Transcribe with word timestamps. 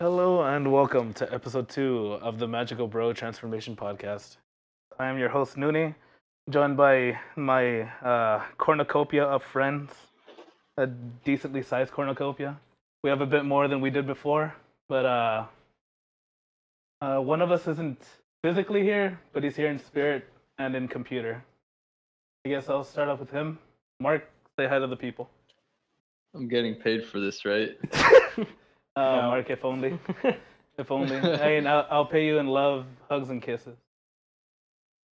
Hello 0.00 0.42
and 0.42 0.72
welcome 0.72 1.12
to 1.12 1.30
episode 1.34 1.68
two 1.68 2.18
of 2.22 2.38
the 2.38 2.48
Magical 2.48 2.86
Bro 2.86 3.12
Transformation 3.12 3.76
Podcast. 3.76 4.38
I 4.98 5.08
am 5.08 5.18
your 5.18 5.28
host 5.28 5.56
Nooney, 5.56 5.94
joined 6.48 6.78
by 6.78 7.18
my 7.36 7.82
uh, 8.00 8.42
cornucopia 8.56 9.24
of 9.24 9.42
friends, 9.42 9.92
a 10.78 10.86
decently 10.86 11.62
sized 11.62 11.92
cornucopia. 11.92 12.58
We 13.04 13.10
have 13.10 13.20
a 13.20 13.26
bit 13.26 13.44
more 13.44 13.68
than 13.68 13.82
we 13.82 13.90
did 13.90 14.06
before, 14.06 14.54
but 14.88 15.04
uh, 15.04 15.44
uh, 17.02 17.18
one 17.18 17.42
of 17.42 17.52
us 17.52 17.68
isn't 17.68 18.02
physically 18.42 18.82
here, 18.82 19.20
but 19.34 19.44
he's 19.44 19.56
here 19.56 19.68
in 19.68 19.78
spirit 19.78 20.26
and 20.56 20.74
in 20.74 20.88
computer. 20.88 21.44
I 22.46 22.48
guess 22.48 22.70
I'll 22.70 22.82
start 22.82 23.10
off 23.10 23.20
with 23.20 23.30
him. 23.30 23.58
Mark, 24.00 24.26
say 24.58 24.66
hi 24.66 24.78
to 24.78 24.86
the 24.86 24.96
people. 24.96 25.28
I'm 26.34 26.48
getting 26.48 26.74
paid 26.74 27.04
for 27.04 27.20
this, 27.20 27.44
right? 27.44 27.76
Uh, 28.94 29.22
Mark, 29.22 29.48
if 29.48 29.64
only. 29.64 29.98
if 30.78 30.90
only. 30.90 31.16
I 31.40 31.48
mean, 31.48 31.66
I'll, 31.66 31.86
I'll 31.90 32.06
pay 32.06 32.26
you 32.26 32.38
in 32.38 32.46
love, 32.46 32.84
hugs, 33.08 33.30
and 33.30 33.40
kisses. 33.40 33.76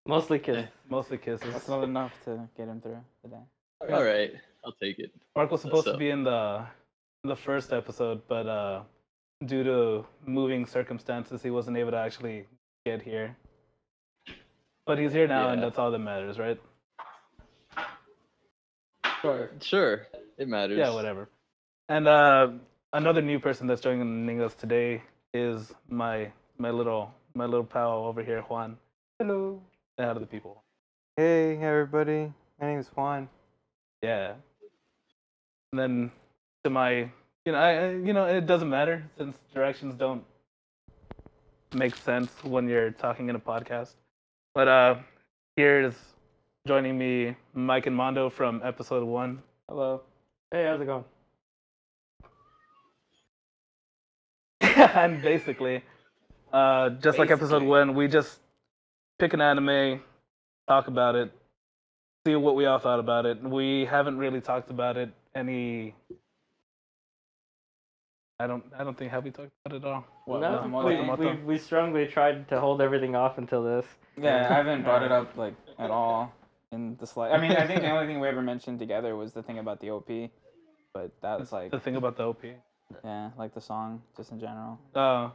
Mostly 0.06 0.38
kisses. 0.38 0.68
Mostly 0.88 1.18
kisses. 1.18 1.52
That's 1.52 1.68
not 1.68 1.84
enough 1.84 2.12
to 2.24 2.48
get 2.56 2.68
him 2.68 2.80
through 2.80 2.98
the 3.22 3.30
day. 3.30 3.92
All 3.92 4.04
right, 4.04 4.32
I'll 4.64 4.72
take 4.72 4.98
it. 4.98 5.10
Mark 5.34 5.50
was 5.50 5.62
supposed 5.62 5.86
to 5.86 5.96
be 5.96 6.10
in 6.10 6.24
the 6.24 6.66
the 7.24 7.36
first 7.36 7.72
episode, 7.72 8.20
but 8.28 8.46
uh, 8.46 8.82
due 9.46 9.64
to 9.64 10.06
moving 10.26 10.66
circumstances, 10.66 11.42
he 11.42 11.50
wasn't 11.50 11.76
able 11.76 11.90
to 11.90 11.96
actually 11.96 12.46
get 12.84 13.00
here. 13.00 13.36
But 14.86 14.98
he's 14.98 15.12
here 15.12 15.28
now, 15.28 15.50
and 15.50 15.62
that's 15.62 15.78
all 15.78 15.90
that 15.90 15.98
matters, 15.98 16.38
right? 16.38 16.60
Sure. 19.22 19.50
Sure, 19.60 20.06
it 20.40 20.48
matters. 20.48 20.78
Yeah, 20.78 20.90
whatever. 20.94 21.28
And 21.88 22.08
uh, 22.08 22.48
another 22.92 23.22
new 23.22 23.38
person 23.38 23.66
that's 23.68 23.80
joining 23.80 24.40
us 24.42 24.54
today 24.54 25.02
is 25.34 25.72
my 25.88 26.32
my 26.58 26.70
little 26.70 27.14
my 27.34 27.44
little 27.44 27.64
pal 27.64 28.04
over 28.06 28.22
here, 28.24 28.40
Juan. 28.42 28.76
Hello. 29.18 29.60
Say 29.98 30.04
hi 30.06 30.12
to 30.14 30.20
the 30.20 30.26
people. 30.26 30.62
Hey, 31.16 31.56
everybody. 31.58 32.32
My 32.60 32.66
name 32.66 32.78
is 32.80 32.88
Juan. 32.96 33.28
Yeah. 34.02 34.32
And 35.72 35.78
then 35.78 36.10
to 36.64 36.70
my, 36.70 36.90
you 37.44 37.52
know, 37.52 37.58
I, 37.58 37.70
I- 37.72 37.90
you 37.92 38.12
know, 38.12 38.24
it 38.24 38.46
doesn't 38.46 38.68
matter 38.68 39.04
since 39.18 39.36
directions 39.54 39.94
don't 39.94 40.24
make 41.74 41.94
sense 41.94 42.30
when 42.42 42.68
you're 42.68 42.90
talking 42.90 43.28
in 43.28 43.36
a 43.36 43.40
podcast. 43.40 43.94
But 44.54 44.68
uh, 44.68 44.94
here's 45.56 45.94
joining 46.66 46.98
me, 46.98 47.36
Mike 47.54 47.86
and 47.86 47.94
Mondo 47.94 48.30
from 48.30 48.60
episode 48.64 49.04
one. 49.06 49.42
Hello. 49.68 50.02
Hey, 50.52 50.64
how's 50.64 50.80
it 50.80 50.86
going? 50.86 51.04
and 54.60 55.22
basically, 55.22 55.84
uh, 56.52 56.90
just 56.90 57.20
like 57.20 57.30
episode 57.30 57.60
Basically. 57.60 57.68
one, 57.68 57.94
we 57.94 58.08
just 58.08 58.40
pick 59.20 59.32
an 59.32 59.40
anime, 59.40 60.02
talk 60.66 60.88
about 60.88 61.14
it, 61.14 61.30
see 62.26 62.34
what 62.34 62.56
we 62.56 62.66
all 62.66 62.80
thought 62.80 62.98
about 62.98 63.26
it. 63.26 63.40
We 63.40 63.84
haven't 63.84 64.18
really 64.18 64.40
talked 64.40 64.70
about 64.70 64.96
it 64.96 65.10
any. 65.36 65.94
I 68.40 68.48
don't. 68.48 68.64
I 68.76 68.82
don't 68.82 68.98
think 68.98 69.12
have 69.12 69.22
we 69.22 69.30
talked 69.30 69.52
about 69.64 69.76
it 69.76 69.84
at 69.84 69.88
all. 69.88 70.04
What, 70.24 70.40
no, 70.40 70.82
with 70.84 70.98
we, 70.98 71.06
Moto? 71.06 71.34
we, 71.36 71.42
we 71.42 71.58
strongly 71.58 72.08
tried 72.08 72.48
to 72.48 72.58
hold 72.58 72.80
everything 72.80 73.14
off 73.14 73.38
until 73.38 73.62
this. 73.62 73.86
Yeah, 74.20 74.48
I 74.50 74.54
haven't 74.54 74.82
brought 74.82 75.04
it 75.04 75.12
up 75.12 75.36
like 75.36 75.54
at 75.78 75.92
all 75.92 76.32
in 76.72 76.96
the 76.98 77.06
slide. 77.06 77.32
I 77.32 77.40
mean, 77.40 77.52
I 77.52 77.66
think 77.66 77.80
the 77.80 77.90
only 77.90 78.06
thing 78.06 78.20
we 78.20 78.28
ever 78.28 78.42
mentioned 78.42 78.78
together 78.78 79.16
was 79.16 79.32
the 79.32 79.42
thing 79.42 79.58
about 79.58 79.80
the 79.80 79.90
OP, 79.90 80.08
but 80.92 81.10
that 81.22 81.38
was 81.38 81.52
like, 81.52 81.70
The 81.70 81.80
thing 81.80 81.96
about 81.96 82.16
the 82.16 82.24
OP. 82.24 82.44
yeah, 83.04 83.30
like 83.38 83.54
the 83.54 83.60
song 83.60 84.02
just 84.16 84.32
in 84.32 84.40
general. 84.40 84.78
Oh, 84.94 85.32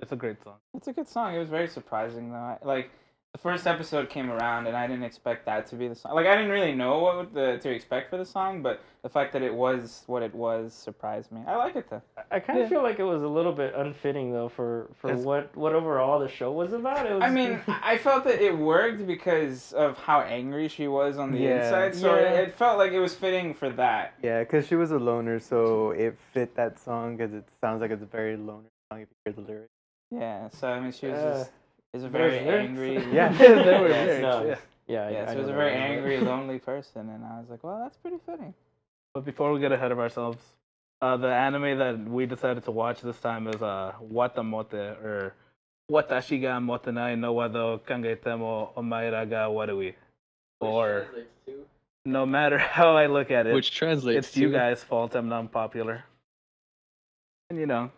it's 0.00 0.12
a 0.12 0.16
great 0.16 0.42
song. 0.42 0.56
It's 0.74 0.88
a 0.88 0.92
good 0.92 1.08
song. 1.08 1.34
It 1.34 1.38
was 1.38 1.48
very 1.48 1.68
surprising 1.68 2.30
though. 2.32 2.36
I, 2.38 2.58
like 2.64 2.90
the 3.32 3.38
first 3.38 3.66
episode 3.68 4.10
came 4.10 4.28
around 4.28 4.66
and 4.66 4.76
I 4.76 4.88
didn't 4.88 5.04
expect 5.04 5.46
that 5.46 5.64
to 5.68 5.76
be 5.76 5.86
the 5.86 5.94
song. 5.94 6.14
Like 6.16 6.26
I 6.26 6.34
didn't 6.34 6.50
really 6.50 6.74
know 6.74 6.98
what 6.98 7.32
the, 7.32 7.58
to 7.58 7.70
expect 7.70 8.10
for 8.10 8.16
the 8.16 8.24
song, 8.24 8.60
but 8.60 8.80
the 9.02 9.08
fact 9.08 9.32
that 9.34 9.42
it 9.42 9.54
was 9.54 10.02
what 10.08 10.24
it 10.24 10.34
was 10.34 10.74
surprised 10.74 11.30
me. 11.30 11.40
I 11.46 11.54
like 11.54 11.76
it 11.76 11.88
though. 11.88 12.02
I 12.32 12.40
kind 12.40 12.58
of 12.58 12.64
Yeah. 12.64 12.68
feel 12.70 12.82
like 12.82 12.98
it 12.98 13.04
was 13.04 13.22
a 13.22 13.28
little 13.28 13.52
bit 13.52 13.72
unfitting 13.76 14.32
though 14.32 14.48
for, 14.48 14.90
for 15.00 15.10
It's- 15.10 15.24
what 15.24 15.56
what 15.56 15.74
overall 15.74 16.18
the 16.18 16.28
show 16.28 16.50
was 16.50 16.72
about. 16.72 17.06
It 17.06 17.14
was. 17.14 17.22
I 17.22 17.30
mean, 17.30 17.60
I 17.68 17.98
felt 17.98 18.24
that 18.24 18.40
it 18.42 18.56
worked 18.58 19.06
because 19.06 19.72
of 19.74 19.96
how 19.98 20.22
angry 20.22 20.66
she 20.66 20.88
was 20.88 21.16
on 21.16 21.30
the 21.30 21.38
Yeah. 21.38 21.64
inside. 21.64 21.94
So 21.94 22.16
Yeah. 22.16 22.30
it, 22.32 22.48
it 22.48 22.54
felt 22.54 22.78
like 22.78 22.90
it 22.90 23.00
was 23.00 23.14
fitting 23.14 23.54
for 23.54 23.70
that. 23.70 24.14
Yeah, 24.24 24.40
because 24.40 24.66
she 24.66 24.74
was 24.74 24.90
a 24.90 24.98
loner, 24.98 25.38
so 25.38 25.92
it 25.92 26.18
fit 26.32 26.56
that 26.56 26.80
song 26.80 27.16
because 27.16 27.32
it 27.32 27.44
sounds 27.60 27.80
like 27.80 27.92
it's 27.92 28.02
a 28.02 28.06
very 28.06 28.36
loner 28.36 28.68
song 28.90 29.02
if 29.02 29.08
you 29.08 29.16
hear 29.24 29.32
the 29.34 29.40
lyrics. 29.48 29.70
Yeah. 30.10 30.48
So 30.50 30.68
I 30.68 30.80
mean, 30.80 30.90
she 30.90 31.06
was 31.06 31.18
Uh, 31.18 31.38
just 31.38 31.52
is 31.92 32.04
a 32.04 32.08
very 32.08 32.40
lyrics? 32.44 32.68
angry. 32.68 32.94
Yeah. 33.12 33.32
there 33.38 33.80
were 33.80 33.88
Yes, 33.98 34.06
lyrics, 34.06 34.22
no. 34.22 34.44
yeah. 34.46 34.56
yeah, 34.86 35.10
Yeah. 35.10 35.22
I 35.22 35.26
So 35.26 35.32
it 35.32 35.38
was 35.38 35.48
a 35.48 35.52
very 35.52 35.74
angry, 35.74 36.20
lonely 36.20 36.58
person, 36.58 37.08
and 37.10 37.24
I 37.24 37.40
was 37.40 37.50
like, 37.50 37.62
well, 37.64 37.78
that's 37.82 37.96
pretty 37.96 38.18
fitting. 38.26 38.54
But 39.14 39.24
before 39.24 39.52
we 39.52 39.60
get 39.60 39.72
ahead 39.72 39.90
of 39.92 39.98
ourselves, 39.98 40.38
uh, 41.02 41.16
the 41.16 41.28
anime 41.28 41.78
that 41.78 41.98
we 42.08 42.26
decided 42.26 42.64
to 42.64 42.70
watch 42.70 43.00
this 43.00 43.18
time 43.18 43.48
is 43.48 43.60
uh, 43.62 43.92
Watamote, 44.12 44.74
or 45.02 45.34
Watashi 45.90 46.40
ga 46.40 46.58
motenai 46.60 47.18
no 47.18 47.32
wa 47.32 47.48
do 47.48 47.80
kangaite 47.86 48.38
mo 48.38 48.70
omaira 48.76 49.28
ga 49.28 49.48
warui. 49.48 49.94
Or, 50.60 51.06
no 52.04 52.26
matter 52.26 52.58
how 52.58 52.96
I 52.96 53.06
look 53.06 53.30
at 53.30 53.46
it, 53.46 53.54
Which 53.54 53.72
translates 53.72 54.28
it's 54.28 54.36
you 54.36 54.48
to- 54.48 54.52
guys' 54.58 54.84
fault 54.84 55.14
I'm 55.16 55.28
not 55.28 55.50
popular. 55.50 56.04
And 57.48 57.58
you 57.58 57.66
know, 57.66 57.90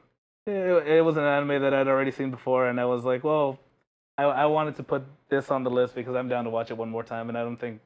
it, 0.46 0.86
it 0.86 1.04
was 1.04 1.16
an 1.18 1.24
anime 1.24 1.60
that 1.60 1.74
I'd 1.74 1.88
already 1.88 2.12
seen 2.12 2.30
before, 2.30 2.68
and 2.68 2.80
I 2.80 2.86
was 2.86 3.04
like, 3.04 3.22
well, 3.24 3.58
I, 4.18 4.24
I 4.24 4.46
wanted 4.46 4.76
to 4.76 4.82
put 4.82 5.04
this 5.28 5.50
on 5.50 5.64
the 5.64 5.70
list 5.70 5.94
because 5.94 6.14
I'm 6.14 6.28
down 6.28 6.44
to 6.44 6.50
watch 6.50 6.70
it 6.70 6.76
one 6.76 6.90
more 6.90 7.02
time, 7.02 7.28
and 7.28 7.38
I 7.38 7.42
don't 7.42 7.56
think 7.56 7.80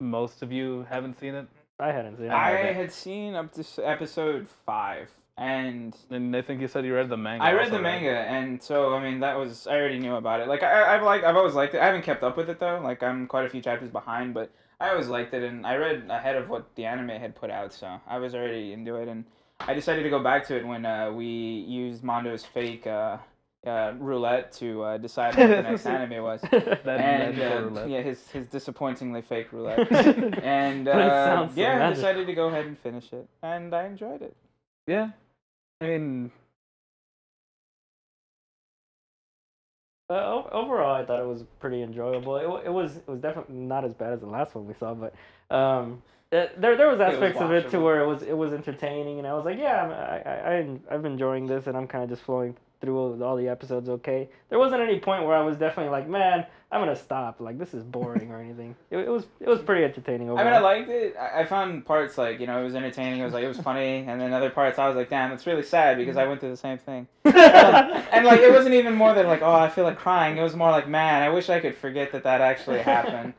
most 0.00 0.42
of 0.42 0.50
you 0.52 0.86
haven't 0.88 1.18
seen 1.18 1.34
it. 1.34 1.46
I 1.78 1.92
hadn't 1.92 2.16
seen 2.16 2.26
it. 2.26 2.30
I 2.30 2.54
okay. 2.54 2.72
had 2.72 2.92
seen 2.92 3.34
up 3.34 3.52
to 3.54 3.64
episode 3.86 4.48
five, 4.64 5.10
and 5.36 5.94
And 6.10 6.34
I 6.36 6.42
think 6.42 6.60
you 6.60 6.68
said 6.68 6.84
you 6.84 6.94
read 6.94 7.08
the 7.08 7.16
manga. 7.16 7.44
I 7.44 7.52
read 7.52 7.66
also, 7.66 7.78
the 7.78 7.82
right? 7.82 8.00
manga, 8.00 8.16
and 8.16 8.62
so 8.62 8.94
I 8.94 9.02
mean 9.02 9.20
that 9.20 9.36
was 9.38 9.66
I 9.66 9.74
already 9.74 9.98
knew 9.98 10.14
about 10.14 10.40
it. 10.40 10.48
Like 10.48 10.62
I, 10.62 10.94
I've 10.94 11.02
like 11.02 11.24
I've 11.24 11.36
always 11.36 11.54
liked 11.54 11.74
it. 11.74 11.80
I 11.80 11.86
haven't 11.86 12.02
kept 12.02 12.22
up 12.22 12.36
with 12.36 12.48
it 12.48 12.60
though. 12.60 12.80
Like 12.82 13.02
I'm 13.02 13.26
quite 13.26 13.44
a 13.44 13.50
few 13.50 13.60
chapters 13.60 13.90
behind, 13.90 14.34
but 14.34 14.50
I 14.80 14.90
always 14.90 15.08
liked 15.08 15.34
it, 15.34 15.42
and 15.42 15.66
I 15.66 15.76
read 15.76 16.04
ahead 16.08 16.36
of 16.36 16.48
what 16.48 16.74
the 16.76 16.84
anime 16.84 17.08
had 17.08 17.34
put 17.34 17.50
out, 17.50 17.72
so 17.72 18.00
I 18.06 18.18
was 18.18 18.34
already 18.34 18.72
into 18.72 18.96
it. 18.96 19.08
And 19.08 19.24
I 19.60 19.74
decided 19.74 20.02
to 20.04 20.10
go 20.10 20.22
back 20.22 20.46
to 20.48 20.56
it 20.56 20.66
when 20.66 20.86
uh, 20.86 21.10
we 21.12 21.26
used 21.26 22.02
Mondo's 22.02 22.44
fake 22.44 22.86
uh, 22.86 23.18
uh, 23.66 23.92
roulette 23.98 24.52
to 24.52 24.82
uh, 24.82 24.98
decide 24.98 25.36
what 25.36 25.48
the 25.48 25.62
next 25.70 25.86
anime 25.86 26.22
was. 26.22 26.40
That 26.42 26.86
And 26.86 27.78
uh, 27.78 27.84
yeah, 27.86 28.02
his 28.02 28.28
his 28.30 28.46
disappointingly 28.46 29.22
fake 29.22 29.52
roulette. 29.52 29.90
and 30.42 30.88
uh, 30.88 31.26
sounds 31.26 31.54
so 31.54 31.60
yeah, 31.60 31.88
I 31.88 31.92
decided 31.92 32.26
to 32.26 32.34
go 32.34 32.48
ahead 32.48 32.66
and 32.66 32.78
finish 32.78 33.12
it, 33.12 33.28
and 33.42 33.74
I 33.74 33.86
enjoyed 33.86 34.22
it. 34.22 34.36
Yeah. 34.86 35.10
I 35.80 35.86
mean, 35.86 36.30
Uh, 40.10 40.42
overall, 40.52 40.94
I 40.94 41.04
thought 41.04 41.20
it 41.20 41.26
was 41.26 41.44
pretty 41.60 41.82
enjoyable. 41.82 42.36
It, 42.36 42.66
it 42.66 42.70
was 42.72 42.98
it 42.98 43.08
was 43.08 43.20
definitely 43.20 43.56
not 43.56 43.86
as 43.86 43.94
bad 43.94 44.12
as 44.12 44.20
the 44.20 44.26
last 44.26 44.54
one 44.54 44.66
we 44.66 44.74
saw, 44.74 44.92
but 44.92 45.14
um, 45.54 46.02
th- 46.30 46.50
there 46.58 46.76
there 46.76 46.88
was 46.88 46.98
was 46.98 47.14
aspects 47.14 47.40
of 47.40 47.52
it 47.52 47.70
to 47.70 47.80
where 47.80 48.02
it 48.02 48.06
was 48.06 48.22
it 48.22 48.36
was 48.36 48.52
entertaining, 48.52 49.18
and 49.18 49.26
I 49.26 49.32
was 49.32 49.46
like, 49.46 49.58
yeah, 49.58 49.82
I'm, 49.82 49.90
I 49.90 50.30
I 50.30 50.54
I'm, 50.58 50.82
I'm 50.90 51.06
enjoying 51.06 51.46
this, 51.46 51.66
and 51.68 51.76
I'm 51.76 51.86
kind 51.86 52.04
of 52.04 52.10
just 52.10 52.22
flowing 52.22 52.54
through 52.84 53.22
all, 53.22 53.36
the 53.36 53.48
episodes. 53.48 53.88
Okay, 53.88 54.28
there 54.48 54.58
wasn't 54.58 54.82
any 54.82 55.00
point 55.00 55.24
where 55.24 55.36
I 55.36 55.42
was 55.42 55.56
definitely 55.56 55.90
like, 55.90 56.08
man, 56.08 56.46
I'm 56.70 56.80
gonna 56.80 56.96
stop. 56.96 57.40
Like 57.40 57.58
this 57.58 57.72
is 57.72 57.84
boring 57.84 58.32
or 58.32 58.40
anything. 58.40 58.74
It, 58.90 58.98
it 58.98 59.08
was 59.08 59.26
it 59.40 59.48
was 59.48 59.60
pretty 59.60 59.84
entertaining 59.84 60.30
I 60.30 60.44
mean, 60.44 60.52
I 60.52 60.58
liked 60.58 60.88
it. 60.88 61.16
I 61.18 61.40
I 61.40 61.44
found 61.44 61.86
parts 61.86 62.18
like 62.18 62.40
you 62.40 62.46
know 62.46 62.60
it 62.60 62.64
was 62.64 62.74
entertaining. 62.74 63.20
It 63.20 63.24
was 63.24 63.32
like 63.32 63.44
it 63.44 63.48
was 63.48 63.60
funny, 63.70 64.04
and 64.06 64.20
then 64.20 64.32
other 64.32 64.50
parts 64.50 64.78
I 64.78 64.86
was 64.88 64.96
like, 64.96 65.08
damn, 65.08 65.32
it's 65.32 65.46
really 65.46 65.62
sad 65.62 65.96
because 65.96 66.16
I 66.16 66.26
went 66.26 66.40
through 66.40 66.50
the 66.50 66.56
same 66.56 66.78
thing. 66.78 67.06
Um, 67.34 68.02
and 68.12 68.26
like 68.26 68.40
it 68.40 68.50
wasn't 68.50 68.74
even 68.74 68.94
more 68.94 69.14
than 69.14 69.26
like 69.26 69.42
oh 69.42 69.52
I 69.52 69.68
feel 69.68 69.84
like 69.84 69.98
crying. 69.98 70.36
It 70.36 70.42
was 70.42 70.54
more 70.54 70.70
like 70.70 70.88
man, 70.88 71.22
I 71.22 71.28
wish 71.28 71.48
I 71.48 71.60
could 71.60 71.76
forget 71.76 72.12
that 72.12 72.24
that 72.24 72.40
actually 72.40 72.80
happened. 72.80 73.34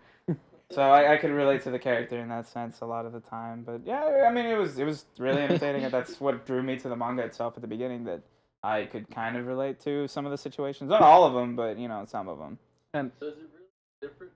so 0.71 0.81
I, 0.81 1.13
I 1.13 1.17
could 1.17 1.31
relate 1.31 1.63
to 1.63 1.71
the 1.71 1.79
character 1.79 2.19
in 2.19 2.29
that 2.29 2.47
sense 2.47 2.81
a 2.81 2.85
lot 2.85 3.05
of 3.05 3.13
the 3.13 3.19
time. 3.19 3.63
But 3.63 3.81
yeah, 3.85 4.25
I 4.27 4.31
mean 4.31 4.45
it 4.45 4.57
was 4.57 4.79
it 4.79 4.85
was 4.85 5.05
really 5.19 5.41
entertaining, 5.41 5.83
and 5.83 5.93
that's 5.93 6.19
what 6.19 6.45
drew 6.45 6.63
me 6.63 6.77
to 6.79 6.89
the 6.89 6.95
manga 6.95 7.23
itself 7.23 7.53
at 7.55 7.61
the 7.61 7.67
beginning. 7.67 8.05
That 8.05 8.21
I 8.65 8.85
could 8.85 9.09
kind 9.11 9.37
of 9.37 9.45
relate 9.45 9.79
to 9.81 10.07
some 10.07 10.25
of 10.25 10.31
the 10.31 10.37
situations, 10.37 10.89
not 10.89 11.01
all 11.01 11.23
of 11.23 11.33
them, 11.33 11.55
but 11.55 11.77
you 11.77 11.87
know 11.87 12.03
some 12.07 12.27
of 12.27 12.39
them. 12.39 12.57
and 12.93 13.11
So 13.19 13.27
is 13.27 13.33
it 13.33 13.49
really 13.53 13.69
different? 14.01 14.33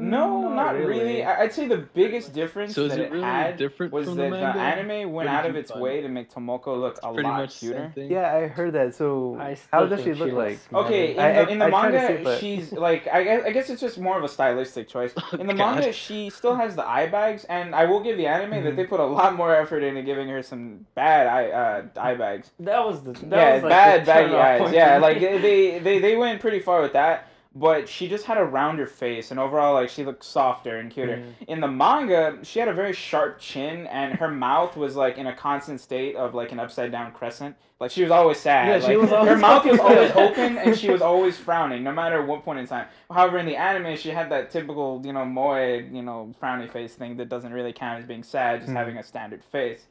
No, 0.00 0.48
not 0.52 0.74
really. 0.74 0.86
really. 1.00 1.24
I- 1.24 1.42
I'd 1.42 1.52
say 1.52 1.66
the 1.68 1.78
biggest 1.78 2.32
difference 2.32 2.74
So 2.74 2.82
is 2.84 2.90
that 2.90 3.00
it 3.00 3.04
it 3.06 3.10
really 3.12 3.24
had 3.24 3.56
different 3.56 3.92
was 3.92 4.06
from 4.06 4.16
that 4.16 4.30
the 4.30 4.30
manga? 4.30 4.58
anime 4.58 5.12
went 5.12 5.28
out 5.28 5.46
of 5.46 5.56
its 5.56 5.70
find? 5.70 5.82
way 5.82 6.00
to 6.02 6.08
make 6.08 6.30
Tomoko 6.32 6.78
look 6.78 6.98
a 7.02 7.10
lot 7.10 7.22
much 7.22 7.60
the 7.60 7.66
cuter. 7.92 7.92
Yeah, 7.96 8.34
I 8.34 8.46
heard 8.46 8.72
that. 8.74 8.94
So 8.94 9.38
how 9.72 9.86
does 9.86 10.00
she 10.00 10.06
think 10.06 10.18
look 10.18 10.32
like? 10.32 10.58
looks. 10.72 10.86
Okay, 10.86 11.12
in 11.14 11.18
I- 11.20 11.32
the, 11.32 11.38
I- 11.40 11.48
in 11.52 11.58
the 11.58 11.64
I 11.66 11.70
tried 11.70 11.92
manga, 11.92 12.06
see 12.06 12.12
it, 12.14 12.24
but- 12.24 12.40
she's 12.40 12.72
like 12.72 13.08
I 13.08 13.22
guess, 13.24 13.44
I 13.44 13.50
guess 13.52 13.70
it's 13.70 13.80
just 13.80 13.98
more 13.98 14.16
of 14.18 14.24
a 14.24 14.28
stylistic 14.28 14.88
choice. 14.88 15.12
In 15.38 15.46
the 15.46 15.54
God. 15.54 15.76
manga, 15.76 15.92
she 15.92 16.30
still 16.30 16.54
has 16.56 16.76
the 16.76 16.86
eye 16.86 17.06
bags, 17.06 17.44
and 17.44 17.74
I 17.74 17.84
will 17.86 18.00
give 18.00 18.16
the 18.16 18.26
anime 18.26 18.50
Mm-hmm. 18.52 18.64
that 18.64 18.76
they 18.76 18.84
put 18.84 19.00
a 19.00 19.04
lot 19.04 19.34
more 19.36 19.54
effort 19.54 19.82
into 19.82 20.02
giving 20.02 20.28
her 20.28 20.42
some 20.42 20.86
bad 20.94 21.26
eye 21.26 21.50
uh, 21.50 21.82
eye 22.00 22.14
bags. 22.14 22.50
That 22.60 22.84
was 22.86 23.02
the 23.02 23.12
that 23.12 23.30
yeah, 23.30 23.54
was 23.54 23.62
like 23.62 23.70
bad 23.70 24.00
the 24.02 24.06
baggy 24.06 24.28
turn-off 24.30 24.60
eyes. 24.68 24.72
Yeah, 24.74 24.98
like 24.98 25.20
they, 25.20 25.78
they 25.78 25.98
they 25.98 26.16
went 26.16 26.40
pretty 26.40 26.60
far 26.60 26.80
with 26.82 26.92
that. 26.94 27.28
But 27.58 27.88
she 27.88 28.06
just 28.06 28.26
had 28.26 28.36
a 28.36 28.44
rounder 28.44 28.86
face, 28.86 29.30
and 29.30 29.40
overall, 29.40 29.72
like 29.72 29.88
she 29.88 30.04
looked 30.04 30.22
softer 30.22 30.76
and 30.76 30.90
cuter. 30.90 31.16
Mm. 31.16 31.48
In 31.48 31.60
the 31.60 31.68
manga, 31.68 32.38
she 32.42 32.58
had 32.58 32.68
a 32.68 32.72
very 32.74 32.92
sharp 32.92 33.38
chin, 33.38 33.86
and 33.86 34.12
her 34.18 34.28
mouth 34.28 34.76
was 34.76 34.94
like 34.94 35.16
in 35.16 35.26
a 35.26 35.34
constant 35.34 35.80
state 35.80 36.16
of 36.16 36.34
like 36.34 36.52
an 36.52 36.60
upside 36.60 36.92
down 36.92 37.12
crescent. 37.12 37.56
Like 37.80 37.90
she 37.90 38.02
was 38.02 38.10
always 38.10 38.38
sad. 38.38 38.68
Yeah, 38.68 38.86
she 38.86 38.96
Like, 38.98 39.10
was 39.10 39.26
her 39.26 39.36
mouth 39.38 39.64
was 39.64 39.80
always 39.80 40.10
open, 40.12 40.58
and 40.58 40.76
she 40.76 40.90
was 40.90 41.00
always 41.00 41.38
frowning, 41.38 41.82
no 41.82 41.92
matter 41.92 42.22
what 42.22 42.44
point 42.44 42.58
in 42.58 42.66
time. 42.66 42.88
However, 43.10 43.38
in 43.38 43.46
the 43.46 43.56
anime, 43.56 43.96
she 43.96 44.10
had 44.10 44.30
that 44.32 44.50
typical, 44.50 45.00
you 45.02 45.14
know, 45.14 45.24
moe, 45.24 45.56
you 45.76 46.02
know, 46.02 46.34
frowny 46.42 46.70
face 46.70 46.94
thing 46.94 47.16
that 47.16 47.30
doesn't 47.30 47.54
really 47.54 47.72
count 47.72 48.00
as 48.00 48.04
being 48.04 48.22
sad, 48.22 48.60
just 48.60 48.72
Mhm. 48.72 48.76
having 48.76 48.98
a 48.98 49.02
standard 49.02 49.42
face. 49.42 49.86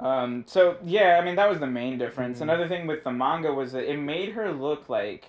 Um, 0.00 0.44
so 0.46 0.78
yeah, 0.82 1.18
I 1.20 1.24
mean 1.26 1.36
that 1.36 1.48
was 1.50 1.60
the 1.60 1.66
main 1.66 1.98
difference. 1.98 2.38
Mhm. 2.38 2.42
Another 2.42 2.68
thing 2.68 2.86
with 2.86 3.04
the 3.04 3.12
manga 3.12 3.52
was 3.52 3.72
that 3.72 3.84
it 3.84 3.98
made 3.98 4.30
her 4.32 4.50
look 4.50 4.88
like, 4.88 5.26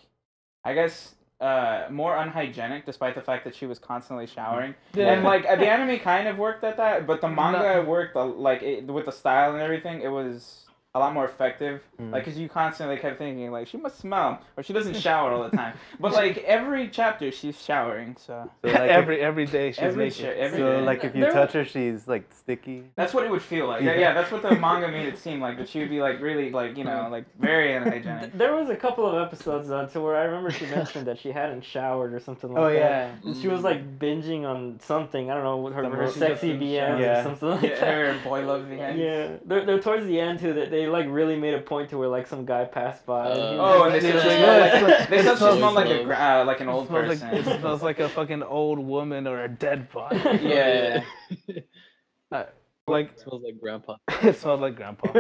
I 0.64 0.74
guess, 0.74 1.16
uh, 1.44 1.88
more 1.92 2.16
unhygienic, 2.18 2.86
despite 2.86 3.16
the 3.16 3.22
fact 3.22 3.44
that 3.44 3.54
she 3.54 3.66
was 3.66 3.78
constantly 3.78 4.28
showering. 4.28 4.76
Yeah. 4.94 5.12
And 5.12 5.24
like 5.24 5.44
the 5.44 5.68
anime 5.70 6.00
kind 6.00 6.28
of 6.28 6.38
worked 6.38 6.64
at 6.64 6.78
that, 6.78 7.06
but 7.06 7.20
the 7.20 7.28
manga 7.28 7.60
No. 7.76 7.82
worked 7.84 8.16
uh, 8.16 8.26
like 8.26 8.64
it, 8.64 8.86
with 8.86 9.06
the 9.06 9.12
style 9.12 9.52
and 9.54 9.62
everything. 9.62 10.02
It 10.02 10.08
was 10.08 10.63
a 10.96 11.00
lot 11.00 11.12
more 11.14 11.26
effective. 11.26 11.82
Mm. 12.00 12.12
Like, 12.12 12.24
cause 12.26 12.38
you 12.38 12.48
constantly 12.48 12.98
kept 12.98 13.18
thinking 13.18 13.52
like 13.52 13.68
she 13.68 13.78
must 13.78 13.98
smell, 14.00 14.40
or 14.56 14.62
she 14.64 14.74
doesn't 14.74 14.96
shower 14.96 15.32
all 15.32 15.44
the 15.50 15.56
time. 15.58 15.74
But 16.00 16.14
like 16.14 16.38
every 16.44 16.88
chapter, 16.90 17.32
she's 17.32 17.60
showering. 17.64 18.16
So 18.20 18.50
So, 18.64 18.68
like, 18.70 18.78
every 19.00 19.20
every 19.20 19.46
day 19.48 19.72
she's 19.72 19.80
every 19.80 20.06
naked. 20.06 20.18
shit, 20.20 20.38
every 20.38 20.60
so 20.60 20.80
day. 20.80 20.82
like 20.86 21.04
if 21.04 21.16
you 21.16 21.22
There- 21.22 21.32
touch 21.32 21.54
her, 21.54 21.66
she's 21.66 22.08
like 22.08 22.26
sticky. 22.32 22.84
That's 22.96 23.12
what 23.14 23.24
it 23.24 23.32
would 23.32 23.42
feel 23.42 23.68
like. 23.68 23.82
Yeah, 23.82 23.94
Yeah. 23.94 24.00
yeah, 24.02 24.14
that's 24.14 24.32
what 24.32 24.44
the 24.44 24.56
manga 24.56 24.88
made 24.88 25.08
it 25.08 25.18
seem 25.18 25.40
like. 25.42 25.58
That 25.58 25.68
she 25.68 25.80
would 25.80 25.90
be 25.90 26.00
like 26.02 26.22
really 26.22 26.52
like 26.52 26.78
you 26.78 26.84
know 26.84 27.08
like 27.10 27.26
very 27.40 27.74
unhygienic. 27.76 28.38
There 28.38 28.54
was 28.54 28.70
a 28.70 28.76
couple 28.76 29.06
of 29.08 29.16
episodes 29.26 29.72
uh, 29.72 29.88
to 29.88 30.00
where 30.02 30.16
I 30.16 30.24
remember 30.26 30.52
she 30.52 30.66
mentioned 30.68 31.08
that 31.08 31.18
she 31.18 31.32
hadn't 31.32 31.64
showered 31.66 32.14
or 32.14 32.20
something 32.20 32.52
like 32.54 32.62
Oh 32.64 32.70
that. 32.70 32.76
yeah. 32.76 33.12
And 33.26 33.36
She 33.38 33.48
was 33.48 33.64
like 33.64 33.98
binging 34.00 34.44
on 34.46 34.80
something. 34.80 35.32
I 35.32 35.34
don't 35.34 35.44
know 35.44 35.58
what 35.58 35.74
her, 35.74 35.84
Some 35.84 35.92
her 35.94 36.08
sexy 36.12 36.52
of 36.52 36.58
BMs 36.60 37.00
Yeah. 37.00 37.20
or 37.20 37.24
something 37.24 37.50
like 37.50 37.62
Yeah, 37.64 37.70
that. 37.80 37.82
her 37.82 38.20
boy 38.24 38.46
love 38.46 38.62
VN. 38.66 38.98
Yeah, 38.98 39.38
they're, 39.46 39.66
they're 39.66 39.80
towards 39.80 40.06
the 40.06 40.20
end 40.20 40.40
too. 40.40 40.54
That 40.54 40.70
they 40.70 40.83
like 40.88 41.06
really 41.10 41.36
made 41.38 41.54
a 41.54 41.60
point 41.62 41.90
to 41.92 41.98
where 41.98 42.08
like 42.08 42.28
some 42.28 42.46
guy 42.46 42.66
passed 42.66 43.06
by. 43.06 43.30
and 43.30 43.36
he 43.40 43.42
Uh, 43.42 43.58
was 43.58 43.82
Oh, 43.82 43.84
and 43.86 43.96
they 43.96 44.00
said 44.02 44.22
she 44.22 44.30
Yeah, 44.42 44.82
like 44.98 45.10
they 45.10 45.22
said 45.24 45.32
she 45.32 45.38
smells 45.38 45.58
smelled 45.58 45.76
like 45.76 45.86
a 45.88 45.90
like- 45.90 46.06
gra- 46.06 46.16
uh, 46.42 46.44
like 46.46 46.60
an 46.62 46.70
old 46.70 46.90
person. 46.90 47.30
like 47.30 47.40
it 47.40 47.60
smells 47.60 47.82
like 47.84 48.00
a 48.00 48.10
fucking 48.10 48.44
old 48.44 48.80
woman 48.80 49.28
or 49.28 49.44
a 49.44 49.48
dead 49.48 49.92
body. 49.92 50.18
Yeah. 50.42 51.04
like 52.88 53.12
It 53.12 53.20
smells 53.20 53.44
like 53.44 53.60
grandpa. 53.62 53.96
it 54.22 54.36
smells 54.38 54.62
like 54.62 54.76
grandpa. 54.76 55.12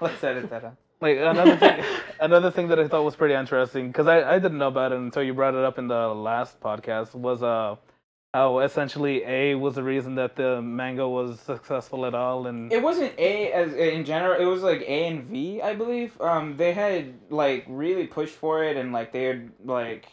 Let's 0.00 0.22
edit 0.22 0.50
that 0.50 0.64
out. 0.64 0.76
Like 1.00 1.16
another 1.18 1.56
thing, 1.56 1.84
another 2.20 2.50
thing 2.52 2.68
that 2.68 2.78
I 2.78 2.86
thought 2.86 3.02
was 3.04 3.16
pretty 3.16 3.34
interesting 3.34 3.88
because 3.88 4.06
I, 4.06 4.22
I 4.34 4.38
didn't 4.38 4.58
know 4.58 4.68
about 4.68 4.92
it 4.92 4.98
until 4.98 5.22
you 5.24 5.34
brought 5.34 5.54
it 5.54 5.64
up 5.64 5.76
in 5.78 5.88
the 5.88 6.08
last 6.14 6.60
podcast 6.60 7.14
was 7.14 7.42
uh 7.42 7.74
how 8.34 8.60
essentially 8.60 9.22
A 9.26 9.54
was 9.54 9.74
the 9.74 9.82
reason 9.82 10.14
that 10.14 10.36
the 10.36 10.62
manga 10.62 11.06
was 11.06 11.38
successful 11.40 12.06
at 12.06 12.14
all 12.14 12.46
and 12.46 12.72
It 12.72 12.82
wasn't 12.82 13.12
A 13.18 13.52
as 13.52 13.74
in 13.74 14.04
general. 14.06 14.40
It 14.40 14.46
was 14.46 14.62
like 14.62 14.80
A 14.82 15.06
and 15.08 15.24
V, 15.24 15.60
I 15.60 15.74
believe. 15.74 16.18
Um, 16.20 16.56
they 16.56 16.72
had 16.72 17.12
like 17.28 17.66
really 17.68 18.06
pushed 18.06 18.34
for 18.34 18.64
it, 18.64 18.76
and 18.78 18.92
like 18.92 19.12
they 19.12 19.24
had 19.24 19.50
like, 19.64 20.06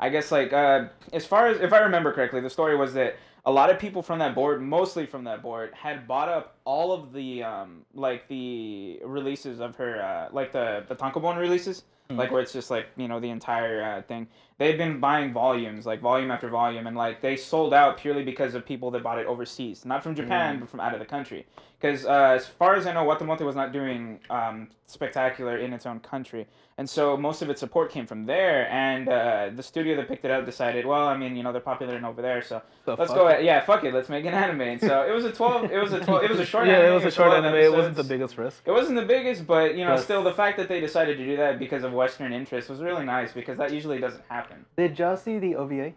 I 0.00 0.08
guess 0.08 0.32
like 0.32 0.52
uh, 0.52 0.88
as 1.12 1.26
far 1.26 1.46
as 1.46 1.60
if 1.60 1.72
I 1.72 1.78
remember 1.78 2.12
correctly, 2.12 2.40
the 2.40 2.50
story 2.50 2.76
was 2.76 2.94
that 2.94 3.16
a 3.46 3.52
lot 3.52 3.70
of 3.70 3.78
people 3.78 4.02
from 4.02 4.18
that 4.18 4.34
board, 4.34 4.60
mostly 4.60 5.06
from 5.06 5.24
that 5.24 5.40
board, 5.40 5.72
had 5.72 6.08
bought 6.08 6.28
up 6.28 6.56
all 6.64 6.92
of 6.92 7.12
the 7.12 7.44
um 7.44 7.82
like 7.94 8.26
the 8.26 8.98
releases 9.04 9.60
of 9.60 9.76
her 9.76 10.02
uh 10.02 10.28
like 10.34 10.50
the 10.50 10.84
the 10.88 10.96
Tankobon 10.96 11.38
releases. 11.38 11.84
Like 12.12 12.32
where 12.32 12.42
it's 12.42 12.52
just 12.52 12.72
like 12.72 12.86
you 12.96 13.06
know 13.06 13.20
the 13.20 13.30
entire 13.30 13.84
uh, 13.84 14.02
thing. 14.02 14.26
They've 14.60 14.76
been 14.76 15.00
buying 15.00 15.32
volumes, 15.32 15.86
like 15.86 16.02
volume 16.02 16.30
after 16.30 16.50
volume, 16.50 16.86
and 16.86 16.94
like 16.94 17.22
they 17.22 17.34
sold 17.34 17.72
out 17.72 17.96
purely 17.96 18.22
because 18.22 18.52
of 18.54 18.66
people 18.66 18.90
that 18.90 19.02
bought 19.02 19.18
it 19.18 19.26
overseas, 19.26 19.86
not 19.86 20.02
from 20.02 20.14
Japan, 20.14 20.60
but 20.60 20.68
from 20.68 20.80
out 20.80 20.92
of 20.92 21.00
the 21.00 21.06
country. 21.06 21.46
Because 21.80 22.04
uh, 22.04 22.34
as 22.36 22.46
far 22.46 22.74
as 22.74 22.86
I 22.86 22.92
know, 22.92 23.04
Watamote 23.06 23.40
was 23.40 23.56
not 23.56 23.72
doing 23.72 24.20
um, 24.28 24.68
spectacular 24.84 25.56
in 25.56 25.72
its 25.72 25.86
own 25.86 25.98
country, 26.00 26.46
and 26.76 26.86
so 26.88 27.16
most 27.16 27.40
of 27.40 27.48
its 27.48 27.58
support 27.58 27.90
came 27.90 28.06
from 28.06 28.26
there. 28.26 28.68
And 28.70 29.08
uh, 29.08 29.48
the 29.56 29.62
studio 29.62 29.96
that 29.96 30.06
picked 30.06 30.26
it 30.26 30.30
up 30.30 30.44
decided, 30.44 30.84
well, 30.84 31.08
I 31.08 31.16
mean, 31.16 31.36
you 31.36 31.42
know, 31.42 31.52
they're 31.52 31.62
popular 31.62 31.98
over 32.04 32.20
there, 32.20 32.42
so 32.42 32.60
So 32.84 32.96
let's 32.98 33.14
go. 33.14 33.28
Ahead. 33.28 33.42
Yeah, 33.42 33.60
fuck 33.64 33.82
it, 33.84 33.94
let's 33.94 34.10
make 34.10 34.26
an 34.26 34.34
anime. 34.34 34.60
And 34.60 34.78
so 34.80 35.06
it 35.08 35.12
was 35.12 35.24
a 35.24 35.32
twelve. 35.32 35.72
It 35.72 35.78
was 35.80 35.94
a 35.94 36.00
twelve. 36.00 36.22
It 36.22 36.28
was 36.28 36.38
a 36.38 36.44
short. 36.44 36.66
yeah, 36.66 36.80
anime, 36.80 36.90
it 36.90 36.94
was 36.96 37.04
a 37.04 37.10
short 37.10 37.28
12 37.30 37.44
anime. 37.46 37.60
It 37.64 37.72
wasn't 37.72 37.96
the 37.96 38.04
biggest 38.04 38.36
risk. 38.36 38.62
It 38.66 38.72
wasn't 38.72 38.96
the 38.96 39.06
biggest, 39.06 39.46
but 39.46 39.74
you 39.74 39.84
know, 39.84 39.92
Plus- 39.92 40.04
still 40.04 40.22
the 40.22 40.34
fact 40.34 40.58
that 40.58 40.68
they 40.68 40.80
decided 40.80 41.16
to 41.16 41.24
do 41.24 41.38
that 41.38 41.58
because 41.58 41.82
of 41.82 41.94
Western 41.94 42.34
interest 42.34 42.68
was 42.68 42.80
really 42.80 43.06
nice 43.06 43.32
because 43.32 43.56
that 43.56 43.72
usually 43.72 43.98
doesn't 44.00 44.24
happen. 44.28 44.49
Did 44.76 44.98
y'all 44.98 45.16
see 45.16 45.38
the 45.38 45.56
OVA? 45.56 45.92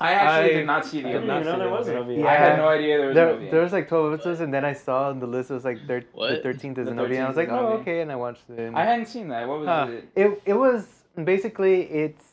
I 0.00 0.12
actually 0.14 0.50
I- 0.50 0.58
did 0.58 0.66
not 0.66 0.84
see 0.86 1.02
the 1.02 1.08
I 1.08 1.12
did 1.12 1.20
didn't 1.20 1.30
OVA. 1.30 1.40
even 1.40 1.52
know 1.52 1.58
there 1.58 1.70
was 1.70 1.88
an 1.88 1.96
OVA. 1.98 2.14
Yeah. 2.14 2.26
I 2.26 2.34
had 2.34 2.56
no 2.58 2.68
idea 2.68 2.98
there 2.98 3.06
was 3.08 3.14
There, 3.14 3.28
an 3.28 3.36
OVA. 3.36 3.50
there 3.50 3.60
was 3.62 3.72
like 3.72 3.88
12 3.88 4.14
episodes, 4.14 4.40
and 4.40 4.52
then 4.54 4.64
I 4.64 4.72
saw 4.72 5.08
on 5.10 5.18
the 5.20 5.26
list 5.26 5.50
it 5.50 5.54
was 5.54 5.64
like 5.64 5.86
thir- 5.86 6.00
the 6.14 6.40
13th 6.42 6.78
is 6.78 6.86
The 6.86 6.92
an 6.92 6.98
OVA, 6.98 7.14
and 7.16 7.24
I 7.24 7.28
was 7.28 7.36
like, 7.36 7.50
oh, 7.50 7.68
okay, 7.80 8.00
and 8.00 8.10
I 8.10 8.16
watched 8.16 8.48
it. 8.50 8.72
I 8.74 8.84
hadn't 8.84 9.06
seen 9.06 9.28
that. 9.28 9.46
What 9.46 9.60
was 9.60 9.68
Huh. 9.68 9.86
it? 9.90 10.08
It 10.16 10.42
it 10.46 10.54
was 10.54 11.04
basically 11.22 11.82
it's 11.82 12.24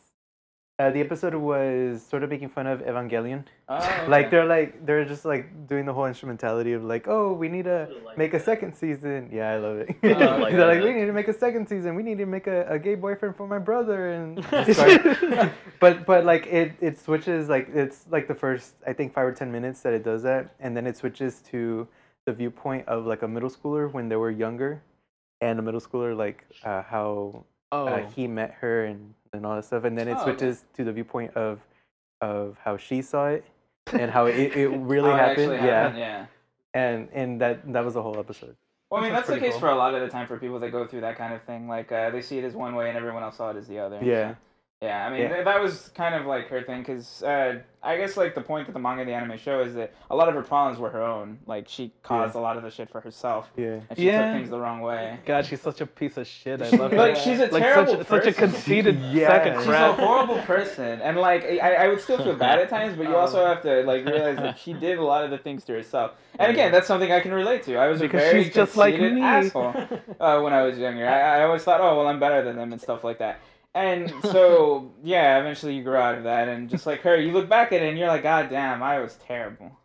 uh, 0.79 0.89
the 0.91 1.01
episode 1.01 1.35
was 1.35 2.01
sort 2.01 2.23
of 2.23 2.29
making 2.29 2.47
fun 2.47 2.65
of 2.65 2.79
Evangelion. 2.79 3.43
Oh, 3.67 3.75
okay. 3.83 4.07
Like 4.07 4.31
they're 4.31 4.45
like 4.45 4.85
they're 4.85 5.03
just 5.03 5.25
like 5.25 5.67
doing 5.67 5.85
the 5.85 5.93
whole 5.93 6.05
instrumentality 6.05 6.71
of 6.71 6.85
like, 6.85 7.05
oh, 7.09 7.33
we 7.33 7.49
need 7.49 7.65
to 7.65 7.89
make 8.15 8.33
a 8.33 8.39
second 8.39 8.73
season. 8.73 9.29
Yeah, 9.31 9.51
I 9.51 9.57
love 9.57 9.77
it. 9.79 9.89
I 10.03 10.37
like 10.37 10.53
they're 10.53 10.67
like, 10.67 10.81
we 10.81 10.93
need 10.93 11.05
to 11.05 11.11
make 11.11 11.27
a 11.27 11.33
second 11.33 11.67
season. 11.67 11.95
We 11.95 12.03
need 12.03 12.17
to 12.19 12.25
make 12.25 12.47
a, 12.47 12.65
a 12.69 12.79
gay 12.79 12.95
boyfriend 12.95 13.35
for 13.35 13.45
my 13.45 13.59
brother 13.59 14.13
and. 14.13 14.35
but 15.81 16.05
but 16.05 16.23
like 16.23 16.47
it 16.47 16.71
it 16.79 16.97
switches 16.97 17.49
like 17.49 17.67
it's 17.75 18.05
like 18.09 18.29
the 18.29 18.35
first 18.35 18.75
I 18.87 18.93
think 18.93 19.13
five 19.13 19.25
or 19.25 19.33
ten 19.33 19.51
minutes 19.51 19.81
that 19.81 19.91
it 19.91 20.03
does 20.05 20.23
that, 20.23 20.55
and 20.61 20.77
then 20.77 20.87
it 20.87 20.95
switches 20.95 21.41
to 21.51 21.89
the 22.25 22.31
viewpoint 22.31 22.87
of 22.87 23.05
like 23.05 23.21
a 23.21 23.27
middle 23.27 23.49
schooler 23.49 23.91
when 23.91 24.07
they 24.07 24.15
were 24.15 24.31
younger, 24.31 24.81
and 25.41 25.59
a 25.59 25.61
middle 25.61 25.81
schooler 25.81 26.15
like 26.15 26.45
uh, 26.63 26.83
how 26.83 27.43
Oh, 27.71 27.85
uh, 27.85 28.09
he 28.15 28.25
met 28.25 28.55
her 28.61 28.85
and, 28.85 29.13
and 29.33 29.45
all 29.45 29.55
that 29.55 29.65
stuff 29.65 29.83
and 29.83 29.97
then 29.97 30.07
it 30.07 30.11
Oh, 30.17 30.21
okay. 30.21 30.31
switches 30.31 30.65
to 30.75 30.83
the 30.83 30.91
viewpoint 30.91 31.35
of 31.35 31.59
of 32.21 32.57
how 32.63 32.77
she 32.77 33.01
saw 33.01 33.27
it 33.27 33.45
and 33.93 34.11
how 34.11 34.25
it, 34.25 34.55
it 34.57 34.67
really 34.93 35.09
How 35.09 35.15
it 35.15 35.19
happened 35.19 35.51
actually 35.53 35.67
yeah 35.67 35.81
happened, 35.83 35.99
yeah. 35.99 36.25
and 36.73 37.09
and 37.13 37.41
that 37.41 37.71
that 37.73 37.85
was 37.85 37.93
the 37.93 38.01
whole 38.01 38.19
episode 38.19 38.55
Well, 38.89 39.01
I 39.01 39.03
mean, 39.03 39.13
That 39.13 39.19
that's 39.27 39.29
the 39.29 39.39
case 39.39 39.51
cool. 39.53 39.61
for 39.61 39.69
a 39.69 39.75
lot 39.75 39.93
of 39.93 40.01
the 40.01 40.09
time 40.09 40.27
for 40.27 40.37
people 40.37 40.59
that 40.59 40.71
go 40.71 40.85
through 40.87 41.01
that 41.01 41.15
kind 41.15 41.31
of 41.33 41.43
thing. 41.43 41.67
Like, 41.67 41.91
uh, 41.91 42.09
they 42.09 42.21
see 42.23 42.39
it 42.39 42.43
as 42.43 42.55
one 42.55 42.73
way 42.73 42.89
and 42.89 42.97
everyone 42.97 43.21
else 43.21 43.37
saw 43.37 43.51
it 43.51 43.55
as 43.57 43.67
the 43.67 43.77
other. 43.79 43.99
yeah 44.01 44.33
Yeah, 44.81 45.05
I 45.05 45.09
mean, 45.09 45.23
Yeah. 45.23 45.27
th- 45.33 45.43
that 45.43 45.61
was 45.61 45.89
kind 45.93 46.15
of 46.15 46.25
like 46.25 46.47
her 46.47 46.61
thing, 46.63 46.79
because 46.79 47.21
uh, 47.21 47.59
I 47.83 47.97
guess, 47.97 48.15
like, 48.15 48.33
the 48.33 48.39
point 48.39 48.65
that 48.67 48.71
the 48.71 48.79
manga 48.79 49.01
and 49.01 49.09
the 49.09 49.13
anime 49.13 49.37
show 49.37 49.59
is 49.59 49.73
that 49.75 49.93
a 50.09 50.15
lot 50.15 50.29
of 50.29 50.35
her 50.35 50.41
problems 50.41 50.79
were 50.79 50.89
her 50.89 51.03
own. 51.03 51.37
Like, 51.45 51.67
she 51.67 51.91
caused 52.01 52.33
a 52.35 52.39
lot 52.39 52.55
of 52.55 52.63
the 52.63 52.71
shit 52.71 52.89
for 52.89 53.01
herself, 53.01 53.49
yeah 53.57 53.81
and 53.89 53.97
she 53.99 54.05
Yeah. 54.07 54.21
took 54.31 54.37
things 54.39 54.49
the 54.49 54.57
wrong 54.59 54.79
way. 54.79 55.19
God, 55.25 55.45
she's 55.45 55.59
such 55.59 55.81
a 55.81 55.85
piece 55.85 56.15
of 56.15 56.25
shit. 56.25 56.61
I 56.61 56.69
love 56.77 56.91
her. 56.91 56.97
Like, 56.97 57.17
she's 57.17 57.41
a 57.41 57.47
like 57.47 57.61
terrible 57.61 57.97
such, 57.97 58.07
such 58.07 58.27
a 58.27 58.31
conceited 58.31 58.97
Yeah. 59.01 59.27
sack 59.27 59.47
of 59.47 59.53
She's 59.55 59.63
She's 59.65 59.73
a 59.73 59.93
horrible 59.95 60.39
person, 60.43 61.01
and 61.01 61.17
like 61.17 61.43
I, 61.43 61.73
I 61.75 61.87
would 61.89 61.99
still 61.99 62.17
feel 62.17 62.37
bad 62.37 62.59
at 62.59 62.69
times, 62.69 62.95
but 62.95 63.05
you 63.05 63.15
also 63.23 63.45
have 63.45 63.61
to 63.63 63.83
like 63.83 64.05
realize 64.05 64.37
that 64.37 64.57
she 64.59 64.71
did 64.71 64.97
a 64.97 65.03
lot 65.03 65.25
of 65.25 65.29
the 65.31 65.37
things 65.37 65.65
to 65.65 65.73
herself. 65.73 66.11
And 66.39 66.49
again, 66.49 66.71
that's 66.71 66.87
something 66.87 67.11
I 67.11 67.19
can 67.19 67.33
relate 67.33 67.63
to. 67.63 67.75
I 67.75 67.89
was 67.89 67.99
Because 67.99 68.21
a 68.21 68.25
very 68.31 68.43
she's 68.45 68.53
just 68.53 68.77
like 68.77 68.93
conceited 68.93 69.15
me. 69.15 69.21
asshole 69.23 69.73
uh, 70.21 70.39
when 70.39 70.53
I 70.53 70.61
was 70.61 70.77
younger. 70.77 71.05
I, 71.05 71.39
I 71.39 71.43
always 71.43 71.63
thought, 71.65 71.81
oh 71.81 71.97
well, 71.97 72.07
I'm 72.07 72.19
better 72.21 72.41
than 72.45 72.55
them 72.55 72.71
and 72.71 72.81
stuff 72.81 73.03
like 73.03 73.17
that. 73.17 73.41
And 73.75 74.13
so 74.23 74.91
yeah, 75.03 75.39
eventually 75.39 75.75
you 75.75 75.83
grow 75.83 76.01
out 76.01 76.17
of 76.17 76.23
that, 76.23 76.47
and 76.47 76.69
just 76.69 76.85
like 76.85 77.01
her, 77.01 77.15
you 77.15 77.31
look 77.31 77.49
back 77.49 77.71
at 77.71 77.81
it 77.81 77.89
and 77.89 77.97
you're 77.97 78.07
like, 78.07 78.23
God 78.23 78.49
damn, 78.49 78.81
I 78.81 78.99
was 78.99 79.15
terrible. 79.15 79.77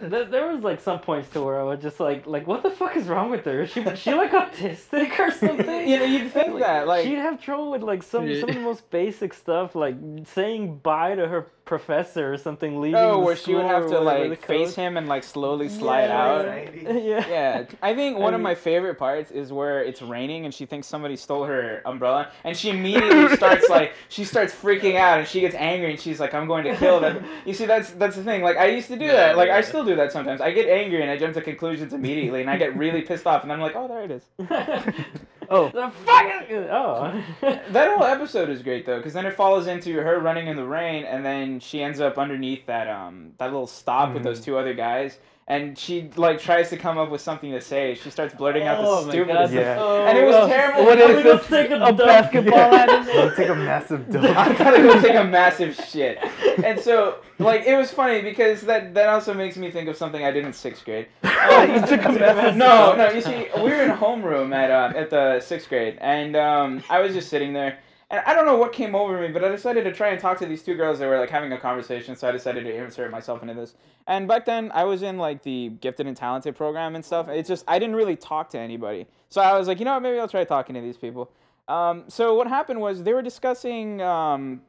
there, 0.00 0.26
there 0.26 0.52
was 0.52 0.62
like 0.62 0.80
some 0.80 1.00
points 1.00 1.30
to 1.30 1.40
where 1.40 1.58
I 1.58 1.62
was 1.62 1.80
just 1.80 1.98
like, 1.98 2.26
like 2.26 2.46
what 2.46 2.62
the 2.62 2.70
fuck 2.70 2.96
is 2.96 3.06
wrong 3.06 3.30
with 3.30 3.44
her? 3.46 3.62
Is 3.62 3.70
she, 3.70 3.82
she 3.96 4.12
like 4.12 4.32
autistic 4.32 5.18
or 5.18 5.30
something? 5.30 5.88
you 5.88 5.98
know, 5.98 6.04
you'd 6.04 6.30
think 6.30 6.58
that 6.58 6.86
like 6.86 7.04
she'd 7.04 7.14
have 7.14 7.40
trouble 7.40 7.70
with 7.70 7.82
like 7.82 8.02
some 8.02 8.28
some 8.38 8.50
of 8.50 8.54
the 8.54 8.60
most 8.60 8.90
basic 8.90 9.32
stuff, 9.32 9.74
like 9.74 9.96
saying 10.24 10.78
bye 10.78 11.14
to 11.14 11.26
her 11.26 11.52
professor 11.64 12.32
or 12.32 12.36
something 12.36 12.80
leaving. 12.80 12.98
Oh, 12.98 13.12
the 13.12 13.18
where 13.20 13.36
she 13.36 13.54
would 13.54 13.64
have 13.64 13.88
to 13.88 14.00
like 14.00 14.44
face 14.44 14.74
him 14.74 14.96
and 14.96 15.08
like 15.08 15.22
slowly 15.24 15.68
slide 15.68 16.06
Yeah, 16.06 16.22
out. 16.24 16.44
yeah. 17.02 17.28
Yeah, 17.28 17.64
I 17.80 17.94
think 17.94 18.18
one 18.18 18.34
of 18.34 18.40
my 18.40 18.54
favorite 18.54 18.96
parts 18.96 19.30
is 19.30 19.52
where 19.52 19.82
it's 19.82 20.02
raining 20.02 20.44
and 20.44 20.52
she 20.52 20.66
thinks 20.66 20.86
somebody 20.86 21.16
stole 21.16 21.44
her 21.44 21.80
umbrella, 21.84 22.30
and 22.44 22.56
she 22.56 22.70
immediately 22.70 23.36
starts 23.36 23.68
like 23.68 23.92
she 24.08 24.24
starts 24.24 24.52
freaking 24.54 24.96
out 24.96 25.18
and 25.20 25.28
she 25.28 25.40
gets 25.40 25.54
angry 25.54 25.92
and 25.92 26.00
she's 26.00 26.18
like, 26.20 26.34
"I'm 26.34 26.46
going 26.46 26.64
to 26.64 26.76
kill 26.76 27.00
them." 27.00 27.24
You 27.46 27.54
see, 27.54 27.66
that's 27.66 27.90
that's 27.92 28.16
the 28.16 28.24
thing. 28.24 28.42
Like 28.42 28.56
I 28.56 28.66
used 28.66 28.88
to 28.88 28.96
do 28.98 29.06
that. 29.06 29.36
Like 29.36 29.50
I 29.50 29.60
still 29.60 29.84
do 29.84 29.94
that 29.96 30.12
sometimes. 30.12 30.40
I 30.40 30.50
get 30.50 30.68
angry 30.68 31.02
and 31.02 31.10
I 31.10 31.16
jump 31.16 31.34
to 31.34 31.40
conclusions 31.40 31.92
immediately, 31.92 32.40
and 32.40 32.50
I 32.50 32.56
get 32.56 32.76
really 32.76 33.02
pissed 33.02 33.26
off, 33.26 33.42
and 33.44 33.52
I'm 33.52 33.60
like, 33.60 33.76
"Oh, 33.76 33.88
there 33.88 34.02
it 34.02 34.10
is." 34.10 34.24
Oh, 35.52 35.68
the 35.68 35.90
fucking 36.06 36.56
oh. 36.70 37.22
That 37.42 37.94
whole 37.94 38.04
episode 38.04 38.48
is 38.48 38.62
great 38.62 38.86
though, 38.86 38.96
because 38.96 39.12
then 39.12 39.26
it 39.26 39.34
follows 39.34 39.66
into 39.66 39.92
her 40.00 40.18
running 40.18 40.46
in 40.46 40.56
the 40.56 40.64
rain, 40.64 41.04
and 41.04 41.22
then 41.22 41.60
she 41.60 41.82
ends 41.82 42.00
up 42.00 42.16
underneath 42.16 42.64
that 42.66 42.88
um 42.88 43.32
that 43.36 43.46
little 43.52 43.66
stop 43.66 44.14
with 44.14 44.22
those 44.22 44.40
two 44.40 44.56
other 44.56 44.72
guys, 44.72 45.18
and 45.48 45.76
she 45.76 46.08
like 46.16 46.40
tries 46.40 46.70
to 46.70 46.76
come 46.76 46.98
up 46.98 47.10
with 47.10 47.20
something 47.20 47.50
to 47.52 47.60
say. 47.60 47.94
She 47.94 48.10
starts 48.10 48.34
blurting 48.34 48.62
out 48.62 48.78
Oh 48.80 49.04
the 49.04 49.10
stupidest. 49.12 49.52
God. 49.52 49.60
Yeah. 49.60 50.08
And 50.08 50.16
it 50.18 50.24
was 50.24 50.34
Oh, 50.36 50.46
terrible. 50.48 50.84
What 50.84 50.96
because 50.98 51.10
is 51.10 51.18
it 51.18 51.22
this? 51.24 51.40
was- 51.40 51.46
take 51.48 51.70
a 51.70 51.82
A 51.84 51.92
basketball 51.92 52.58
I'll 52.58 52.74
anime? 52.74 53.34
take 53.36 53.48
a 53.48 53.54
massive 53.54 54.10
dump. 54.10 54.24
I 54.36 54.44
dump. 54.46 54.58
gotta 54.58 54.78
go 54.82 55.00
take 55.00 55.14
a 55.16 55.24
massive 55.24 55.74
shit. 55.90 56.18
And 56.64 56.78
so, 56.78 57.16
like, 57.38 57.66
it 57.66 57.76
was 57.76 57.90
funny 57.90 58.22
because 58.22 58.60
that 58.62 58.94
that 58.94 59.08
also 59.08 59.34
makes 59.34 59.56
me 59.56 59.70
think 59.70 59.88
of 59.88 59.96
something 59.96 60.24
I 60.24 60.30
did 60.30 60.44
in 60.44 60.52
sixth 60.52 60.84
grade. 60.84 61.06
You 61.22 61.80
took 61.86 62.04
a 62.04 62.12
massive 62.18 62.56
no, 62.56 62.94
no. 62.96 63.10
You 63.10 63.20
see, 63.20 63.48
we 63.56 63.62
were 63.64 63.82
in 63.82 63.90
homeroom 63.90 64.54
at 64.54 64.70
uh, 64.70 64.96
at 64.96 65.10
the 65.10 65.40
sixth 65.40 65.68
grade, 65.68 65.98
and 66.00 66.36
um, 66.36 66.82
I 66.88 67.00
was 67.00 67.14
just 67.14 67.28
sitting 67.28 67.52
there, 67.52 67.78
and 68.12 68.22
I 68.26 68.34
don't 68.34 68.44
know 68.44 68.56
what 68.58 68.72
came 68.74 68.94
over 68.94 69.18
me, 69.18 69.28
but 69.28 69.42
I 69.42 69.48
decided 69.48 69.84
to 69.84 69.92
try 69.92 70.10
and 70.10 70.20
talk 70.20 70.38
to 70.40 70.46
these 70.46 70.62
two 70.62 70.74
girls 70.74 70.98
that 70.98 71.08
were 71.08 71.18
like 71.18 71.30
having 71.30 71.52
a 71.52 71.58
conversation. 71.58 72.14
So 72.14 72.28
I 72.28 72.32
decided 72.32 72.64
to 72.64 72.74
insert 72.74 73.10
myself 73.10 73.40
into 73.42 73.54
this. 73.54 73.74
And 74.06 74.28
back 74.28 74.44
then, 74.44 74.70
I 74.74 74.84
was 74.84 75.02
in 75.02 75.16
like 75.16 75.42
the 75.42 75.70
gifted 75.80 76.06
and 76.06 76.16
talented 76.16 76.54
program 76.54 76.94
and 76.94 77.04
stuff. 77.04 77.28
It's 77.28 77.48
just 77.48 77.64
I 77.66 77.78
didn't 77.78 77.96
really 77.96 78.16
talk 78.16 78.50
to 78.50 78.58
anybody, 78.58 79.06
so 79.30 79.40
I 79.40 79.56
was 79.58 79.66
like, 79.66 79.78
you 79.78 79.86
know 79.86 79.94
what, 79.94 80.02
maybe 80.02 80.18
I'll 80.18 80.28
try 80.28 80.44
talking 80.44 80.74
to 80.74 80.80
these 80.80 80.98
people. 80.98 81.30
Um, 81.68 82.04
so 82.08 82.34
what 82.34 82.46
happened 82.48 82.80
was 82.80 83.02
they 83.02 83.14
were 83.14 83.22
discussing. 83.22 84.02
Um, 84.02 84.60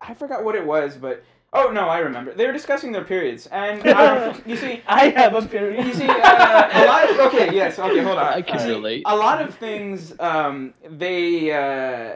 I 0.00 0.14
forgot 0.14 0.44
what 0.44 0.54
it 0.54 0.64
was, 0.64 0.96
but 0.96 1.24
oh 1.52 1.70
no, 1.70 1.88
I 1.88 1.98
remember. 1.98 2.34
They 2.34 2.46
were 2.46 2.52
discussing 2.52 2.92
their 2.92 3.04
periods, 3.04 3.46
and 3.48 3.86
uh, 3.86 4.34
you 4.46 4.56
see, 4.56 4.80
I 4.86 5.08
have 5.10 5.34
a 5.34 5.42
period. 5.46 5.86
you 5.86 5.94
see, 5.94 6.06
uh, 6.06 6.14
a 6.14 6.84
lot. 6.86 7.10
Of, 7.10 7.18
okay, 7.32 7.54
yes, 7.54 7.78
okay, 7.78 8.00
hold 8.00 8.18
on. 8.18 8.26
I 8.26 8.42
can 8.42 8.54
You 8.54 8.60
see, 8.60 8.70
relate. 8.70 9.02
A 9.06 9.16
lot 9.16 9.40
of 9.42 9.54
things, 9.56 10.14
um, 10.20 10.74
they 10.88 11.52
uh, 11.52 12.14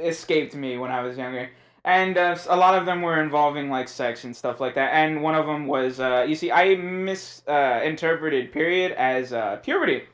escaped 0.00 0.54
me 0.54 0.76
when 0.76 0.90
I 0.90 1.02
was 1.02 1.16
younger, 1.16 1.50
and 1.84 2.16
uh, 2.16 2.36
a 2.48 2.56
lot 2.56 2.78
of 2.78 2.86
them 2.86 3.02
were 3.02 3.22
involving 3.22 3.70
like 3.70 3.88
sex 3.88 4.24
and 4.24 4.34
stuff 4.34 4.60
like 4.60 4.74
that. 4.74 4.92
And 4.92 5.22
one 5.22 5.34
of 5.34 5.46
them 5.46 5.66
was, 5.66 6.00
uh, 6.00 6.24
you 6.28 6.34
see, 6.34 6.50
I 6.50 6.76
misinterpreted 6.76 8.52
period 8.52 8.92
as 8.92 9.32
uh, 9.32 9.56
puberty. 9.56 10.04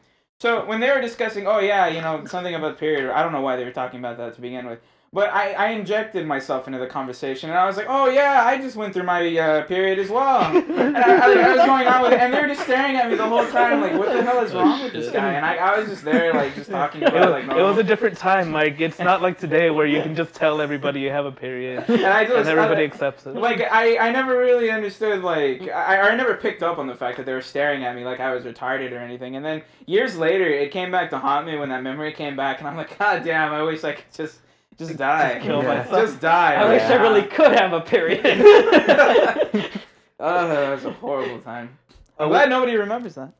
So 0.40 0.64
when 0.64 0.80
they 0.80 0.90
were 0.90 1.00
discussing, 1.00 1.46
oh 1.46 1.58
yeah, 1.58 1.86
you 1.86 2.00
know, 2.00 2.24
something 2.24 2.54
about 2.54 2.78
period, 2.78 3.10
I 3.10 3.22
don't 3.22 3.32
know 3.32 3.42
why 3.42 3.56
they 3.56 3.64
were 3.64 3.72
talking 3.72 4.00
about 4.00 4.16
that 4.16 4.34
to 4.34 4.40
begin 4.40 4.66
with. 4.66 4.80
But 5.12 5.30
I, 5.30 5.54
I 5.54 5.66
injected 5.70 6.24
myself 6.24 6.68
into 6.68 6.78
the 6.78 6.86
conversation, 6.86 7.50
and 7.50 7.58
I 7.58 7.66
was 7.66 7.76
like, 7.76 7.86
"Oh 7.88 8.08
yeah, 8.08 8.44
I 8.46 8.58
just 8.58 8.76
went 8.76 8.94
through 8.94 9.02
my 9.02 9.36
uh, 9.36 9.64
period 9.64 9.98
as 9.98 10.08
well." 10.08 10.40
And 10.56 10.96
I, 10.96 11.00
I, 11.00 11.32
I 11.32 11.56
was 11.56 11.66
going 11.66 11.86
on 11.88 12.02
with 12.02 12.12
it, 12.12 12.20
and 12.20 12.32
they 12.32 12.40
were 12.40 12.46
just 12.46 12.60
staring 12.60 12.94
at 12.94 13.10
me 13.10 13.16
the 13.16 13.26
whole 13.26 13.44
time, 13.48 13.80
like, 13.80 13.94
"What 13.94 14.12
the 14.12 14.22
hell 14.22 14.40
is 14.44 14.54
wrong 14.54 14.80
with 14.84 14.92
this 14.92 15.10
guy?" 15.10 15.32
And 15.32 15.44
I, 15.44 15.56
I 15.56 15.80
was 15.80 15.88
just 15.88 16.04
there, 16.04 16.32
like, 16.32 16.54
just 16.54 16.70
talking 16.70 17.02
It 17.02 17.08
about 17.08 17.16
it, 17.16 17.34
was, 17.34 17.48
like, 17.48 17.58
it 17.58 17.62
was 17.62 17.78
a 17.78 17.82
different 17.82 18.16
time, 18.18 18.52
like 18.52 18.80
It's 18.80 19.00
not 19.00 19.20
like 19.20 19.36
today 19.36 19.70
where 19.70 19.84
you 19.86 20.00
can 20.00 20.14
just 20.14 20.32
tell 20.32 20.60
everybody 20.60 21.00
you 21.00 21.10
have 21.10 21.26
a 21.26 21.32
period 21.32 21.84
and 21.88 22.06
I 22.06 22.22
just, 22.24 22.36
and 22.36 22.48
everybody 22.48 22.82
I, 22.82 22.84
accepts 22.84 23.26
it. 23.26 23.34
like 23.34 23.62
I, 23.62 23.98
I 23.98 24.12
never 24.12 24.38
really 24.38 24.70
understood 24.70 25.24
like 25.24 25.62
I, 25.62 26.10
I 26.10 26.14
never 26.14 26.34
picked 26.36 26.62
up 26.62 26.78
on 26.78 26.86
the 26.86 26.94
fact 26.94 27.16
that 27.16 27.26
they 27.26 27.32
were 27.32 27.42
staring 27.42 27.82
at 27.84 27.96
me 27.96 28.04
like 28.04 28.20
I 28.20 28.32
was 28.32 28.44
retarded 28.44 28.92
or 28.92 28.98
anything 28.98 29.34
and 29.34 29.44
then 29.44 29.62
years 29.86 30.16
later 30.16 30.46
it 30.46 30.70
came 30.70 30.92
back 30.92 31.10
to 31.10 31.18
haunt 31.18 31.46
me 31.46 31.56
when 31.58 31.68
that 31.70 31.82
memory 31.82 32.12
came 32.12 32.36
back 32.36 32.60
and 32.60 32.68
I'm 32.68 32.76
like 32.76 32.96
god 32.98 33.24
damn 33.24 33.52
I 33.52 33.62
wish 33.62 33.82
I 33.82 33.92
could 33.94 34.04
just 34.14 34.38
just 34.80 34.96
die. 34.96 35.34
Just 35.34 35.46
kill 35.46 35.62
myself. 35.62 36.02
just 36.06 36.20
die 36.20 36.54
I 36.54 36.68
wish 36.68 36.82
I 36.82 36.94
really 36.94 37.22
could 37.22 37.52
have 37.52 37.72
a 37.74 37.80
period. 37.82 38.24
oh 40.20 40.48
that 40.48 40.70
was 40.70 40.84
a 40.86 40.92
horrible 40.92 41.38
time. 41.40 41.78
Uh, 42.18 42.24
I'm 42.24 42.28
glad 42.30 42.48
nobody 42.48 42.76
remembers 42.76 43.14
that. 43.16 43.32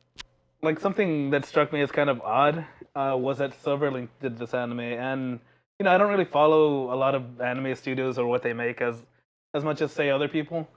Like 0.63 0.79
something 0.79 1.31
that 1.31 1.47
struck 1.47 1.73
me 1.73 1.81
as 1.81 1.91
kind 1.91 2.11
of 2.11 2.21
odd 2.21 2.67
uh, 2.95 3.17
was 3.19 3.39
that 3.39 3.53
Silverlink 3.63 4.09
did 4.21 4.39
this 4.39 4.53
anime, 4.53 4.81
and 4.81 5.41
you 5.79 5.85
know 5.85 5.93
I 5.95 5.97
don't 5.97 6.11
really 6.11 6.27
follow 6.27 6.93
a 6.93 6.97
lot 6.97 7.15
of 7.15 7.41
anime 7.41 7.75
studios 7.75 8.19
or 8.19 8.27
what 8.27 8.43
they 8.43 8.53
make 8.53 8.83
as 8.83 8.97
as 9.55 9.65
much 9.65 9.81
as 9.81 9.93
say 9.93 10.11
other 10.11 10.29
people. 10.29 10.69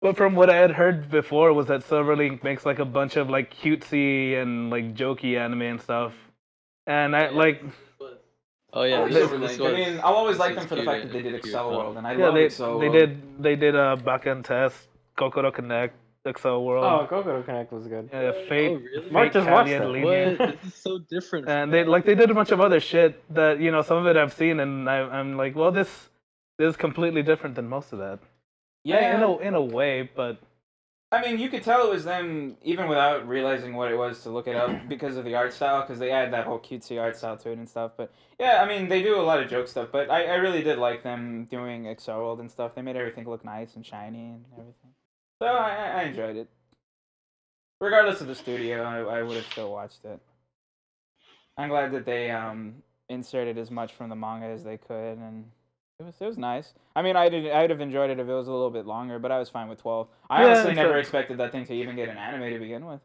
But 0.00 0.16
from 0.16 0.36
what 0.36 0.48
I 0.48 0.56
had 0.56 0.70
heard 0.70 1.10
before 1.10 1.52
was 1.52 1.66
that 1.66 1.80
Silverlink 1.80 2.44
makes 2.44 2.64
like 2.64 2.78
a 2.78 2.84
bunch 2.84 3.16
of 3.16 3.28
like 3.28 3.52
cutesy 3.52 4.40
and 4.40 4.70
like 4.70 4.94
jokey 4.94 5.36
anime 5.36 5.62
and 5.62 5.80
stuff, 5.80 6.12
and 6.86 7.16
I 7.16 7.30
like 7.30 7.64
Oh 8.72 8.82
yeah, 8.84 9.00
Oh, 9.00 9.08
this, 9.08 9.16
Silver 9.28 9.38
this 9.38 9.60
I 9.60 9.72
mean 9.72 10.00
I'll 10.04 10.14
always 10.14 10.36
this 10.36 10.40
like 10.40 10.54
them 10.56 10.66
for 10.68 10.76
the 10.76 10.84
fact 10.84 11.02
that 11.04 11.12
they 11.12 11.22
did 11.22 11.42
Accel 11.42 11.70
huh? 11.70 11.76
World 11.78 11.96
and 11.96 12.06
I 12.06 12.12
yeah 12.12 12.26
love 12.26 12.34
they 12.34 12.46
Accel 12.46 12.80
they 12.80 12.88
World 12.88 12.92
did 12.98 13.42
they 13.42 13.56
did 13.56 13.74
uh 13.76 13.96
Baka 13.96 14.40
Test, 14.42 14.88
Kokoro 15.16 15.50
Connect, 15.50 15.94
Accel 16.24 16.64
World, 16.64 16.84
oh, 16.84 17.06
Kokoro 17.08 17.42
Connect 17.42 17.72
was 17.72 17.86
good. 17.88 18.08
Yeah, 18.12 18.32
Fate, 18.48 18.70
Oh 18.70 18.74
really? 18.76 19.10
Mark 19.10 19.26
Fate 19.32 19.32
just 19.38 19.50
watched 19.50 19.70
Canyon 19.70 19.82
that. 19.82 19.88
Lenient. 19.88 20.38
What? 20.38 20.48
This 20.62 20.74
is 20.74 20.80
so 20.82 20.98
different. 20.98 21.48
and 21.48 21.72
they 21.72 21.84
like 21.84 22.04
they 22.04 22.14
did 22.14 22.30
a 22.30 22.34
bunch 22.34 22.52
of 22.52 22.60
other 22.60 22.78
shit 22.80 23.22
that 23.34 23.58
you 23.60 23.70
know 23.72 23.82
some 23.82 23.96
of 23.98 24.06
it 24.06 24.16
I've 24.16 24.32
seen 24.32 24.60
and 24.60 24.88
I, 24.88 24.98
I'm 25.00 25.36
like, 25.36 25.56
well, 25.56 25.72
this 25.72 26.08
this 26.58 26.70
is 26.70 26.76
completely 26.76 27.22
different 27.22 27.56
than 27.56 27.68
most 27.68 27.92
of 27.92 27.98
that. 27.98 28.18
yeah 28.84 29.16
in 29.16 29.22
a 29.22 29.36
in 29.48 29.54
a 29.54 29.62
way, 29.78 30.08
but 30.14 30.38
I 31.12 31.20
mean, 31.22 31.40
you 31.40 31.48
could 31.48 31.64
tell 31.64 31.86
it 31.86 31.90
was 31.90 32.04
them 32.04 32.56
even 32.62 32.88
without 32.88 33.26
realizing 33.26 33.74
what 33.74 33.90
it 33.90 33.96
was 33.96 34.22
to 34.22 34.30
look 34.30 34.46
it 34.46 34.54
up 34.54 34.70
because 34.88 35.16
of 35.16 35.24
the 35.24 35.34
art 35.34 35.52
style, 35.52 35.80
because 35.82 35.98
they 35.98 36.10
add 36.12 36.32
that 36.32 36.46
whole 36.46 36.60
cutesy 36.60 37.00
art 37.00 37.16
style 37.16 37.36
to 37.38 37.50
it 37.50 37.58
and 37.58 37.68
stuff. 37.68 37.92
But 37.96 38.12
yeah, 38.38 38.62
I 38.62 38.68
mean, 38.68 38.88
they 38.88 39.02
do 39.02 39.18
a 39.20 39.22
lot 39.22 39.40
of 39.42 39.50
joke 39.50 39.66
stuff, 39.66 39.88
but 39.90 40.08
I, 40.10 40.24
I 40.26 40.34
really 40.36 40.62
did 40.62 40.78
like 40.78 41.02
them 41.02 41.46
doing 41.50 41.84
Accel 41.84 42.18
World 42.18 42.38
and 42.40 42.50
stuff. 42.50 42.74
They 42.76 42.82
made 42.82 42.96
everything 42.96 43.28
look 43.28 43.44
nice 43.44 43.74
and 43.74 43.84
shiny 43.84 44.20
and 44.30 44.44
everything. 44.52 44.92
So 45.42 45.48
I, 45.48 45.74
I- 45.74 46.00
I 46.00 46.02
enjoyed 46.04 46.36
it. 46.36 46.48
Regardless 47.80 48.20
of 48.20 48.26
the 48.28 48.34
studio, 48.34 48.82
I, 48.82 49.18
I 49.18 49.22
would 49.22 49.36
have 49.36 49.46
still 49.46 49.72
watched 49.72 50.04
it. 50.04 50.20
I'm 51.56 51.70
glad 51.70 51.92
that 51.92 52.04
they 52.04 52.30
um, 52.30 52.82
inserted 53.08 53.58
as 53.58 53.70
much 53.70 53.92
from 53.94 54.10
the 54.10 54.16
manga 54.16 54.46
as 54.46 54.62
they 54.64 54.76
could, 54.76 55.18
and 55.18 55.50
it 56.00 56.04
was 56.06 56.14
it 56.20 56.26
was 56.26 56.38
nice. 56.38 56.72
I 56.96 57.02
mean, 57.02 57.14
I 57.14 57.28
did 57.28 57.50
I'd 57.52 57.70
have 57.70 57.80
enjoyed 57.80 58.10
it 58.10 58.18
if 58.18 58.26
it 58.26 58.32
was 58.32 58.48
a 58.48 58.52
little 58.52 58.70
bit 58.70 58.86
longer, 58.86 59.18
but 59.18 59.30
I 59.30 59.38
was 59.38 59.48
fine 59.48 59.68
with 59.68 59.80
twelve. 59.80 60.08
I 60.28 60.40
Yeah, 60.42 60.48
honestly 60.48 60.74
never 60.74 60.90
sure. 60.90 60.98
expected 60.98 61.38
that 61.38 61.52
thing 61.52 61.66
to 61.66 61.74
even 61.74 61.94
get 61.94 62.08
an 62.08 62.16
anime 62.16 62.50
to 62.50 62.58
begin 62.58 62.86
with. 62.86 63.00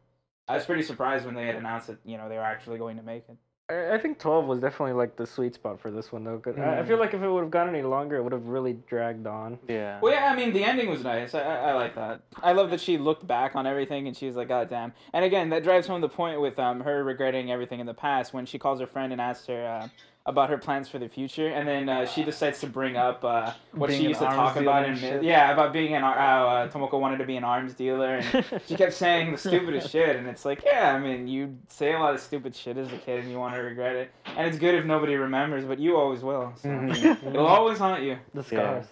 I 0.48 0.56
was 0.56 0.66
pretty 0.66 0.84
surprised 0.84 1.26
when 1.26 1.36
they 1.36 1.46
had 1.46 1.56
announced 1.56 1.88
that 1.88 1.98
you 2.06 2.18
know 2.18 2.30
they 2.30 2.38
were 2.38 2.44
actually 2.44 2.78
going 2.78 2.98
to 2.98 3.04
make 3.04 3.26
it. 3.30 3.38
I 3.70 3.96
I 3.96 3.98
think 3.98 4.20
12 4.20 4.46
was 4.46 4.60
definitely 4.62 4.94
like 4.94 5.18
the 5.18 5.26
sweet 5.26 5.56
spot 5.56 5.80
for 5.82 5.92
this 5.92 6.12
one 6.12 6.24
though. 6.24 6.38
'cause 6.40 6.58
I 6.58 6.80
I 6.80 6.84
feel 6.84 6.98
like 6.98 7.14
if 7.14 7.22
it 7.22 7.30
would 7.30 7.42
have 7.42 7.52
gone 7.52 7.68
any 7.68 7.82
longer, 7.82 8.16
it 8.16 8.24
would 8.24 8.32
have 8.32 8.48
really 8.48 8.74
dragged 8.88 9.28
on. 9.28 9.60
Yeah. 9.68 10.00
Well, 10.02 10.14
yeah, 10.14 10.32
I 10.32 10.36
mean 10.36 10.54
the 10.54 10.64
ending 10.64 10.88
was 10.90 11.04
nice. 11.04 11.34
I, 11.36 11.42
I, 11.42 11.56
I 11.70 11.74
like 11.74 11.96
that. 11.96 12.22
I 12.44 12.54
love 12.54 12.70
that 12.70 12.80
she 12.80 12.98
looked 12.98 13.28
back 13.28 13.56
on 13.56 13.66
everything 13.68 14.08
and 14.08 14.16
she's 14.16 14.36
like, 14.36 14.48
God 14.48 14.70
damn. 14.70 14.94
And 15.14 15.26
again, 15.26 15.50
that 15.50 15.64
drives 15.64 15.88
home 15.88 16.00
the 16.02 16.10
point 16.10 16.40
with 16.40 16.58
um 16.60 16.80
her 16.82 17.04
regretting 17.04 17.52
everything 17.52 17.80
in 17.82 17.88
the 17.88 17.94
past 17.94 18.34
when 18.34 18.46
she 18.46 18.58
calls 18.58 18.80
her 18.80 18.88
friend 18.88 19.12
and 19.12 19.20
asks 19.20 19.48
her 19.48 19.66
uh, 19.66 19.88
about 20.28 20.50
her 20.50 20.58
plans 20.58 20.90
for 20.90 20.98
the 20.98 21.08
future, 21.08 21.50
and 21.50 21.68
then 21.68 21.88
uh, 21.88 22.04
she 22.06 22.24
decides 22.24 22.60
to 22.60 22.66
bring 22.68 22.98
up 22.98 23.24
uh, 23.24 23.52
what 23.74 23.90
Being 23.90 24.02
she 24.02 24.08
used 24.08 24.20
to 24.22 24.26
talk 24.26 24.56
about 24.56 24.84
and 24.86 24.94
in 24.96 25.00
shit. 25.00 25.24
yeah 25.24 25.52
about 25.52 25.72
being 25.72 25.94
an 25.94 26.04
ar- 26.04 26.18
how 26.18 26.48
uh, 26.48 26.68
Tomoko 26.68 27.00
wanted 27.00 27.18
to 27.18 27.26
be 27.26 27.38
an 27.38 27.44
arms 27.44 27.76
dealer 27.76 28.16
and 28.16 28.46
she 28.68 28.76
kept 28.76 28.94
saying 29.06 29.32
the 29.34 29.38
stupidest 29.38 29.92
shit, 29.92 30.16
and 30.16 30.28
it's 30.28 30.44
like, 30.44 30.64
yeah, 30.66 30.96
I 30.96 31.00
mean, 31.00 31.28
you 31.28 31.56
say 31.70 31.94
a 31.94 32.00
lot 32.00 32.16
of 32.16 32.20
stupid 32.22 32.56
shit 32.56 32.76
as 32.78 32.92
a 32.92 32.98
kid, 32.98 33.20
and 33.20 33.30
you 33.32 33.38
want 33.40 33.54
to 33.54 33.62
regret 33.62 33.96
it, 33.96 34.12
and 34.26 34.48
it's 34.48 34.58
good 34.58 34.74
if 34.74 34.84
nobody 34.86 35.16
remembers, 35.16 35.64
but 35.64 35.78
you 35.78 35.96
always 35.96 36.22
will. 36.22 36.54
So. 36.58 36.70
Mhm. 36.70 37.28
It'll 37.28 37.46
always 37.46 37.78
haunt 37.78 38.02
you. 38.02 38.18
The 38.34 38.44
scars. 38.44 38.86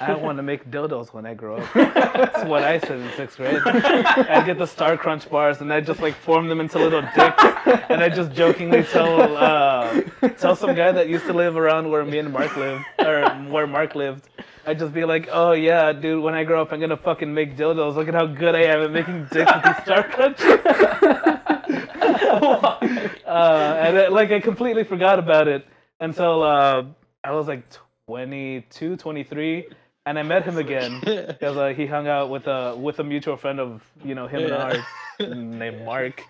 I 0.00 0.14
want 0.14 0.38
to 0.38 0.42
make 0.42 0.70
dildos 0.70 1.12
when 1.12 1.26
I 1.26 1.34
grow 1.34 1.56
up. 1.56 1.68
That's 1.74 2.44
what 2.44 2.62
I 2.62 2.78
said 2.78 3.00
in 3.00 3.10
sixth 3.12 3.36
grade. 3.36 3.60
I'd 3.64 4.46
get 4.46 4.56
the 4.56 4.66
Star 4.66 4.96
Crunch 4.96 5.28
bars 5.28 5.60
and 5.60 5.72
I'd 5.72 5.86
just 5.86 6.00
like 6.00 6.14
form 6.14 6.48
them 6.48 6.60
into 6.60 6.78
little 6.78 7.02
dicks, 7.02 7.44
and 7.88 8.00
I'd 8.00 8.14
just 8.14 8.30
jokingly 8.32 8.84
tell 8.84 9.36
uh, 9.36 10.02
tell 10.38 10.54
some 10.54 10.76
guy 10.76 10.92
that 10.92 11.08
used 11.08 11.26
to 11.26 11.32
live 11.32 11.56
around 11.56 11.90
where 11.90 12.04
me 12.04 12.18
and 12.18 12.32
Mark 12.32 12.56
lived, 12.56 12.84
or 13.00 13.28
where 13.50 13.66
Mark 13.66 13.96
lived. 13.96 14.28
I'd 14.66 14.78
just 14.78 14.94
be 14.94 15.04
like, 15.04 15.28
"Oh 15.32 15.50
yeah, 15.50 15.92
dude, 15.92 16.22
when 16.22 16.34
I 16.34 16.44
grow 16.44 16.62
up, 16.62 16.72
I'm 16.72 16.78
gonna 16.78 16.96
fucking 16.96 17.34
make 17.34 17.56
dildos. 17.56 17.96
Look 17.96 18.06
at 18.06 18.14
how 18.14 18.26
good 18.26 18.54
I 18.54 18.62
am 18.62 18.82
at 18.82 18.92
making 18.92 19.26
dicks 19.32 19.52
with 19.52 19.64
these 19.64 19.82
Star 19.82 20.04
Crunch." 20.04 20.40
uh, 23.26 23.76
and 23.80 23.96
it, 23.96 24.12
like 24.12 24.30
I 24.30 24.38
completely 24.38 24.84
forgot 24.84 25.18
about 25.18 25.48
it 25.48 25.66
until 25.98 26.44
uh, 26.44 26.84
I 27.24 27.32
was 27.32 27.48
like 27.48 27.64
22, 28.08 28.96
23, 28.96 29.66
and 30.06 30.18
I 30.18 30.22
met 30.22 30.44
him 30.44 30.58
again 30.58 31.00
because 31.04 31.56
uh, 31.56 31.68
he 31.76 31.86
hung 31.86 32.08
out 32.08 32.30
with 32.30 32.46
a 32.46 32.74
with 32.76 32.98
a 32.98 33.04
mutual 33.04 33.36
friend 33.36 33.60
of 33.60 33.82
you 34.04 34.14
know 34.14 34.26
him 34.26 34.40
and 34.42 34.50
Yeah. 34.50 34.64
ours 34.64 34.84
named 35.20 35.84
Mark, 35.84 36.22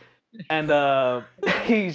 and 0.50 0.70
uh, 0.70 1.22
he 1.64 1.94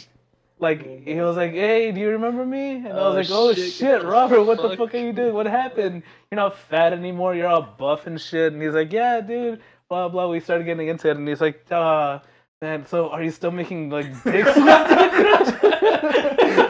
like 0.60 1.06
he 1.06 1.22
was 1.22 1.38
like, 1.38 1.52
"Hey, 1.52 1.92
do 1.92 2.00
you 2.00 2.10
remember 2.10 2.46
me?" 2.46 2.76
And 2.78 2.88
I 2.88 3.08
was 3.08 3.30
Oh, 3.30 3.36
like, 3.46 3.52
"Oh 3.52 3.54
shit, 3.54 3.74
shit, 3.74 4.04
Robert, 4.04 4.44
what 4.44 4.58
the 4.58 4.70
fuck?" 4.70 4.78
fuck 4.78 4.96
are 4.96 4.98
you 4.98 5.14
doing? 5.14 5.34
What 5.34 5.46
happened? 5.46 6.02
You're 6.32 6.38
not 6.38 6.58
fat 6.58 6.94
anymore. 6.94 7.36
You're 7.36 7.48
all 7.48 7.62
buff 7.78 8.08
and 8.08 8.20
shit." 8.20 8.54
And 8.54 8.62
he's 8.62 8.74
like, 8.74 8.92
"Yeah, 8.92 9.22
dude." 9.22 9.62
Blah 9.90 10.10
blah. 10.10 10.28
We 10.28 10.40
started 10.42 10.66
getting 10.66 10.88
into 10.90 11.10
it, 11.10 11.16
and 11.18 11.28
he's 11.28 11.40
like, 11.40 11.64
"Uh, 11.72 12.20
man, 12.62 12.86
so 12.86 13.10
are 13.10 13.24
you 13.24 13.32
still 13.32 13.52
making 13.52 13.90
like 13.90 14.08
dicks?" 14.24 14.50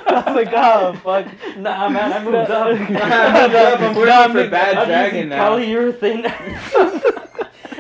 I 0.10 0.24
was 0.26 0.36
like, 0.36 0.50
"Oh 0.54 0.94
fuck." 1.04 1.28
Nah, 1.58 1.90
man, 1.90 2.14
I 2.14 2.24
moved 2.24 2.52
up. 2.52 2.68
I 2.68 2.74
moved 2.80 3.56
up, 3.56 3.80
I'm 3.80 3.96
working 3.96 4.34
for 4.34 4.50
Bad 4.50 4.78
I'm 4.78 4.88
Dragon 4.88 5.16
using 5.16 5.30
now. 5.30 5.50
Polyurethane. 5.50 6.26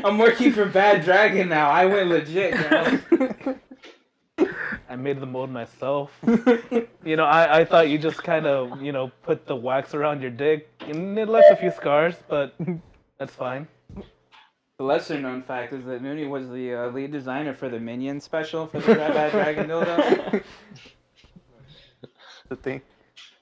I'm 0.06 0.18
working 0.18 0.54
for 0.54 0.66
Bad 0.66 1.04
Dragon 1.04 1.50
now. 1.50 1.70
I 1.70 1.86
went 1.86 2.10
legit. 2.10 2.54
Now. 2.54 3.00
I 4.90 4.96
made 4.96 5.20
the 5.20 5.26
mold 5.26 5.50
myself. 5.50 6.18
you 7.04 7.16
know, 7.18 7.26
I, 7.26 7.60
I 7.60 7.66
thought 7.66 7.90
you 7.90 7.98
just 7.98 8.24
kind 8.24 8.46
of, 8.46 8.82
you 8.82 8.94
know, 8.94 9.12
put 9.24 9.46
the 9.46 9.56
wax 9.56 9.94
around 9.94 10.22
your 10.22 10.32
dick, 10.32 10.70
and 10.80 11.20
it 11.20 11.28
left 11.28 11.52
a 11.52 11.58
few 11.58 11.72
scars, 11.72 12.16
but 12.30 12.56
that's 13.20 13.34
fine. 13.36 13.68
The 14.79 14.84
lesser 14.86 15.19
known 15.19 15.41
fact 15.41 15.74
is 15.74 15.86
that 15.86 16.03
Mooney 16.03 16.27
was 16.27 16.50
the 16.50 16.74
uh, 16.74 16.88
lead 16.89 17.12
designer 17.12 17.53
for 17.53 17.67
the 17.67 17.79
Minion 17.79 18.19
special 18.22 18.67
for 18.67 18.79
the 18.79 18.93
Bad 18.93 19.31
Dragon 19.31 19.67
dildo. 19.67 20.43
The 22.50 22.55
thing. 22.55 22.81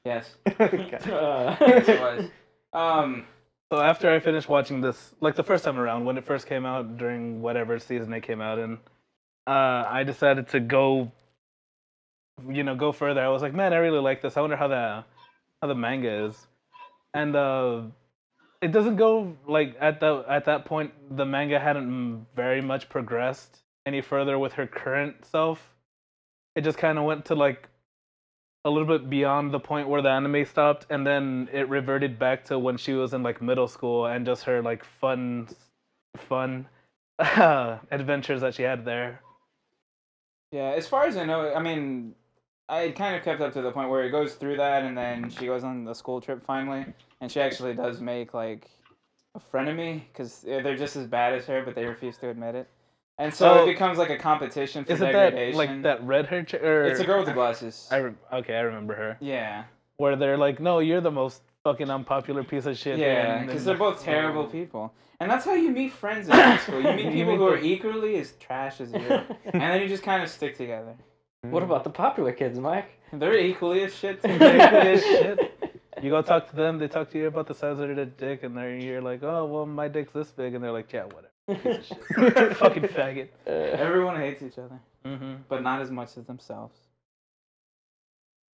Yes, 0.06 0.36
Okay. 0.60 0.98
Uh, 1.12 1.56
yes 1.62 1.88
it 1.90 2.00
was. 2.00 2.30
Um, 2.74 3.26
So 3.72 3.82
after 3.82 4.10
I 4.12 4.20
finished 4.20 4.48
watching 4.48 4.80
this, 4.80 5.14
like 5.20 5.36
the 5.36 5.44
first 5.44 5.64
time 5.66 5.78
around, 5.78 6.06
when 6.06 6.18
it 6.18 6.26
first 6.26 6.48
came 6.48 6.66
out 6.66 6.98
during 6.98 7.42
whatever 7.42 7.80
season 7.80 8.14
it 8.14 8.22
came 8.22 8.40
out 8.40 8.60
in, 8.60 8.78
uh, 9.48 9.86
I 9.90 10.04
decided 10.04 10.48
to 10.50 10.60
go, 10.60 11.12
you 12.48 12.64
know, 12.64 12.76
go 12.76 12.92
further. 12.92 13.22
I 13.22 13.28
was 13.30 13.42
like, 13.42 13.54
man, 13.54 13.74
I 13.74 13.78
really 13.78 14.00
like 14.00 14.22
this. 14.22 14.38
I 14.38 14.42
wonder 14.42 14.56
how 14.56 14.68
the 14.68 15.04
how 15.62 15.68
the 15.68 15.76
manga 15.76 16.28
is, 16.28 16.48
and 17.14 17.36
uh, 17.36 17.82
it 18.62 18.72
doesn't 18.72 18.96
go 18.96 19.36
like 19.48 19.76
at 19.80 20.00
the 20.00 20.24
at 20.30 20.46
that 20.46 20.66
point 20.66 20.92
the 21.18 21.26
manga 21.26 21.60
hadn't 21.60 22.26
very 22.36 22.62
much 22.62 22.90
progressed 22.90 23.60
any 23.86 24.02
further 24.02 24.40
with 24.40 24.54
her 24.54 24.68
current 24.68 25.26
self. 25.26 25.74
It 26.56 26.64
just 26.64 26.78
kind 26.78 26.98
of 26.98 27.04
went 27.04 27.26
to 27.26 27.36
like 27.36 27.68
a 28.64 28.70
little 28.70 28.88
bit 28.88 29.10
beyond 29.10 29.54
the 29.54 29.60
point 29.60 29.88
where 29.88 30.02
the 30.02 30.10
anime 30.10 30.46
stopped 30.46 30.88
and 30.90 31.06
then 31.06 31.50
it 31.52 31.70
reverted 31.70 32.18
back 32.18 32.46
to 32.46 32.58
when 32.58 32.78
she 32.78 32.94
was 32.94 33.14
in 33.14 33.22
like 33.22 33.42
middle 33.42 33.68
school 33.68 34.08
and 34.08 34.26
just 34.26 34.44
her 34.46 34.62
like 34.62 34.84
fun 34.84 35.48
fun 36.18 36.68
adventures 37.20 38.42
that 38.42 38.56
she 38.56 38.64
had 38.64 38.84
there 38.86 39.22
yeah, 40.56 40.74
as 40.78 40.88
far 40.88 41.06
as 41.06 41.18
I 41.18 41.26
know, 41.26 41.54
I 41.54 41.62
mean, 41.62 42.16
I 42.68 42.90
kind 42.92 43.16
of 43.16 43.24
kept 43.24 43.42
up 43.42 43.54
to 43.54 43.62
the 43.62 43.72
point 43.72 43.90
where 43.90 44.04
it 44.04 44.10
goes 44.12 44.36
through 44.36 44.58
that, 44.58 44.84
and 44.84 44.98
then 44.98 45.30
she 45.30 45.46
goes 45.46 45.64
on 45.64 45.84
the 45.84 45.94
school 45.94 46.20
trip 46.20 46.44
finally, 46.44 46.86
and 47.22 47.32
she 47.32 47.40
actually 47.40 47.74
does 47.76 48.02
make 48.02 48.34
like 48.34 48.70
a 49.36 49.40
frenemy 49.40 50.02
because 50.12 50.42
they're 50.42 50.76
just 50.78 50.96
as 50.96 51.06
bad 51.06 51.34
as 51.34 51.46
her, 51.46 51.62
but 51.64 51.76
they 51.76 51.86
refuse 51.86 52.18
to 52.18 52.30
admit 52.30 52.56
it. 52.56 52.68
And 53.18 53.34
so 53.34 53.60
Oh. 53.60 53.64
it 53.64 53.68
becomes 53.68 53.98
like 53.98 54.10
a 54.10 54.18
competition 54.18 54.84
for 54.84 54.92
is 54.94 55.00
it 55.02 55.14
that 55.14 55.30
degradation. 55.30 55.58
like 55.58 55.82
that 55.84 56.04
red 56.04 56.26
hair 56.26 56.44
ch- 56.44 56.56
or 56.56 56.84
It's 56.86 57.00
a 57.00 57.06
girl 57.06 57.18
with 57.20 57.28
the 57.28 57.34
glasses. 57.34 57.88
I 57.92 57.98
re- 57.98 58.14
okay 58.34 58.56
I 58.56 58.62
remember 58.62 58.94
her 58.96 59.18
Yeah, 59.22 59.64
where 59.98 60.16
they're 60.18 60.38
like 60.38 60.60
no 60.60 60.80
you're 60.80 61.00
the 61.02 61.12
most 61.12 61.42
fucking 61.64 61.90
unpopular 61.90 62.44
piece 62.44 62.66
of 62.66 62.78
shit 62.78 62.98
yeah, 63.00 63.44
because 63.46 63.64
they're 63.64 63.78
both 63.78 64.04
terrible 64.04 64.46
people, 64.60 64.94
and 65.20 65.32
that's 65.32 65.46
how 65.46 65.54
you 65.54 65.70
meet 65.72 65.94
friends 65.94 66.28
in 66.28 66.34
high 66.34 66.58
school. 66.58 66.82
You 66.82 66.92
meet 66.94 67.14
people 67.14 67.38
who 67.38 67.48
are 67.48 67.58
equally 67.58 68.18
as 68.18 68.34
trash 68.34 68.82
as 68.82 68.92
you, 68.92 69.00
and 69.46 69.62
then 69.62 69.82
you 69.82 69.88
just 69.88 70.04
kind 70.04 70.22
of 70.22 70.30
stick 70.30 70.58
together. 70.58 70.96
What 71.52 71.64
about 71.64 71.84
the 71.84 71.90
popular 71.90 72.32
kids, 72.32 72.60
Mike? 72.60 72.90
They're 73.14 73.38
equally 73.38 73.84
as 73.84 73.96
shit. 73.96 74.22
Too. 74.22 74.38
They're 74.38 74.56
equally 74.68 74.94
as 74.94 75.02
shit. 75.04 75.52
You 76.04 76.10
go 76.10 76.22
talk 76.22 76.50
to 76.50 76.56
them, 76.56 76.78
they 76.78 76.88
talk 76.90 77.10
to 77.12 77.18
you 77.18 77.28
about 77.28 77.48
the 77.48 77.54
size 77.56 77.80
of 77.80 77.96
their 77.96 78.06
dick, 78.06 78.44
and 78.44 78.56
they're 78.56 78.76
you're 78.76 79.02
like, 79.02 79.24
oh 79.24 79.46
well, 79.46 79.66
my 79.66 79.88
dick's 79.88 80.12
this 80.12 80.30
big, 80.32 80.54
and 80.54 80.64
they're 80.64 80.72
like, 80.74 80.92
yeah, 80.92 81.06
whatever, 81.06 81.64
piece 81.64 81.90
of 81.92 81.98
shit, 82.28 82.58
fucking 82.58 82.84
faggot. 82.84 83.30
Uh, 83.48 83.52
Everyone 83.52 84.18
hates 84.18 84.42
each 84.44 84.58
other, 84.60 84.80
Mm-hmm. 85.06 85.36
but 85.48 85.64
not 85.64 85.82
as 85.82 85.90
much 85.92 86.18
as 86.18 86.26
themselves. 86.26 86.76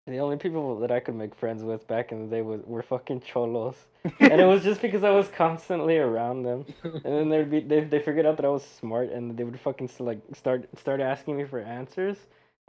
the 0.06 0.18
only 0.18 0.36
people 0.36 0.78
that 0.80 0.90
I 0.90 0.98
could 1.00 1.14
make 1.14 1.34
friends 1.34 1.62
with 1.62 1.86
back 1.86 2.10
in 2.12 2.28
the 2.28 2.36
day 2.36 2.42
was 2.42 2.60
were 2.66 2.82
fucking 2.82 3.20
cholos, 3.22 3.76
and 4.18 4.40
it 4.40 4.44
was 4.46 4.62
just 4.62 4.82
because 4.82 5.02
I 5.04 5.10
was 5.10 5.28
constantly 5.28 5.96
around 5.98 6.42
them. 6.42 6.66
And 6.82 7.02
then 7.04 7.28
they'd 7.30 7.50
be 7.50 7.60
they 7.60 7.80
they 7.84 8.00
figured 8.00 8.26
out 8.26 8.36
that 8.36 8.44
I 8.44 8.48
was 8.48 8.64
smart, 8.64 9.10
and 9.10 9.36
they 9.36 9.44
would 9.44 9.58
fucking 9.60 9.88
like 10.00 10.18
start 10.34 10.68
start 10.76 11.00
asking 11.00 11.36
me 11.38 11.44
for 11.44 11.60
answers. 11.60 12.18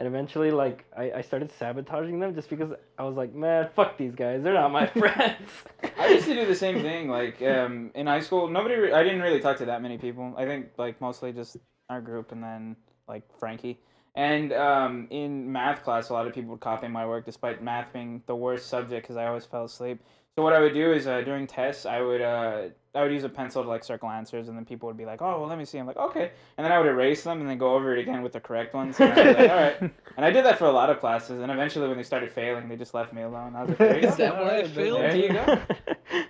And 0.02 0.08
eventually, 0.08 0.50
like 0.50 0.84
I, 0.98 1.12
I 1.18 1.22
started 1.22 1.52
sabotaging 1.60 2.20
them 2.20 2.34
just 2.34 2.50
because 2.50 2.72
I 2.98 3.04
was 3.04 3.16
like, 3.16 3.36
man, 3.36 3.70
fuck 3.76 4.00
these 4.00 4.16
guys, 4.16 4.42
they're 4.42 4.56
not 4.56 4.72
my 4.72 4.88
friends. 5.00 5.48
I 5.96 6.08
used 6.08 6.26
to 6.26 6.34
do 6.34 6.44
the 6.48 6.56
same 6.56 6.82
thing. 6.82 7.08
Like 7.08 7.40
um, 7.44 7.92
in 7.94 8.08
high 8.08 8.22
school, 8.22 8.48
nobody. 8.48 8.74
Re- 8.74 8.94
I 8.94 9.04
didn't 9.04 9.22
really 9.22 9.40
talk 9.40 9.58
to 9.58 9.66
that 9.66 9.84
many 9.84 10.00
people. 10.00 10.34
I 10.36 10.46
think 10.46 10.70
like 10.76 11.00
mostly 11.02 11.32
just 11.32 11.58
our 11.88 12.02
group, 12.02 12.32
and 12.32 12.42
then 12.42 12.78
like 13.08 13.22
Frankie. 13.38 13.80
And 14.16 14.52
um, 14.54 15.08
in 15.12 15.52
math 15.52 15.84
class, 15.84 16.10
a 16.10 16.14
lot 16.14 16.26
of 16.26 16.34
people 16.34 16.50
would 16.50 16.62
copy 16.62 16.88
my 16.88 17.06
work, 17.06 17.24
despite 17.24 17.62
math 17.62 17.94
being 17.94 18.24
the 18.26 18.36
worst 18.36 18.70
subject 18.70 19.04
because 19.04 19.18
I 19.18 19.28
always 19.28 19.46
fell 19.46 19.66
asleep. 19.66 20.02
So 20.38 20.44
what 20.44 20.54
I 20.54 20.60
would 20.62 20.74
do 20.74 20.94
is 20.94 21.08
uh, 21.08 21.22
during 21.22 21.46
tests, 21.46 21.86
I 21.86 22.00
would 22.00 22.22
uh, 22.22 22.70
I 22.96 23.04
would 23.04 23.12
use 23.12 23.26
a 23.26 23.30
pencil 23.30 23.64
to 23.64 23.68
like 23.68 23.84
circle 23.84 24.10
answers, 24.10 24.48
and 24.48 24.58
then 24.58 24.64
people 24.64 24.88
would 24.88 24.96
be 24.96 25.04
like, 25.04 25.22
"Oh, 25.22 25.40
well, 25.42 25.50
let 25.50 25.58
me 25.58 25.66
see." 25.66 25.78
I'm 25.78 25.86
like, 25.86 25.98
"Okay," 25.98 26.32
and 26.58 26.64
then 26.64 26.72
I 26.72 26.78
would 26.78 26.88
erase 26.88 27.24
them 27.24 27.42
and 27.42 27.50
then 27.50 27.58
go 27.58 27.76
over 27.76 27.94
it 27.94 28.00
again 28.00 28.22
with 28.22 28.32
the 28.32 28.40
correct 28.40 28.74
ones. 28.74 28.98
And 29.00 29.12
I 29.12 29.26
was 29.28 29.36
like, 29.38 29.50
"All 29.50 29.56
right." 29.58 29.92
And 30.18 30.26
I 30.26 30.30
did 30.30 30.44
that 30.44 30.58
for 30.58 30.66
a 30.66 30.72
lot 30.72 30.90
of 30.90 31.00
classes, 31.00 31.42
and 31.42 31.50
eventually, 31.52 31.88
when 31.88 31.96
they 31.96 32.04
started 32.04 32.32
failing, 32.32 32.68
they 32.70 32.76
just 32.76 32.94
left 32.94 33.14
me 33.14 33.22
alone. 33.24 33.56
I 33.56 33.62
was 33.62 33.70
like, 33.70 33.78
"There 33.78 34.00
you 34.00 34.08
Is 34.08 34.16
go." 34.16 34.24
that 34.24 34.38
why 34.38 34.58
I 34.60 34.68
failed? 34.68 35.00
There 35.00 35.16
you 35.16 35.34
go. 35.34 35.62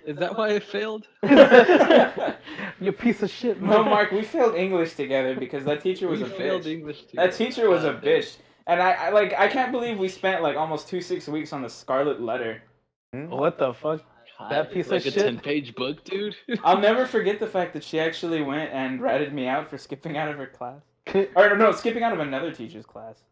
Is 0.06 0.16
that 0.16 0.36
why 0.38 0.48
I 0.54 0.60
failed? 0.60 1.06
you 2.80 2.92
piece 2.92 3.22
of 3.22 3.30
shit. 3.30 3.60
No. 3.60 3.84
Mark, 3.84 4.10
we 4.12 4.22
failed 4.22 4.54
English 4.54 4.94
together 4.94 5.34
because 5.34 5.64
that 5.64 5.80
teacher 5.80 6.08
was 6.08 6.20
we 6.20 6.26
a 6.26 6.28
failed 6.30 6.62
bitch. 6.62 6.72
English 6.72 7.02
too. 7.02 7.16
That 7.16 7.34
teacher 7.34 7.68
was 7.68 7.84
a 7.84 7.94
bitch, 7.94 8.36
and 8.66 8.80
I, 8.82 8.92
I 8.92 9.10
like 9.10 9.32
I 9.34 9.48
can't 9.48 9.72
believe 9.72 9.98
we 9.98 10.08
spent 10.08 10.42
like 10.42 10.56
almost 10.56 10.88
two 10.88 11.00
six 11.00 11.28
weeks 11.28 11.52
on 11.52 11.62
the 11.62 11.68
Scarlet 11.68 12.20
Letter. 12.20 12.62
Mm-hmm. 13.14 13.32
What 13.32 13.58
the 13.58 13.74
fuck? 13.74 14.02
That 14.50 14.72
piece 14.72 14.86
of 14.86 14.92
like 14.92 15.02
shit? 15.02 15.16
a 15.16 15.22
ten-page 15.22 15.74
book, 15.74 16.02
dude. 16.04 16.34
I'll 16.64 16.80
never 16.80 17.06
forget 17.06 17.38
the 17.38 17.46
fact 17.46 17.74
that 17.74 17.84
she 17.84 18.00
actually 18.00 18.42
went 18.42 18.72
and 18.72 19.00
ratted 19.00 19.32
me 19.32 19.46
out 19.46 19.70
for 19.70 19.78
skipping 19.78 20.16
out 20.16 20.28
of 20.28 20.36
her 20.36 20.46
class, 20.46 20.82
or 21.36 21.56
no, 21.56 21.70
skipping 21.72 22.02
out 22.02 22.12
of 22.12 22.20
another 22.20 22.52
teacher's 22.52 22.86
class. 22.86 23.22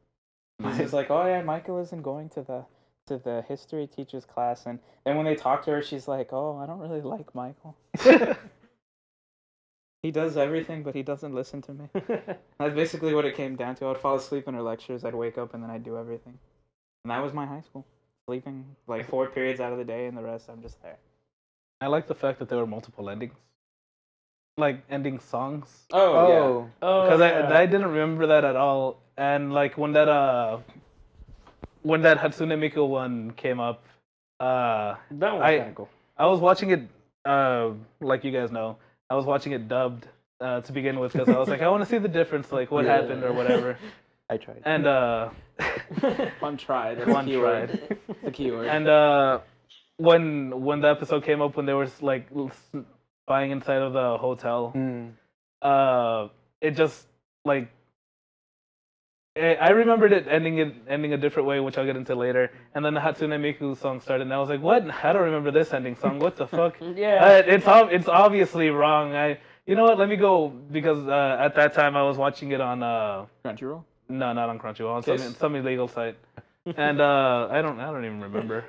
She's 0.77 0.93
like, 0.93 1.11
"Oh 1.11 1.27
yeah, 1.27 1.43
Michael 1.43 1.79
isn't 1.81 2.03
going 2.03 2.29
to 2.31 2.43
the 2.43 2.65
to 3.07 3.19
the 3.19 3.43
history 3.49 3.87
teacher's 3.89 4.25
class," 4.25 4.67
and 4.67 4.79
then 5.05 5.17
when 5.17 5.25
they 5.25 5.35
talk 5.35 5.65
to 5.65 5.71
her, 5.73 5.83
she's 5.83 6.07
like, 6.07 6.33
"Oh, 6.33 6.59
I 6.63 6.67
don't 6.67 6.79
really 6.79 7.01
like 7.01 7.35
Michael. 7.35 7.77
He 10.03 10.11
does 10.11 10.39
everything, 10.39 10.83
but 10.83 10.95
he 10.95 11.03
doesn't 11.03 11.35
listen 11.35 11.61
to 11.63 11.75
me." 11.75 11.89
That's 12.59 12.75
basically 12.75 13.15
what 13.15 13.27
it 13.27 13.37
came 13.37 13.55
down 13.57 13.75
to. 13.77 13.85
I 13.85 13.89
would 13.89 13.99
fall 13.99 14.17
asleep 14.17 14.49
in 14.49 14.55
her 14.55 14.63
lectures, 14.63 15.05
I'd 15.05 15.15
wake 15.15 15.37
up, 15.37 15.53
and 15.53 15.63
then 15.63 15.71
I'd 15.71 15.85
do 15.85 15.99
everything. 15.99 16.39
And 17.05 17.11
that 17.11 17.23
was 17.23 17.35
my 17.35 17.45
high 17.45 17.61
school. 17.61 17.87
Sleeping 18.27 18.65
like 18.87 19.09
four 19.09 19.27
periods 19.27 19.61
out 19.61 19.73
of 19.73 19.79
the 19.79 19.85
day, 19.85 20.07
and 20.07 20.17
the 20.17 20.23
rest 20.23 20.49
I'm 20.49 20.63
just 20.63 20.81
there. 20.83 20.97
I 21.81 21.87
like 21.87 22.07
the 22.07 22.15
fact 22.15 22.39
that 22.39 22.49
there 22.49 22.59
were 22.59 22.67
multiple 22.67 23.09
endings, 23.11 23.35
like 24.57 24.83
ending 24.91 25.19
songs. 25.19 25.87
Oh, 25.93 26.15
Oh, 26.15 26.71
oh, 26.83 27.03
because 27.03 27.21
yeah. 27.21 27.49
I, 27.49 27.63
I 27.63 27.67
didn't 27.67 27.89
remember 27.89 28.27
that 28.29 28.45
at 28.45 28.57
all 28.57 28.99
and 29.17 29.53
like 29.53 29.77
when 29.77 29.93
that 29.93 30.09
uh 30.09 30.59
when 31.83 32.03
that 32.03 32.19
hatsune 32.19 32.57
miku 32.59 32.87
one 32.89 33.31
came 33.33 33.61
up 33.61 33.85
uh 34.41 34.95
that 35.11 35.35
was 35.35 35.43
I- 35.43 35.59
kind 35.59 35.69
of 35.71 35.75
cool. 35.75 35.89
i 36.17 36.27
was 36.27 36.41
watching 36.41 36.71
it 36.71 36.83
uh 37.27 37.71
like 38.01 38.25
you 38.25 38.31
guys 38.33 38.51
know 38.51 38.77
i 39.11 39.15
was 39.15 39.27
watching 39.27 39.53
it 39.53 39.69
dubbed 39.69 40.07
uh 40.41 40.61
to 40.63 40.73
begin 40.73 40.99
with 40.99 41.13
because 41.13 41.29
i 41.29 41.37
was 41.39 41.49
like 41.49 41.61
i 41.61 41.69
want 41.69 41.83
to 41.83 41.89
see 41.89 41.99
the 41.99 42.09
difference 42.09 42.51
like 42.53 42.71
what 42.71 42.85
Yeah. 42.87 42.97
happened 42.97 43.23
or 43.25 43.33
whatever 43.33 43.77
I 44.31 44.37
tried. 44.37 44.63
and 44.65 44.87
uh. 44.87 45.31
One 46.41 46.57
tried. 46.57 46.99
That's 46.99 47.11
One 47.11 47.27
the 47.27 47.33
keyword. 47.33 47.99
The 48.25 48.31
keyword. 48.31 48.67
and 48.69 48.89
uh 48.89 49.41
when 49.99 50.63
when 50.65 50.81
the 50.81 50.89
episode 50.89 51.25
came 51.25 51.43
up 51.43 51.57
when 51.57 51.67
they 51.67 51.75
were 51.75 51.89
like 52.01 52.29
s- 52.33 52.85
spying 53.27 53.51
inside 53.51 53.83
of 53.83 53.93
the 53.93 54.17
hotel 54.17 54.73
Mm. 54.75 55.13
uh 55.61 56.29
it 56.63 56.73
just 56.83 57.07
like 57.45 57.69
I 59.37 59.55
I 59.55 59.71
remembered 59.71 60.13
it 60.13 60.27
ending 60.29 60.59
it 60.59 60.75
ending 60.89 61.13
a 61.13 61.17
different 61.19 61.47
way, 61.49 61.61
which 61.61 61.77
I'll 61.79 61.87
get 61.87 61.97
into 61.97 62.15
later. 62.15 62.51
And 62.75 62.85
then 62.85 62.95
the 62.95 63.01
Hatsune 63.01 63.31
Miku 63.41 63.77
song 63.77 64.01
started, 64.01 64.23
and 64.25 64.35
I 64.35 64.39
was 64.39 64.49
like, 64.49 64.61
"What? 64.63 64.83
I 65.05 65.13
don't 65.13 65.23
remember 65.23 65.51
this 65.53 65.73
ending 65.73 65.97
song. 65.97 66.19
What 66.19 66.35
the 66.37 66.47
fuck? 66.47 66.77
yeah. 66.97 67.25
Uh, 67.25 67.43
it's 67.47 67.67
ob- 67.67 67.93
it's 67.93 68.09
obviously 68.09 68.71
wrong." 68.71 69.15
I, 69.15 69.39
you 69.67 69.77
know 69.77 69.85
what? 69.85 69.99
Let 69.99 70.09
me 70.09 70.17
go 70.17 70.49
because 70.49 71.07
uh, 71.07 71.37
at 71.47 71.55
that 71.55 71.75
time 71.75 71.97
I 71.97 72.03
was 72.03 72.17
watching 72.19 72.51
it 72.53 72.61
on 72.61 72.83
uh, 72.83 73.27
Crunchyroll. 73.45 73.85
No, 74.11 74.33
not 74.33 74.49
on 74.49 74.59
Crunchyroll, 74.59 74.95
on 74.97 75.03
some, 75.03 75.35
some 75.35 75.55
illegal 75.57 75.89
site, 75.89 76.17
and 76.77 77.01
uh, 77.01 77.49
I 77.51 77.63
don't 77.63 77.79
I 77.81 77.87
don't 77.87 78.05
even 78.05 78.21
remember. 78.21 78.65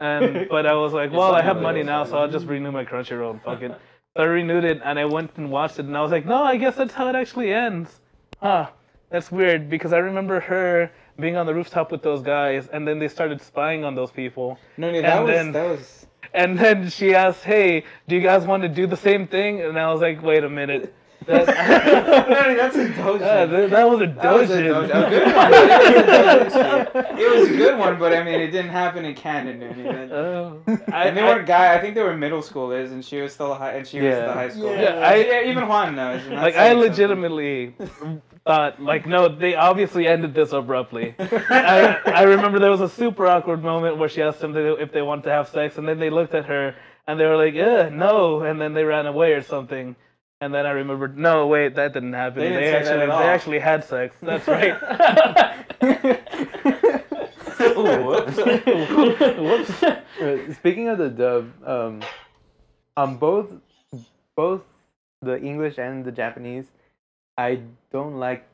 And 0.00 0.48
but 0.50 0.66
I 0.66 0.74
was 0.74 0.92
like, 0.92 1.12
well, 1.12 1.34
I 1.34 1.42
have 1.42 1.60
money 1.60 1.82
now, 1.82 2.04
so 2.04 2.18
I'll 2.18 2.30
just 2.30 2.46
renew 2.46 2.72
my 2.72 2.84
Crunchyroll 2.84 3.30
and 3.32 3.42
fuck 3.42 3.62
it. 3.62 3.72
So 4.16 4.22
I 4.22 4.26
renewed 4.26 4.64
it, 4.64 4.80
and 4.84 4.98
I 4.98 5.04
went 5.04 5.30
and 5.36 5.50
watched 5.50 5.78
it, 5.78 5.86
and 5.86 5.96
I 5.96 6.02
was 6.02 6.10
like, 6.10 6.26
no, 6.26 6.42
I 6.42 6.56
guess 6.56 6.76
that's 6.76 6.92
how 6.92 7.08
it 7.08 7.14
actually 7.14 7.52
ends. 7.52 8.00
Huh. 8.40 8.68
That's 9.10 9.30
weird 9.32 9.68
because 9.68 9.92
I 9.92 9.98
remember 9.98 10.38
her 10.40 10.90
being 11.18 11.36
on 11.36 11.46
the 11.46 11.54
rooftop 11.54 11.90
with 11.90 12.02
those 12.02 12.22
guys, 12.22 12.68
and 12.68 12.86
then 12.86 12.98
they 12.98 13.08
started 13.08 13.40
spying 13.40 13.84
on 13.84 13.94
those 13.94 14.10
people. 14.10 14.58
No, 14.76 14.90
no, 14.90 15.02
that 15.02 15.20
was 15.20 15.34
then- 15.34 15.52
that 15.52 15.68
was. 15.70 16.06
And 16.32 16.56
then 16.56 16.88
she 16.90 17.12
asked, 17.16 17.42
"Hey, 17.42 17.82
do 18.06 18.14
you 18.14 18.20
guys 18.22 18.46
want 18.46 18.62
to 18.62 18.68
do 18.68 18.86
the 18.86 18.96
same 18.96 19.26
thing?" 19.26 19.62
And 19.62 19.76
I 19.76 19.90
was 19.92 20.00
like, 20.00 20.22
"Wait 20.22 20.44
a 20.44 20.48
minute." 20.48 20.94
That, 21.30 21.46
that's 22.56 22.76
a 22.76 22.88
doja. 22.88 23.20
Yeah, 23.20 23.44
that, 23.46 23.70
that 23.70 23.88
was 23.88 24.00
a 24.02 24.06
That 24.06 24.34
was 24.34 24.50
a, 24.50 24.56
dojin. 24.62 24.88
doja- 24.88 25.06
a 25.06 25.10
good 25.10 25.34
one. 25.34 25.52
It 25.54 26.44
was 26.44 26.54
a 26.54 26.58
doja. 26.60 27.18
It 27.18 27.38
was 27.40 27.48
a 27.48 27.56
good 27.56 27.78
one, 27.78 27.98
but 27.98 28.12
I 28.12 28.22
mean, 28.24 28.40
it 28.40 28.50
didn't 28.50 28.70
happen 28.70 29.04
in 29.04 29.14
canon. 29.14 29.60
Um, 29.70 29.70
I 29.70 29.74
mean, 29.76 29.86
that- 30.08 30.12
Oh. 30.12 30.62
I, 30.92 31.04
and 31.06 31.16
they 31.16 31.22
I- 31.22 31.34
were 31.36 31.42
guy. 31.42 31.74
I 31.74 31.80
think 31.80 31.94
they 31.94 32.02
were 32.02 32.16
middle 32.16 32.40
schoolers, 32.42 32.90
and 32.92 33.04
she 33.04 33.20
was 33.20 33.32
still 33.32 33.54
high, 33.54 33.72
and 33.74 33.86
she 33.86 34.00
was 34.00 34.16
the 34.16 34.32
high 34.32 34.48
school. 34.48 34.70
Yeah. 34.72 34.98
Yeah, 34.98 35.08
I- 35.08 35.14
yeah, 35.16 35.50
even 35.50 35.68
Juan 35.68 35.94
knows. 35.94 36.24
like 36.26 36.54
I 36.56 36.68
saying 36.74 36.82
something. 36.82 36.90
legitimately 36.90 37.74
thought 38.46 38.82
like 38.82 39.06
no 39.06 39.28
they 39.28 39.54
obviously 39.54 40.06
ended 40.06 40.32
this 40.32 40.52
abruptly 40.52 41.14
I, 41.18 41.98
I 42.06 42.22
remember 42.22 42.58
there 42.58 42.70
was 42.70 42.80
a 42.80 42.88
super 42.88 43.26
awkward 43.26 43.62
moment 43.62 43.98
where 43.98 44.08
she 44.08 44.22
asked 44.22 44.40
them 44.40 44.56
if 44.56 44.92
they 44.92 45.02
wanted 45.02 45.24
to 45.24 45.30
have 45.30 45.48
sex 45.48 45.76
and 45.76 45.86
then 45.86 45.98
they 45.98 46.08
looked 46.08 46.34
at 46.34 46.46
her 46.46 46.74
and 47.06 47.20
they 47.20 47.26
were 47.26 47.36
like 47.36 47.54
Ugh, 47.54 47.92
no 47.92 48.40
and 48.40 48.58
then 48.58 48.72
they 48.72 48.82
ran 48.82 49.04
away 49.06 49.32
or 49.32 49.42
something 49.42 49.94
and 50.40 50.54
then 50.54 50.66
I 50.66 50.70
remembered 50.70 51.18
no 51.18 51.46
wait 51.46 51.74
that 51.74 51.92
didn't 51.92 52.14
happen. 52.14 52.40
They 52.40 52.48
they, 52.48 52.60
didn't 52.60 52.84
that 52.84 52.92
actually 52.92 53.06
they 53.06 53.28
actually 53.28 53.58
had 53.58 53.84
sex. 53.84 54.16
That's 54.22 54.48
right. 54.48 54.76
Whoops. 57.76 58.38
Uh, 59.82 60.54
Speaking 60.54 60.88
of 60.88 60.98
the 60.98 61.10
dub, 61.10 61.50
um, 61.66 62.02
on 62.96 63.16
both 63.16 63.48
both 64.36 64.62
the 65.22 65.40
English 65.40 65.78
and 65.78 66.04
the 66.04 66.12
Japanese, 66.12 66.66
I 67.36 67.60
don't 67.92 68.18
like 68.18 68.46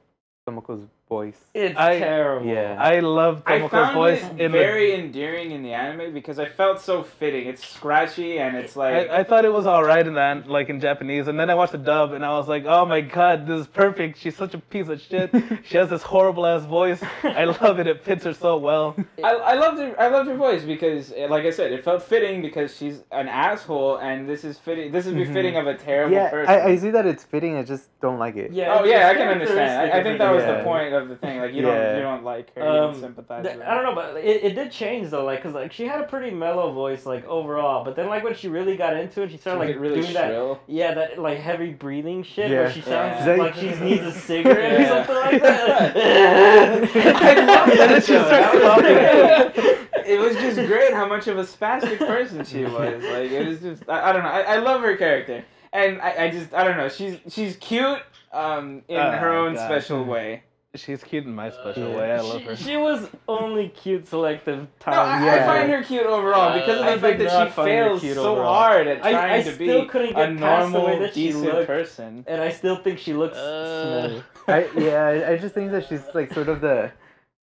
Tomoko's 0.48 0.86
voice. 1.08 1.36
It's 1.54 1.78
I- 1.78 1.98
terrible. 1.98 2.46
Yeah. 2.46 2.76
I 2.80 2.98
love 3.00 3.42
I 3.46 3.58
Tomoko's 3.60 3.70
found 3.70 3.94
voice 3.94 4.22
it 4.24 4.40
in 4.40 4.52
very 4.52 4.92
endearing 4.94 5.52
in 5.52 5.62
the 5.62 5.72
anime 5.72 6.12
because 6.12 6.38
I 6.38 6.46
felt 6.46 6.80
so 6.80 7.02
fitting. 7.04 7.46
It's 7.46 7.64
scratchy 7.66 8.38
and 8.40 8.56
it's 8.56 8.74
like 8.76 9.08
I, 9.10 9.18
I 9.20 9.24
thought 9.24 9.44
it 9.44 9.52
was 9.52 9.66
all 9.66 9.84
right 9.84 10.04
in 10.06 10.14
that, 10.14 10.48
like 10.48 10.68
in 10.68 10.80
Japanese, 10.80 11.28
and 11.28 11.38
then 11.38 11.48
I 11.48 11.54
watched 11.54 11.72
the 11.72 11.78
dub, 11.78 12.12
and 12.12 12.24
I 12.24 12.30
was 12.30 12.48
like, 12.48 12.64
"Oh 12.66 12.84
my 12.86 13.00
god, 13.00 13.46
this 13.46 13.60
is 13.60 13.66
perfect! 13.68 14.18
She's 14.18 14.36
such 14.36 14.54
a 14.54 14.58
piece 14.58 14.88
of 14.88 15.00
shit. 15.00 15.30
She 15.64 15.76
has 15.76 15.90
this 15.90 16.02
horrible 16.02 16.44
ass 16.44 16.64
voice. 16.64 17.00
I 17.22 17.44
love 17.62 17.78
it. 17.78 17.86
It 17.86 18.02
fits 18.02 18.24
her 18.24 18.34
so 18.34 18.56
well." 18.56 18.96
I, 19.22 19.30
I 19.34 19.54
loved 19.54 19.78
her. 19.78 19.94
I 20.00 20.08
loved 20.08 20.28
her 20.28 20.36
voice 20.36 20.64
because, 20.64 21.12
eh, 21.16 21.26
like 21.28 21.44
I 21.44 21.50
said, 21.50 21.72
it 21.72 21.84
felt 21.84 22.02
fitting 22.02 22.42
because 22.42 22.76
she's 22.76 23.02
an 23.12 23.28
asshole, 23.28 23.98
and 23.98 24.28
this 24.28 24.42
is 24.44 24.58
fitting. 24.58 24.90
This 24.92 25.06
is 25.06 25.12
Mm-hmm. 25.14 25.32
befitting 25.32 25.56
of 25.56 25.66
a 25.68 25.74
terrible 25.76 26.14
Yeah, 26.14 26.30
person. 26.30 26.52
I, 26.52 26.64
I 26.72 26.76
see 26.76 26.90
that 26.90 27.06
it's 27.06 27.22
fitting. 27.24 27.56
I 27.56 27.62
just 27.62 27.88
don't 28.00 28.18
like 28.18 28.36
it. 28.36 28.50
Yeah. 28.52 28.76
oh 28.80 28.84
yeah, 28.84 29.08
I 29.08 29.14
can 29.14 29.28
understand. 29.28 29.92
I, 29.92 30.00
I 30.00 30.02
think 30.02 30.18
that 30.18 30.30
was 30.34 30.44
the 30.44 30.62
point 30.64 30.92
of 31.02 31.08
the 31.08 31.16
thing. 31.16 31.38
Like 31.40 31.54
you 31.54 31.62
don't, 31.62 31.96
you 31.96 32.02
don't 32.02 32.24
like 32.24 32.54
her. 32.54 32.62
you 32.62 32.66
Um, 32.68 32.92
don't 32.92 33.00
sympathize 33.00 33.44
th- 33.44 33.56
with 33.58 33.66
I 33.66 33.74
don't 33.74 33.84
know, 33.84 33.94
but 33.94 34.16
it, 34.16 34.44
it 34.44 34.54
did 34.54 34.70
change 34.72 35.10
though, 35.10 35.24
like, 35.24 35.42
cause 35.42 35.54
like 35.54 35.72
she 35.72 35.86
had 35.86 36.00
a 36.00 36.04
pretty 36.04 36.30
mellow 36.30 36.72
voice, 36.72 37.06
like 37.06 37.24
overall. 37.26 37.84
But 37.84 37.96
then 37.96 38.08
like 38.08 38.24
when 38.24 38.34
she 38.34 38.48
really 38.48 38.76
got 38.76 38.96
into 38.96 39.22
it, 39.22 39.30
she 39.30 39.36
started 39.36 39.66
She 39.66 39.72
like 39.74 39.80
really 39.80 40.00
doing 40.00 40.12
that, 40.14 40.60
yeah, 40.66 40.94
that 40.94 41.18
like 41.18 41.38
heavy 41.38 41.70
breathing 41.72 42.22
shit 42.22 42.50
Yeah. 42.50 42.62
where 42.62 42.72
she 42.72 42.80
sounds 42.82 43.26
Yeah. 43.26 43.34
like 43.36 43.54
she 43.62 43.70
needs 43.74 44.02
a 44.04 44.12
cigarette 44.12 44.80
or 44.80 44.86
something 44.86 45.16
like 45.16 45.42
that. 45.42 45.96
I 46.96 47.44
love 47.44 47.68
And 47.68 47.78
then 47.78 48.02
she 48.02 48.12
though. 48.12 48.26
starts 48.26 48.30
That 48.30 48.54
was 48.54 48.62
coughing. 48.62 49.62
great. 49.64 50.06
It 50.06 50.20
was 50.20 50.36
just 50.36 50.56
great 50.68 50.92
how 50.94 51.06
much 51.08 51.26
of 51.26 51.36
a 51.38 51.42
spastic 51.42 51.98
person 51.98 52.44
she 52.44 52.62
was. 52.64 53.02
Like 53.02 53.30
it 53.30 53.46
was 53.46 53.60
just 53.60 53.88
I, 53.88 54.10
I 54.10 54.12
don't 54.12 54.22
know. 54.22 54.28
I, 54.30 54.40
I 54.42 54.56
love 54.58 54.80
her 54.82 54.96
character, 54.96 55.44
and 55.72 56.00
I, 56.00 56.26
I 56.26 56.30
just 56.30 56.54
I 56.54 56.62
don't 56.62 56.76
know. 56.76 56.88
She's 56.88 57.18
she's 57.28 57.56
cute 57.56 57.98
um 58.32 58.82
in 58.88 58.98
Oh, 58.98 59.10
her 59.12 59.32
own 59.32 59.54
God. 59.54 59.66
special 59.66 60.04
way. 60.04 60.44
She's 60.76 61.02
cute 61.02 61.24
in 61.24 61.34
my 61.34 61.50
special 61.50 61.88
Yeah. 61.90 61.96
way. 61.96 62.12
I 62.12 62.20
love 62.20 62.40
she, 62.40 62.46
her. 62.46 62.56
she 62.56 62.76
was 62.76 63.08
only 63.26 63.68
cute 63.70 64.06
selective 64.06 64.58
No, 64.60 64.66
times. 64.80 64.98
I, 64.98 65.18
I 65.32 65.36
yeah. 65.36 65.46
find 65.46 65.70
her 65.72 65.82
cute 65.82 66.06
overall 66.06 66.52
because 66.58 66.78
of 66.80 66.86
Uh, 66.86 66.90
the 66.90 66.92
I 66.92 66.98
fact 66.98 67.18
did 67.18 67.28
that 67.28 67.32
not 67.38 67.48
she 67.48 67.52
find 67.54 67.68
her 67.70 67.74
fails 67.88 68.00
cute 68.00 68.14
so 68.14 68.32
overall. 68.32 68.54
hard 68.54 68.86
at 68.86 69.04
I- 69.04 69.10
trying 69.12 69.32
I 69.32 69.42
to 69.42 69.52
still 69.54 69.82
be 69.82 69.88
couldn't 69.88 70.10
a 70.10 70.12
get 70.14 70.38
past 70.38 70.72
the 70.72 70.78
way 70.78 70.84
normal, 70.86 71.00
that 71.00 71.14
she 71.14 71.26
decent 71.28 71.44
looked. 71.44 71.66
person. 71.66 72.24
and 72.28 72.40
I 72.42 72.50
still 72.50 72.76
think 72.76 72.98
she 72.98 73.12
looks 73.14 73.36
Uh, 73.36 74.08
small. 74.08 74.22
I 74.56 74.68
yeah, 74.78 75.04
I, 75.06 75.32
I 75.32 75.36
just 75.38 75.54
think 75.54 75.70
that 75.72 75.86
she's 75.88 76.02
like 76.14 76.32
sort 76.32 76.48
of 76.48 76.60
the 76.60 76.92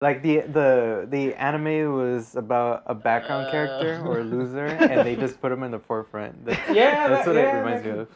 like 0.02 0.22
the 0.22 0.40
the 0.42 1.08
the 1.10 1.34
anime 1.36 1.94
was 1.94 2.36
about 2.36 2.84
a 2.86 2.96
background 2.96 3.52
character 3.52 4.02
or 4.06 4.20
a 4.20 4.24
loser, 4.24 4.66
and 4.92 5.06
they 5.06 5.16
just 5.16 5.40
put 5.42 5.52
him 5.52 5.64
in 5.64 5.72
the 5.72 5.80
forefront. 5.80 6.46
That's, 6.46 6.70
Yeah, 6.74 7.08
that's 7.10 7.26
that- 7.26 7.36
what 7.36 7.42
yeah, 7.42 7.56
it 7.56 7.60
reminds 7.60 7.84
that 7.84 7.90
me 7.90 7.92
could- 7.96 8.02
of. 8.02 8.08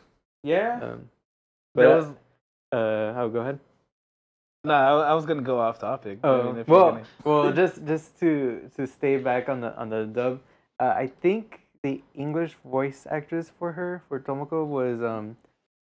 Yeah. 0.44 0.80
Um, 0.82 1.10
There 1.76 1.88
but 1.90 1.96
was 1.98 2.06
uh, 2.74 3.20
oh, 3.22 3.30
go 3.32 3.40
ahead. 3.42 3.60
No. 4.66 4.74
I, 4.74 5.10
I 5.10 5.14
was 5.14 5.26
gonna 5.26 5.42
go 5.42 5.60
off 5.60 5.80
topic. 5.80 6.20
I 6.24 6.28
Oh 6.28 6.44
mean, 6.44 6.58
if 6.62 6.68
well, 6.68 6.92
gonna- 6.94 7.04
well, 7.26 7.52
just 7.52 7.86
just 7.86 8.18
to 8.20 8.70
to 8.78 8.88
stay 8.88 9.18
back 9.18 9.50
on 9.50 9.60
the 9.62 9.76
on 9.78 9.90
the 9.90 10.06
dub, 10.06 10.40
uh, 10.80 10.94
I 10.96 11.08
think 11.08 11.62
the 11.82 12.02
English 12.16 12.56
voice 12.64 13.06
actress 13.10 13.52
for 13.60 13.74
her 13.74 14.04
for 14.08 14.20
Tomoko 14.22 14.66
was 14.66 15.02
um 15.02 15.36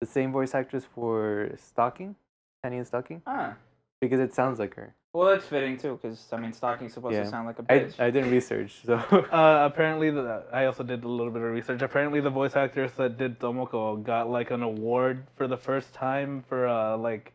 the 0.01 0.07
same 0.07 0.31
voice 0.31 0.55
actress 0.55 0.85
for 0.85 1.51
Stocking, 1.57 2.15
Panty 2.63 2.77
and 2.77 2.87
Stocking, 2.87 3.23
Ah. 3.27 3.55
because 4.03 4.21
it 4.21 4.35
sounds 4.35 4.59
like 4.59 4.75
her. 4.75 4.95
Well, 5.15 5.31
that's 5.31 5.47
fitting 5.47 5.79
too, 5.79 5.99
because 5.99 6.29
I 6.31 6.37
mean, 6.37 6.53
Stocking's 6.53 6.93
supposed 6.93 7.15
Yeah. 7.15 7.23
to 7.23 7.31
sound 7.31 7.47
like 7.47 7.59
a 7.59 7.63
bitch. 7.63 7.99
I 7.99 8.11
didn't 8.11 8.31
research, 8.31 8.83
so 8.85 8.97
Uh, 9.33 9.65
apparently, 9.73 10.11
the, 10.11 10.45
I 10.53 10.67
also 10.67 10.83
did 10.85 11.03
a 11.05 11.09
little 11.09 11.33
bit 11.33 11.41
of 11.41 11.51
research. 11.51 11.81
Apparently, 11.81 12.21
the 12.21 12.29
voice 12.29 12.55
actress 12.55 12.93
that 13.01 13.17
did 13.17 13.41
Tomoko 13.41 14.05
got 14.05 14.29
like 14.29 14.51
an 14.51 14.63
award 14.63 15.25
for 15.35 15.49
the 15.49 15.57
first 15.57 15.95
time 15.95 16.45
for 16.47 16.69
uh 16.69 16.99
like 16.99 17.33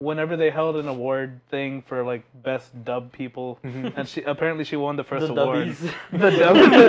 whenever 0.00 0.36
they 0.36 0.50
held 0.50 0.76
an 0.76 0.86
award 0.88 1.40
thing 1.50 1.82
for 1.82 2.04
like 2.04 2.22
best 2.42 2.72
dub 2.84 3.12
people, 3.12 3.58
Mhm. 3.64 3.92
and 3.96 4.08
she 4.08 4.22
apparently 4.22 4.64
she 4.64 4.76
won 4.76 4.96
the 4.96 5.04
first 5.04 5.26
the 5.26 5.32
award. 5.40 5.68
dubbies. 5.68 5.92
The 6.12 6.30
dub, 6.30 6.56
the 6.56 6.88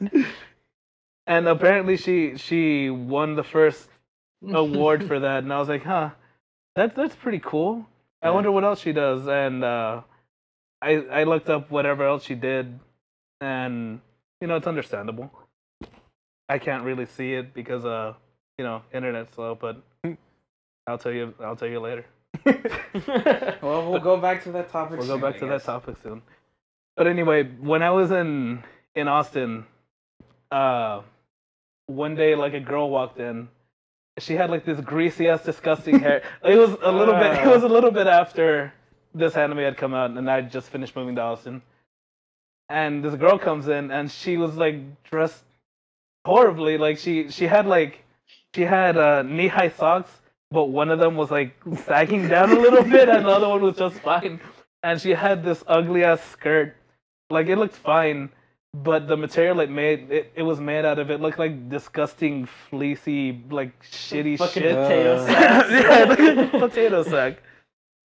dubbies. 0.00 0.24
and 1.26 1.48
apparently 1.48 1.96
she 1.96 2.36
she 2.36 2.90
won 2.90 3.34
the 3.36 3.44
first 3.44 3.88
award 4.52 5.04
for 5.04 5.18
that, 5.20 5.42
and 5.42 5.52
I 5.52 5.58
was 5.58 5.68
like, 5.68 5.84
huh, 5.84 6.10
that's 6.76 6.94
that's 6.94 7.14
pretty 7.16 7.40
cool. 7.40 7.86
I 8.22 8.28
Yeah. 8.28 8.34
wonder 8.34 8.50
what 8.52 8.64
else 8.64 8.80
she 8.80 8.92
does, 8.92 9.26
and 9.28 9.64
uh, 9.64 10.02
I 10.82 10.96
I 11.10 11.24
looked 11.24 11.48
up 11.50 11.70
whatever 11.70 12.04
else 12.04 12.24
she 12.24 12.34
did, 12.34 12.78
and 13.40 14.00
you 14.40 14.46
know 14.48 14.56
it's 14.56 14.66
understandable. 14.66 15.30
I 16.50 16.58
can't 16.58 16.82
really 16.84 17.06
see 17.06 17.34
it 17.34 17.52
because 17.54 17.84
uh 17.84 18.14
you 18.58 18.64
know 18.64 18.82
internet 18.92 19.32
slow, 19.34 19.54
but 19.54 19.82
I'll 20.88 20.98
tell 20.98 21.12
you 21.12 21.34
I'll 21.40 21.56
tell 21.56 21.68
you 21.68 21.80
later. 21.80 22.04
well, 23.62 23.90
we'll 23.90 24.00
go 24.00 24.16
back 24.16 24.42
to 24.44 24.52
that 24.52 24.70
topic. 24.70 24.98
We'll 24.98 25.08
go 25.08 25.18
back 25.18 25.36
I 25.36 25.38
to 25.40 25.46
that 25.46 25.64
topic 25.64 25.96
soon. 26.02 26.22
But 26.96 27.06
anyway, 27.06 27.44
when 27.44 27.82
I 27.82 27.90
was 27.90 28.10
in 28.10 28.62
in 28.94 29.06
Austin, 29.06 29.66
uh, 30.50 31.02
one 31.86 32.14
day 32.14 32.34
like 32.34 32.54
a 32.54 32.60
girl 32.60 32.90
walked 32.90 33.18
in. 33.18 33.48
She 34.18 34.34
had 34.34 34.50
like 34.50 34.64
this 34.64 34.80
greasy 34.80 35.28
ass, 35.28 35.44
disgusting 35.44 36.00
hair. 36.00 36.22
It 36.44 36.56
was 36.56 36.76
a 36.82 36.90
little 36.90 37.14
bit. 37.14 37.38
It 37.38 37.46
was 37.46 37.62
a 37.62 37.68
little 37.68 37.92
bit 37.92 38.06
after 38.06 38.72
this 39.14 39.36
anime 39.36 39.58
had 39.58 39.76
come 39.76 39.94
out, 39.94 40.10
and 40.10 40.30
I 40.30 40.40
just 40.40 40.70
finished 40.70 40.96
moving 40.96 41.14
to 41.16 41.22
Austin. 41.22 41.62
And 42.68 43.04
this 43.04 43.14
girl 43.14 43.38
comes 43.38 43.68
in, 43.68 43.90
and 43.90 44.10
she 44.10 44.36
was 44.36 44.56
like 44.56 45.04
dressed 45.04 45.44
horribly. 46.24 46.78
Like 46.78 46.98
she 46.98 47.30
she 47.30 47.46
had 47.46 47.66
like 47.66 48.04
she 48.54 48.62
had 48.62 48.96
uh, 48.96 49.22
knee 49.22 49.48
high 49.48 49.70
socks, 49.70 50.10
but 50.50 50.66
one 50.66 50.90
of 50.90 50.98
them 50.98 51.16
was 51.16 51.30
like 51.30 51.54
sagging 51.84 52.28
down 52.28 52.50
a 52.50 52.58
little 52.58 52.82
bit, 52.82 53.08
and 53.08 53.24
the 53.24 53.30
other 53.30 53.48
one 53.48 53.62
was 53.62 53.76
just 53.76 53.98
fine. 54.00 54.40
And 54.82 55.00
she 55.00 55.10
had 55.10 55.42
this 55.44 55.62
ugly 55.66 56.04
ass 56.04 56.22
skirt. 56.30 56.76
Like 57.30 57.48
it 57.48 57.56
looked 57.56 57.74
fine, 57.74 58.30
but 58.72 59.06
the 59.08 59.16
material 59.16 59.60
it 59.60 59.70
made 59.70 60.10
it, 60.10 60.32
it 60.36 60.42
was 60.42 60.60
made 60.60 60.84
out 60.84 60.98
of 60.98 61.10
it 61.10 61.20
looked 61.20 61.38
like 61.38 61.68
disgusting, 61.68 62.46
fleecy, 62.70 63.42
like 63.50 63.78
shitty 63.82 64.38
Fucking 64.38 64.62
shit. 64.62 64.74
potato 64.76 65.26
sacks. 65.26 65.70
yeah, 65.70 66.04
like 66.04 66.50
potato 66.52 67.02
sack. 67.02 67.42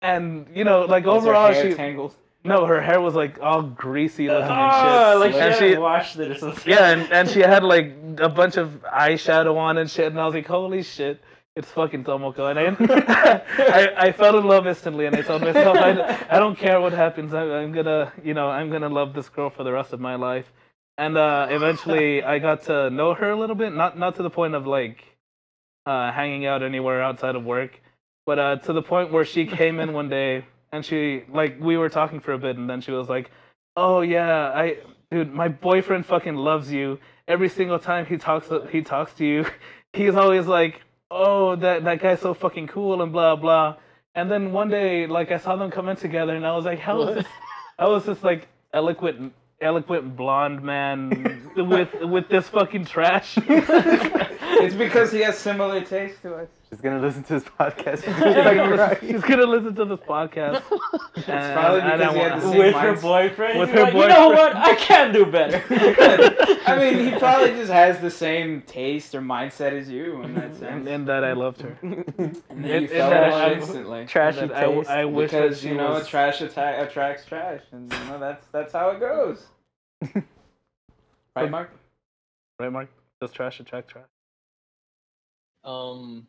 And 0.01 0.47
you 0.55 0.63
know, 0.63 0.81
like 0.85 1.05
Was 1.05 1.23
her 1.23 1.29
overall, 1.29 1.53
hair 1.53 1.69
she 1.71 1.75
tangled. 1.75 2.15
no, 2.43 2.65
her 2.65 2.81
hair 2.81 2.99
was 3.01 3.13
like 3.13 3.39
all 3.39 3.61
greasy 3.61 4.29
ah, 4.29 4.33
looking 4.33 4.49
Oh, 4.49 5.23
and 5.25 5.33
shit. 5.35 5.41
like 5.53 5.55
she 5.59 5.65
and 5.67 5.73
she, 5.75 5.77
washed 5.79 6.17
it 6.17 6.31
or 6.31 6.35
something. 6.37 6.73
yeah, 6.73 6.89
and, 6.89 7.11
and 7.13 7.29
she 7.29 7.41
had 7.41 7.63
like 7.63 7.93
a 8.17 8.29
bunch 8.29 8.57
of 8.57 8.83
eyeshadow 8.91 9.55
on 9.57 9.77
and 9.77 9.87
shit, 9.91 10.07
and 10.07 10.19
I 10.19 10.25
was 10.25 10.33
like, 10.33 10.47
holy 10.47 10.81
shit, 10.81 11.21
it's 11.55 11.69
fucking 11.71 12.03
Tomoko. 12.03 12.49
And 12.49 12.59
I, 12.59 13.41
I, 13.57 14.07
I 14.07 14.11
fell 14.11 14.37
in 14.37 14.45
love 14.45 14.67
instantly, 14.67 15.05
and 15.05 15.15
I 15.15 15.21
told 15.21 15.41
myself, 15.41 15.77
I, 15.77 16.25
I 16.29 16.39
don't 16.39 16.57
care 16.57 16.79
what 16.79 16.93
happens, 16.93 17.33
I, 17.33 17.43
I'm 17.43 17.71
gonna, 17.71 18.11
you 18.23 18.33
know, 18.33 18.49
I'm 18.49 18.69
gonna 18.69 18.89
love 18.89 19.13
this 19.13 19.29
girl 19.29 19.49
for 19.49 19.63
the 19.63 19.71
rest 19.71 19.93
of 19.93 19.99
my 19.99 20.15
life. 20.15 20.51
And 20.97 21.17
uh, 21.17 21.47
eventually, 21.49 22.23
I 22.23 22.39
got 22.39 22.63
to 22.63 22.89
know 22.89 23.13
her 23.13 23.31
a 23.31 23.35
little 23.35 23.55
bit, 23.55 23.73
not 23.73 23.97
not 23.97 24.15
to 24.15 24.23
the 24.23 24.29
point 24.29 24.55
of 24.55 24.67
like 24.67 25.03
uh, 25.85 26.11
hanging 26.11 26.45
out 26.45 26.63
anywhere 26.63 27.01
outside 27.01 27.35
of 27.35 27.43
work, 27.43 27.79
but 28.25 28.39
uh, 28.39 28.55
to 28.57 28.73
the 28.73 28.81
point 28.81 29.11
where 29.11 29.25
she 29.25 29.45
came 29.45 29.79
in 29.79 29.93
one 29.93 30.09
day 30.09 30.45
and 30.71 30.85
she 30.85 31.23
like 31.29 31.57
we 31.59 31.77
were 31.77 31.89
talking 31.89 32.19
for 32.19 32.33
a 32.33 32.37
bit, 32.37 32.57
and 32.57 32.69
then 32.69 32.81
she 32.81 32.91
was 32.91 33.09
like, 33.09 33.31
"Oh 33.75 34.01
yeah, 34.01 34.51
I 34.53 34.77
dude, 35.09 35.33
my 35.33 35.47
boyfriend 35.47 36.05
fucking 36.05 36.35
loves 36.35 36.71
you. 36.71 36.99
Every 37.27 37.49
single 37.49 37.79
time 37.79 38.05
he 38.05 38.17
talks 38.17 38.49
he 38.71 38.81
talks 38.81 39.13
to 39.15 39.25
you, 39.25 39.45
he's 39.93 40.15
always 40.15 40.45
like." 40.47 40.81
Oh, 41.11 41.55
that 41.57 41.83
that 41.83 42.01
guy's 42.01 42.21
so 42.21 42.33
fucking 42.33 42.67
cool 42.67 43.01
and 43.03 43.11
blah 43.11 43.35
blah. 43.35 43.75
And 44.15 44.31
then 44.31 44.51
one 44.51 44.69
day, 44.69 45.07
like 45.07 45.31
I 45.31 45.37
saw 45.37 45.55
them 45.55 45.69
come 45.71 45.89
in 45.89 45.95
together, 45.97 46.35
and 46.35 46.45
I 46.45 46.55
was 46.55 46.65
like, 46.65 46.79
how 46.79 47.01
is 47.03 47.15
this? 47.15 47.27
I 47.77 47.87
was 47.87 48.05
just 48.05 48.23
like 48.23 48.47
eloquent, 48.73 49.33
eloquent 49.61 50.15
blonde 50.15 50.63
man 50.63 51.51
with 51.55 51.89
with 52.01 52.29
this 52.29 52.47
fucking 52.49 52.85
trash. 52.85 53.37
It's 54.63 54.75
because 54.75 55.11
he 55.11 55.21
has 55.21 55.39
similar 55.39 55.81
taste 55.81 56.21
to 56.21 56.35
us. 56.35 56.49
She's 56.71 56.79
gonna 56.79 56.99
listen 57.01 57.23
to 57.23 57.33
this 57.33 57.43
podcast. 57.43 57.97
She's 58.05 58.15
He's 58.15 58.23
gonna, 58.23 58.75
listen, 58.75 59.07
he's 59.09 59.21
gonna 59.23 59.45
listen 59.45 59.75
to 59.75 59.83
this 59.85 59.99
podcast. 59.99 60.63
It's 61.17 61.25
probably 61.25 61.81
because 61.81 62.13
he 62.13 62.19
had 62.19 62.37
the 62.37 62.41
same 62.41 62.57
With 62.59 62.73
her 62.75 62.93
mindset. 62.93 63.01
boyfriend. 63.01 63.59
With 63.59 63.69
With 63.71 63.77
her 63.77 63.83
like, 63.83 63.93
You 63.93 64.07
know 64.07 64.29
boyfriend. 64.29 64.55
what? 64.55 64.55
I 64.55 64.75
can 64.75 65.13
do 65.13 65.25
better. 65.25 65.61
I 66.65 66.77
mean, 66.79 67.11
he 67.11 67.19
probably 67.19 67.49
just 67.49 67.71
has 67.73 67.99
the 67.99 68.09
same 68.09 68.61
taste 68.61 69.13
or 69.13 69.19
mindset 69.21 69.73
as 69.73 69.89
you 69.89 70.21
in 70.21 70.33
that 70.35 70.55
sense. 70.55 70.87
and 70.87 71.07
that 71.09 71.25
I 71.25 71.33
loved 71.33 71.59
her. 71.61 71.77
And 71.81 72.05
then 72.17 72.41
and- 72.49 72.65
you 72.65 72.87
fell 72.87 73.11
in 73.11 73.31
love 73.31 73.51
instantly. 73.51 74.05
Trashy 74.05 74.39
And 74.39 74.51
that 74.51 74.63
I. 74.89 75.01
I 75.01 75.05
wish 75.05 75.31
because 75.31 75.65
you 75.65 75.75
know 75.75 75.89
was, 75.91 76.07
trash 76.07 76.41
atta- 76.41 76.87
attracts 76.87 77.25
trash, 77.25 77.61
and 77.73 77.91
you 77.91 77.99
know 78.05 78.17
that's 78.17 78.47
that's 78.47 78.71
how 78.71 78.91
it 78.91 78.99
goes. 79.01 79.45
right, 81.35 81.51
Mark? 81.51 81.69
right, 82.59 82.71
Mark. 82.71 82.87
Does 83.19 83.31
trash 83.31 83.59
attract 83.59 83.89
trash? 83.89 84.05
Um, 85.65 86.27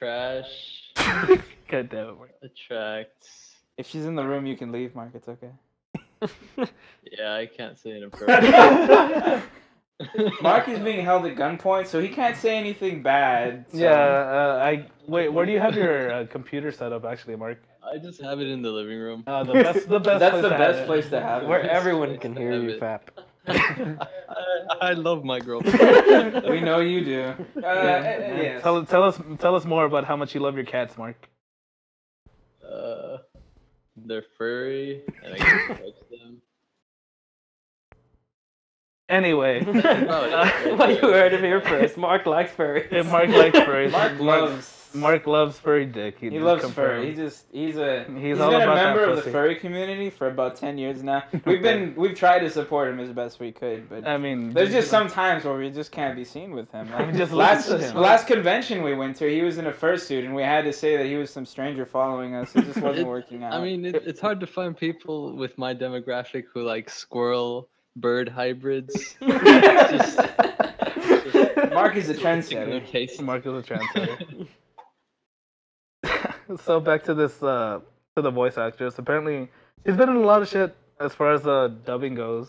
trash 0.00 0.92
God 1.68 1.88
damn 1.90 2.08
it, 2.08 2.16
Mark. 2.16 2.30
attracts. 2.42 3.56
If 3.76 3.86
she's 3.88 4.06
in 4.06 4.14
the 4.16 4.24
room, 4.26 4.46
you 4.46 4.56
can 4.56 4.72
leave, 4.72 4.94
Mark. 4.94 5.10
It's 5.14 5.28
okay. 5.28 5.50
Yeah, 7.18 7.34
I 7.34 7.46
can't 7.46 7.78
say 7.78 7.90
it 7.90 8.02
appropriately. 8.04 9.42
Mark 10.42 10.68
is 10.68 10.78
being 10.80 11.04
held 11.04 11.24
at 11.26 11.36
gunpoint, 11.36 11.86
so 11.86 12.00
he 12.00 12.08
can't 12.08 12.36
say 12.36 12.56
anything 12.58 13.02
bad. 13.02 13.66
so- 13.70 13.78
Yeah, 13.78 13.90
uh, 13.92 14.60
I 14.62 14.86
wait. 15.06 15.28
Where 15.30 15.44
do 15.46 15.52
you 15.52 15.60
have 15.60 15.74
your 15.74 16.10
uh, 16.12 16.26
computer 16.26 16.72
set 16.72 16.92
up, 16.92 17.04
actually, 17.04 17.36
Mark? 17.36 17.62
I 17.82 17.96
just 17.98 18.20
have 18.22 18.40
it 18.40 18.48
in 18.48 18.60
the 18.62 18.70
living 18.70 18.98
room. 18.98 19.24
Uh, 19.26 19.44
the 19.44 19.52
best, 19.54 19.88
the 19.88 19.98
best. 20.00 20.20
That's 20.20 20.32
place 20.32 20.42
the 20.42 20.48
to 20.50 20.56
have 20.56 20.58
best 20.58 20.78
it. 20.80 20.86
place 20.86 21.08
to 21.10 21.20
have 21.20 21.42
Where 21.44 21.62
everyone 21.68 22.16
can 22.18 22.34
to 22.34 22.40
hear 22.40 22.52
have 22.52 22.62
you, 22.62 22.70
it. 22.70 22.80
Fap. 22.80 23.00
I, 23.50 24.76
I 24.80 24.92
love 24.92 25.24
my 25.24 25.40
girlfriend. 25.40 26.44
we 26.48 26.60
know 26.60 26.80
you 26.80 27.04
do. 27.04 27.22
Uh, 27.22 27.34
Yeah. 27.56 27.62
uh, 27.62 28.42
yes. 28.42 28.62
Tell, 28.62 28.84
tell 28.84 29.02
us, 29.04 29.20
tell 29.38 29.54
us 29.56 29.64
more 29.64 29.84
about 29.84 30.04
how 30.04 30.16
much 30.16 30.34
you 30.34 30.40
love 30.40 30.54
your 30.56 30.64
cats, 30.64 30.96
Mark. 30.96 31.28
Uh, 32.64 33.18
they're 33.96 34.24
furry, 34.38 35.02
and 35.24 35.34
I 35.34 35.38
can 35.38 35.68
touch 35.68 35.94
them. 36.10 36.40
Anyway, 39.08 39.64
Oh, 39.66 40.76
well, 40.78 40.90
you 40.94 40.98
heard 41.00 41.34
of 41.34 41.40
here 41.40 41.60
first. 41.60 41.96
Mark 41.96 42.26
likes 42.26 42.52
furries. 42.52 42.90
Yeah, 42.92 43.02
Mark 43.02 43.28
likes 43.28 43.58
furries. 43.58 43.90
Mark 43.90 44.20
loves. 44.20 44.79
Mark 44.92 45.26
loves 45.26 45.58
furry 45.58 45.86
dick. 45.86 46.18
He 46.18 46.30
just 46.30 46.42
loves 46.42 46.62
confirmed. 46.62 47.02
furry. 47.02 47.10
He 47.10 47.14
just 47.14 47.46
he's 47.52 47.76
a 47.76 48.04
He's 48.12 48.22
he's, 48.22 48.40
all 48.40 48.50
been 48.50 48.60
a 48.60 48.64
about 48.64 48.74
that 48.74 48.84
member 48.96 49.04
of 49.04 49.24
the 49.24 49.30
furry 49.30 49.54
community 49.54 50.10
for 50.10 50.28
about 50.28 50.56
ten 50.56 50.78
years 50.78 51.02
now. 51.02 51.22
We've 51.46 51.62
been 51.62 51.94
we've 51.96 52.14
tried 52.16 52.40
to 52.40 52.50
support 52.50 52.88
him 52.88 52.98
as 53.00 53.10
best 53.10 53.38
we 53.40 53.52
could, 53.52 53.88
but 53.88 54.06
I 54.06 54.16
mean, 54.18 54.52
there's 54.52 54.72
just 54.72 54.90
some 54.90 55.08
times 55.08 55.44
where 55.44 55.56
we 55.56 55.70
just 55.70 55.92
can't 55.92 56.16
be 56.16 56.24
seen 56.24 56.50
with 56.52 56.70
him. 56.72 56.88
Like 57.00 57.14
Just 57.14 57.32
last 57.32 57.68
him. 57.70 57.96
last 57.96 58.26
convention 58.26 58.82
we 58.82 58.94
went 58.94 59.16
to, 59.16 59.28
he 59.30 59.42
was 59.42 59.58
in 59.58 59.66
a 59.66 59.72
fursuit, 59.72 60.24
and 60.24 60.34
we 60.34 60.42
had 60.42 60.64
to 60.64 60.72
say 60.72 60.96
that 60.96 61.06
he 61.06 61.16
was 61.16 61.30
some 61.30 61.46
stranger 61.46 61.86
following 61.86 62.34
us. 62.34 62.54
It 62.56 62.64
just 62.64 62.80
wasn't 62.80 62.98
It- 63.06 63.06
working 63.06 63.44
out. 63.44 63.52
I 63.54 63.62
mean, 63.62 63.84
it, 63.84 63.94
it's 64.06 64.20
hard 64.20 64.40
to 64.40 64.46
find 64.46 64.76
people 64.76 65.36
with 65.36 65.56
my 65.56 65.74
demographic 65.74 66.44
who 66.52 66.62
like 66.62 66.90
squirrel 66.90 67.68
bird 67.96 68.28
hybrids. 68.28 69.14
Just- 69.20 70.18
Mark 71.72 71.94
is 71.96 72.08
a 72.08 72.14
Particular 72.14 72.80
trendsetter. 72.80 73.22
Mark 73.22 73.46
is 73.46 73.54
a 73.54 73.62
trendsetter. 73.62 74.48
so 76.64 76.80
back 76.80 77.04
to 77.04 77.14
this, 77.14 77.42
uh, 77.42 77.80
to 78.16 78.22
the 78.22 78.30
voice 78.30 78.58
actress. 78.58 78.98
Apparently, 78.98 79.48
she's 79.86 79.96
been 79.96 80.08
in 80.08 80.16
a 80.16 80.20
lot 80.20 80.42
of 80.42 80.48
shit 80.48 80.74
as 81.00 81.14
far 81.14 81.32
as 81.32 81.46
uh, 81.46 81.68
dubbing 81.84 82.14
goes. 82.14 82.48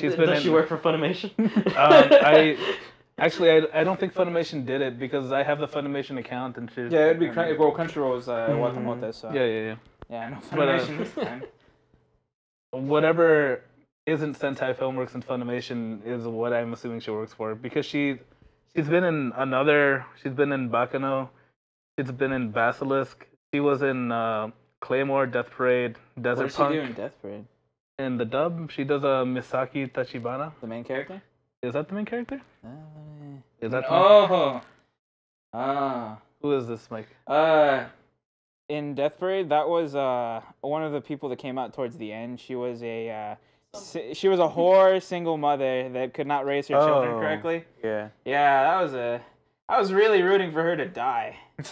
She's 0.00 0.14
been 0.16 0.28
Does 0.28 0.38
in- 0.38 0.42
she 0.44 0.50
work 0.50 0.68
for 0.68 0.78
Funimation? 0.78 1.30
Um, 1.38 1.52
I 1.76 2.56
actually, 3.18 3.50
I, 3.50 3.80
I 3.80 3.84
don't 3.84 4.00
think 4.00 4.14
Funimation 4.14 4.64
did 4.64 4.80
it 4.80 4.98
because 4.98 5.32
I 5.32 5.42
have 5.42 5.58
the 5.58 5.68
Funimation 5.68 6.18
account 6.18 6.56
and 6.56 6.70
shit. 6.70 6.90
Yeah, 6.92 7.06
it'd 7.06 7.18
be 7.20 7.26
and- 7.26 7.34
Crun- 7.34 7.58
well, 7.58 7.72
Crunchyroll's 7.72 8.28
uh, 8.28 8.48
Mm-hmm. 8.48 8.88
Watamote, 8.88 9.14
so 9.14 9.30
Yeah, 9.32 9.44
yeah, 9.44 9.60
yeah. 9.66 9.76
yeah, 10.10 10.28
no 10.30 10.38
But, 10.56 10.68
uh, 10.68 10.78
Funimation 10.78 10.98
this 10.98 11.12
time. 11.14 11.42
whatever 12.70 13.60
isn't 14.06 14.38
Sentai 14.38 14.74
Filmworks 14.76 15.14
and 15.14 15.26
Funimation 15.26 16.04
is 16.06 16.24
what 16.26 16.52
I'm 16.52 16.72
assuming 16.72 17.00
she 17.00 17.10
works 17.10 17.32
for 17.32 17.54
because 17.54 17.86
she 17.86 18.18
she's 18.74 18.88
been 18.88 19.04
in 19.04 19.32
another 19.36 20.04
she's 20.22 20.32
been 20.32 20.50
in 20.52 20.70
Baccano, 20.70 21.28
she's 21.98 22.10
been 22.10 22.32
in 22.32 22.50
Basilisk, 22.50 23.26
she 23.52 23.60
was 23.60 23.82
in 23.82 24.10
uh, 24.12 24.50
Claymore, 24.80 25.26
Death 25.26 25.50
Parade, 25.50 25.96
What 26.14 26.22
Desert 26.22 26.50
she 26.52 26.56
Punk. 26.56 26.72
do 26.74 26.80
in 26.80 26.92
Death 26.92 27.14
Parade? 27.20 27.44
In 27.98 28.16
the 28.16 28.24
dub, 28.24 28.70
she 28.70 28.84
does 28.84 29.04
a 29.04 29.22
Misaki 29.24 29.90
Tachibana. 29.92 30.52
The 30.60 30.66
main 30.66 30.84
character? 30.84 31.22
Is 31.62 31.74
that 31.74 31.88
the 31.88 31.94
main 31.94 32.04
character? 32.06 32.40
Uh, 32.64 32.68
Is 33.60 33.70
that 33.70 33.84
oh, 33.88 34.60
ah. 35.52 36.18
who 36.40 36.52
is 36.56 36.66
this, 36.66 36.90
Mike? 36.90 37.06
Uh, 37.26 37.84
in 38.68 38.94
Death 38.94 39.18
Parade, 39.20 39.48
that 39.50 39.68
was 39.68 39.94
uh 39.94 40.40
one 40.62 40.82
of 40.82 40.92
the 40.92 41.00
people 41.00 41.28
that 41.28 41.38
came 41.38 41.58
out 41.58 41.74
towards 41.74 41.96
the 41.98 42.10
end. 42.12 42.40
She 42.40 42.54
was 42.56 42.82
a 42.82 43.10
uh, 43.10 43.78
si- 43.78 44.14
she 44.14 44.28
was 44.28 44.40
a 44.40 44.48
whore 44.48 45.00
single 45.00 45.36
mother 45.36 45.88
that 45.90 46.14
could 46.14 46.26
not 46.26 46.46
raise 46.46 46.66
her 46.68 46.74
children 46.74 47.14
Oh. 47.14 47.20
correctly. 47.20 47.64
Yeah. 47.84 48.08
Yeah, 48.24 48.62
that 48.64 48.82
was 48.82 48.94
a. 48.94 49.20
I 49.72 49.78
was 49.78 49.90
really 49.90 50.20
rooting 50.20 50.52
for 50.52 50.62
her 50.62 50.76
to 50.76 50.86
die. 50.86 51.36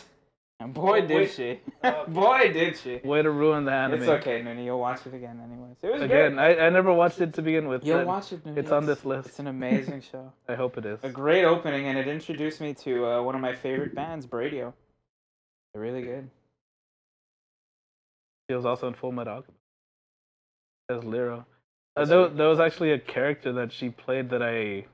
And 0.63 0.75
boy, 0.75 1.01
did 1.01 1.17
Wait. 1.17 1.31
she! 1.31 1.61
boy, 2.09 2.53
did 2.53 2.77
she! 2.77 3.01
Way 3.03 3.23
to 3.23 3.31
ruin 3.31 3.65
the 3.65 3.73
anime. 3.73 4.03
It's 4.03 4.11
okay, 4.11 4.43
Nuni. 4.43 4.67
You'll 4.67 4.79
watch 4.79 5.07
it 5.07 5.15
again 5.15 5.41
anyways. 5.43 5.79
It 5.83 5.91
was 5.91 6.03
Again, 6.03 6.33
good. 6.33 6.39
I, 6.39 6.67
I 6.67 6.69
never 6.69 6.93
watched 6.93 7.19
it 7.23 7.33
to 7.33 7.41
begin 7.41 7.67
with. 7.67 7.83
You'll 7.83 8.05
watch 8.05 8.35
it. 8.35 8.45
Nuni. 8.45 8.59
It's 8.59 8.71
on 8.71 8.85
this 8.85 9.07
list. 9.07 9.31
It's 9.31 9.39
an 9.39 9.47
amazing 9.47 10.03
show. 10.03 10.31
I 10.51 10.57
hope 10.57 10.77
it 10.77 10.85
is. 10.85 10.99
A 11.03 11.09
great 11.09 11.47
opening, 11.47 11.87
and 11.87 11.97
it 11.97 12.07
introduced 12.09 12.61
me 12.61 12.75
to 12.75 13.07
uh, 13.07 13.23
one 13.23 13.35
of 13.35 13.41
my 13.41 13.55
favorite 13.55 13.95
bands, 13.95 14.27
Bradio. 14.27 14.75
They're 15.73 15.81
really 15.81 16.03
good. 16.03 16.29
He 18.49 18.55
was 18.55 18.67
also 18.67 18.87
in 18.87 18.93
Full 18.93 19.13
Metal 19.13 19.37
Alchemist 19.37 19.63
as 20.91 21.05
Lero. 21.05 21.47
Uh, 21.97 22.05
there, 22.05 22.29
there 22.29 22.49
was 22.49 22.61
actually 22.61 22.93
a 22.93 22.99
character 22.99 23.51
that 23.55 23.73
she 23.73 23.89
played 23.89 24.29
that 24.29 24.43
I 24.43 24.85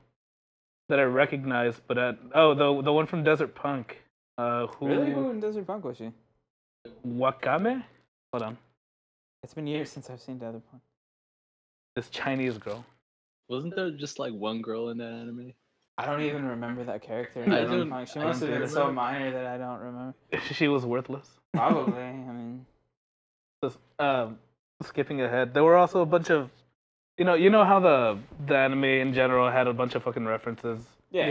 that 0.89 0.99
I 0.99 1.03
recognize, 1.03 1.79
but 1.87 1.97
at 1.97 2.17
oh 2.33 2.53
the 2.53 2.81
the 2.81 2.93
one 2.93 3.05
from 3.07 3.23
Desert 3.23 3.53
Punk, 3.55 3.97
uh, 4.37 4.67
who 4.67 4.87
Really? 4.87 5.11
Who 5.11 5.29
in 5.29 5.39
Desert 5.39 5.67
Punk 5.67 5.83
was 5.83 5.97
she? 5.97 6.11
Wakame? 7.05 7.83
Hold 8.33 8.43
on, 8.43 8.57
It's 9.43 9.53
been 9.53 9.67
years 9.67 9.89
since 9.91 10.09
I've 10.09 10.21
seen 10.21 10.37
Desert 10.37 10.63
Punk. 10.69 10.81
this 11.95 12.09
Chinese 12.09 12.57
girl. 12.57 12.85
Wasn't 13.49 13.75
there 13.75 13.91
just 13.91 14.19
like 14.19 14.33
one 14.33 14.61
girl 14.61 14.89
in 14.89 14.97
that 14.97 15.11
anime? 15.11 15.53
I 15.97 16.05
don't 16.05 16.21
even 16.21 16.45
remember 16.45 16.83
that 16.83 17.01
character. 17.01 17.43
in 17.43 17.51
I 17.51 17.61
Desert 17.61 17.77
don't- 17.77 17.89
Punk. 17.89 18.07
She 18.07 18.19
I 18.19 18.23
must 18.25 18.41
have 18.41 18.49
been 18.49 18.67
so 18.67 18.91
minor 18.91 19.31
that 19.31 19.45
I 19.47 19.57
don't 19.57 19.79
remember. 19.79 20.13
She 20.53 20.67
was 20.67 20.85
worthless. 20.85 21.27
Probably. 21.53 22.01
I 22.03 22.11
mean, 22.13 22.65
Just, 23.63 23.77
um, 23.97 24.37
skipping 24.83 25.21
ahead, 25.21 25.53
there 25.53 25.63
were 25.63 25.75
also 25.77 26.01
a 26.01 26.05
bunch 26.05 26.29
of, 26.29 26.51
you 27.17 27.25
know, 27.25 27.33
you 27.33 27.49
know 27.49 27.65
how 27.65 27.79
the 27.79 28.17
the 28.45 28.55
anime 28.57 28.83
in 28.83 29.13
general 29.13 29.49
had 29.51 29.67
a 29.67 29.73
bunch 29.73 29.95
of 29.95 30.03
fucking 30.03 30.25
references. 30.25 30.79
yeah. 31.11 31.27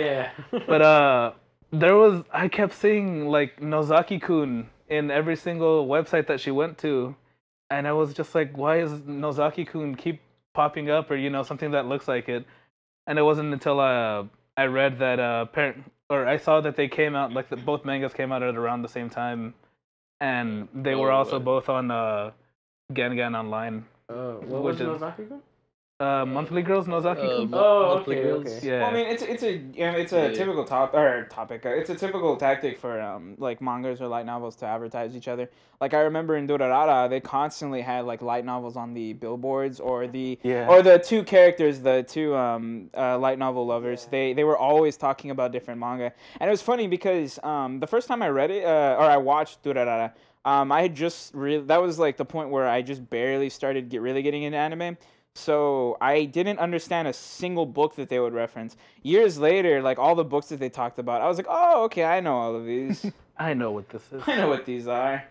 Yeah. 0.53 0.59
But 0.67 0.83
uh, 0.83 1.33
there 1.73 1.97
was 1.97 2.23
I 2.33 2.49
kept 2.49 2.73
seeing 2.75 3.29
like 3.29 3.61
Nozaki-kun 3.63 4.69
in 4.89 5.11
every 5.11 5.37
single 5.37 5.87
website 5.87 6.27
that 6.29 6.41
she 6.41 6.51
went 6.51 6.79
to, 6.79 7.15
and 7.71 7.87
I 7.89 7.93
was 7.93 8.15
just 8.15 8.35
like, 8.35 8.57
why 8.57 8.79
is 8.81 8.93
Nozaki-kun 9.07 9.95
keep 9.97 10.21
popping 10.55 10.91
up 10.91 11.11
or 11.11 11.17
you 11.17 11.31
know 11.31 11.43
something 11.43 11.71
that 11.73 11.87
looks 11.87 12.09
like 12.09 12.29
it? 12.29 12.45
And 13.07 13.19
it 13.19 13.23
wasn't 13.23 13.53
until 13.53 13.79
uh, 13.81 14.25
I 14.57 14.65
read 14.67 14.99
that 14.99 15.19
uh, 15.21 15.45
parent 15.47 15.85
or 16.09 16.27
I 16.27 16.37
saw 16.39 16.61
that 16.61 16.77
they 16.77 16.89
came 16.89 17.15
out 17.17 17.33
like 17.33 17.49
the, 17.51 17.57
both 17.57 17.85
mangas 17.85 18.13
came 18.15 18.31
out 18.33 18.43
at 18.43 18.57
around 18.57 18.83
the 18.83 18.89
same 18.89 19.11
time, 19.11 19.55
and 20.21 20.69
they 20.75 20.95
were 20.95 21.11
Oh, 21.13 21.17
also 21.19 21.37
what? 21.37 21.45
both 21.45 21.69
on 21.69 21.91
uh, 21.91 22.31
Gangan 22.93 23.37
Online. 23.39 23.85
Oh, 24.09 24.41
what 24.47 24.63
was 24.63 24.79
Nozaki-kun? 24.79 25.43
Uh, 25.99 26.27
monthly 26.27 26.61
girls 26.61 26.87
Nozaki-kun. 26.87 27.55
Uh, 27.55 27.57
Oh, 27.59 27.95
Monthly 27.95 28.17
okay, 28.17 28.23
Girls? 28.23 28.47
okay. 28.47 28.67
yeah. 28.69 28.81
Well, 28.83 28.91
I 28.91 28.93
mean, 28.93 29.07
it's 29.07 29.23
it's 29.23 29.43
a 29.43 29.53
you 29.53 29.87
know, 29.87 29.93
it's 29.97 30.13
a 30.13 30.17
Yeah, 30.17 30.27
yeah. 30.27 30.33
typical 30.35 30.63
top 30.65 30.93
or 30.93 31.27
topic. 31.31 31.65
uh, 31.65 31.71
It's 31.71 31.89
a 31.89 31.95
typical 31.95 32.37
tactic 32.37 32.77
for 32.79 33.01
um 33.01 33.35
like 33.39 33.63
mangas 33.63 34.03
or 34.03 34.07
light 34.07 34.27
novels 34.27 34.57
to 34.57 34.67
advertise 34.67 35.17
each 35.17 35.27
other. 35.27 35.49
Like 35.81 35.95
I 35.95 36.01
remember 36.01 36.37
in 36.37 36.47
Durarara, 36.47 37.09
they 37.09 37.21
constantly 37.21 37.81
had 37.81 38.05
like 38.05 38.21
light 38.21 38.45
novels 38.45 38.77
on 38.77 38.93
the 38.93 39.15
billboards 39.15 39.81
or 39.81 40.07
the 40.07 40.39
Yeah. 40.43 40.69
or 40.69 40.83
the 40.83 40.99
two 40.99 41.23
characters, 41.25 41.81
the 41.81 42.03
two 42.03 42.37
um 42.37 42.91
uh, 42.95 43.17
light 43.19 43.39
novel 43.39 43.65
lovers. 43.67 44.07
They 44.11 44.35
they 44.35 44.45
were 44.45 44.59
always 44.59 44.99
talking 44.99 45.31
about 45.31 45.51
different 45.51 45.81
manga, 45.81 46.13
and 46.41 46.47
it 46.47 46.51
was 46.51 46.61
funny 46.61 46.89
because 46.89 47.39
um 47.43 47.81
the 47.81 47.87
first 47.87 48.07
time 48.07 48.21
I 48.23 48.29
read 48.29 48.51
it 48.51 48.65
uh, 48.67 48.97
or 49.01 49.05
I 49.05 49.17
watched 49.17 49.63
Durarara. 49.63 50.13
Um, 50.45 50.71
I 50.71 50.83
had 50.83 50.95
just 50.95 51.33
really 51.35 51.65
that 51.65 51.81
was 51.81 51.99
like 51.99 52.19
the 52.19 52.25
point 52.27 52.51
where 52.51 52.69
I 52.69 52.83
just 52.83 53.09
barely 53.09 53.49
started 53.49 53.89
get 53.89 54.03
really 54.03 54.21
getting 54.21 54.43
into 54.43 54.59
anime. 54.59 54.99
So 55.37 55.99
I 56.01 56.25
didn't 56.25 56.59
understand 56.59 57.09
a 57.09 57.13
single 57.13 57.67
book 57.67 57.97
that 57.97 58.09
they 58.09 58.19
would 58.19 58.33
reference. 58.33 58.75
Years 59.03 59.39
later, 59.39 59.83
like 59.83 59.99
all 59.99 60.15
the 60.15 60.25
books 60.25 60.49
that 60.49 60.59
they 60.59 60.71
talked 60.71 60.99
about, 60.99 61.21
I 61.21 61.29
was 61.29 61.37
like, 61.37 61.47
oh, 61.49 61.85
okay, 61.85 62.05
I 62.05 62.21
know 62.21 62.37
all 62.37 62.57
of 62.57 62.65
these. 62.65 63.05
I 63.37 63.53
know 63.53 63.71
what 63.71 63.91
this 63.91 64.03
is. 64.11 64.23
I 64.27 64.37
know 64.37 64.49
what 64.49 64.65
these 64.65 64.89
are. 64.89 65.25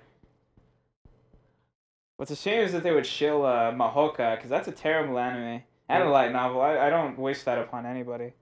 What's 2.17 2.29
a 2.29 2.35
shame 2.35 2.61
is 2.61 2.71
that 2.73 2.83
they 2.83 2.91
would 2.91 3.05
shill 3.05 3.45
uh, 3.45 3.71
Mahouka, 3.71 4.35
because 4.35 4.49
that's 4.49 4.67
a 4.67 4.71
terrible 4.71 5.17
anime 5.17 5.63
and 5.89 6.03
a 6.03 6.09
light 6.09 6.31
novel. 6.31 6.61
I, 6.61 6.77
I 6.77 6.89
don't 6.91 7.17
wish 7.17 7.41
that 7.43 7.57
upon 7.57 7.87
anybody. 7.87 8.33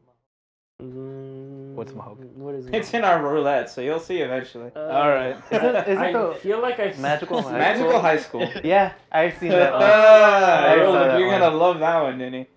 Mm, 0.82 1.53
What's 1.76 1.92
Mahouka? 1.92 2.26
What 2.36 2.56
is 2.56 2.68
It's 2.68 2.94
in 2.94 3.04
our 3.04 3.22
roulette, 3.24 3.70
so 3.70 3.82
you'll 3.82 4.00
see 4.00 4.18
eventually. 4.22 4.72
Uh, 4.76 4.80
All 4.80 5.10
right. 5.10 5.36
Is 5.52 5.64
it, 5.64 5.88
is 5.88 5.98
I 5.98 6.08
it 6.10 6.14
the 6.14 6.36
feel 6.42 6.62
like 6.62 6.80
I've 6.80 6.98
magical 7.00 7.42
high 7.50 7.58
Magical 7.58 7.90
school? 7.90 8.02
High 8.02 8.18
School. 8.18 8.50
Yeah, 8.64 8.94
I've 9.12 9.38
seen 9.38 9.50
that 9.50 9.74
one. 9.80 9.82
Ah, 9.84 10.66
I 10.66 10.76
you're 10.76 10.86
saw 10.86 10.92
that 10.94 11.20
you're 11.20 11.28
one. 11.30 11.40
gonna 11.40 11.56
love 11.56 11.80
that 11.80 12.02
one, 12.02 12.18
Denny. 12.20 12.48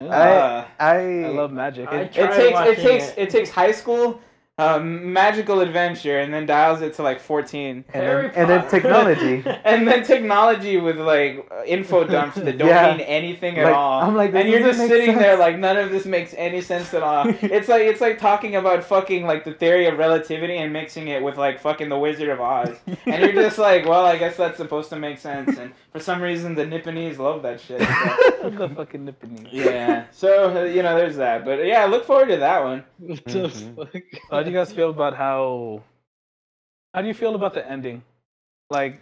I 0.00 0.06
Ah. 0.10 0.68
I, 0.78 0.94
I 1.24 1.28
love 1.28 1.52
magic. 1.52 1.88
I 1.88 1.96
It- 1.96 2.02
it 2.06 2.12
tried 2.12 2.26
takes 2.36 2.40
it 2.48 2.52
watching 2.54 2.74
takes 2.84 3.08
it. 3.10 3.14
it 3.18 3.30
takes 3.30 3.50
high 3.50 3.72
school 3.72 4.20
um, 4.56 5.12
magical 5.12 5.60
adventure 5.62 6.20
and 6.20 6.32
then 6.32 6.46
dials 6.46 6.80
it 6.80 6.94
to 6.94 7.02
like 7.02 7.18
14 7.18 7.84
and 7.92 8.02
then, 8.06 8.30
and 8.36 8.48
then 8.48 8.70
technology. 8.70 9.42
and 9.64 9.88
then 9.88 10.04
technology 10.04 10.76
with 10.76 10.96
like 10.96 11.50
info 11.66 12.04
dumps 12.04 12.36
that 12.36 12.56
don't 12.56 12.68
Yeah. 12.68 12.92
mean 12.92 13.00
anything 13.00 13.58
at 13.58 13.64
Like, 13.64 13.74
all. 13.74 14.02
I'm 14.02 14.14
like, 14.14 14.30
this 14.30 14.42
and 14.42 14.48
you're 14.50 14.60
just 14.60 14.78
make 14.78 14.88
sitting 14.88 15.18
there 15.18 15.36
like 15.36 15.58
none 15.58 15.76
of 15.76 15.90
this 15.90 16.06
makes 16.06 16.34
any 16.36 16.60
sense 16.60 16.94
at 16.94 17.02
all. 17.02 17.26
It's 17.42 17.68
like 17.68 17.82
it's 17.82 18.00
like 18.00 18.20
talking 18.20 18.54
about 18.54 18.84
fucking 18.84 19.26
like 19.26 19.44
the 19.44 19.54
theory 19.54 19.86
of 19.86 19.98
relativity 19.98 20.56
and 20.58 20.72
mixing 20.72 21.08
it 21.08 21.20
with 21.20 21.36
like 21.36 21.58
fucking 21.58 21.88
the 21.88 21.98
wizard 21.98 22.28
of 22.28 22.40
oz. 22.40 22.76
And 23.06 23.22
you're 23.24 23.32
just 23.32 23.58
like 23.58 23.86
well 23.86 24.04
i 24.06 24.16
guess 24.16 24.36
that's 24.36 24.56
supposed 24.56 24.88
to 24.90 24.96
make 24.96 25.18
sense. 25.18 25.58
And 25.58 25.72
for 25.92 25.98
some 25.98 26.22
reason 26.22 26.54
the 26.54 26.64
nipponese 26.64 27.18
love 27.18 27.42
that 27.42 27.60
shit 27.60 27.80
so. 27.80 28.50
the 28.50 28.68
fucking 28.68 29.04
nippany. 29.06 29.48
yeah. 29.50 30.04
So 30.12 30.56
uh, 30.56 30.62
you 30.62 30.84
know 30.84 30.96
there's 30.96 31.16
that. 31.16 31.44
But 31.44 31.66
yeah 31.66 31.86
look 31.86 32.04
forward 32.04 32.28
to 32.28 32.36
that 32.36 32.62
one. 32.62 32.84
What 32.98 33.24
the 33.24 33.48
fuck? 33.50 34.43
How 34.44 34.50
do 34.50 34.52
you 34.52 34.58
guys 34.60 34.74
feel 34.74 34.90
about 34.90 35.16
how? 35.16 35.80
How 36.92 37.00
do 37.00 37.08
you 37.08 37.14
feel 37.14 37.34
about 37.34 37.54
the 37.54 37.66
ending? 37.66 38.02
Like, 38.70 39.00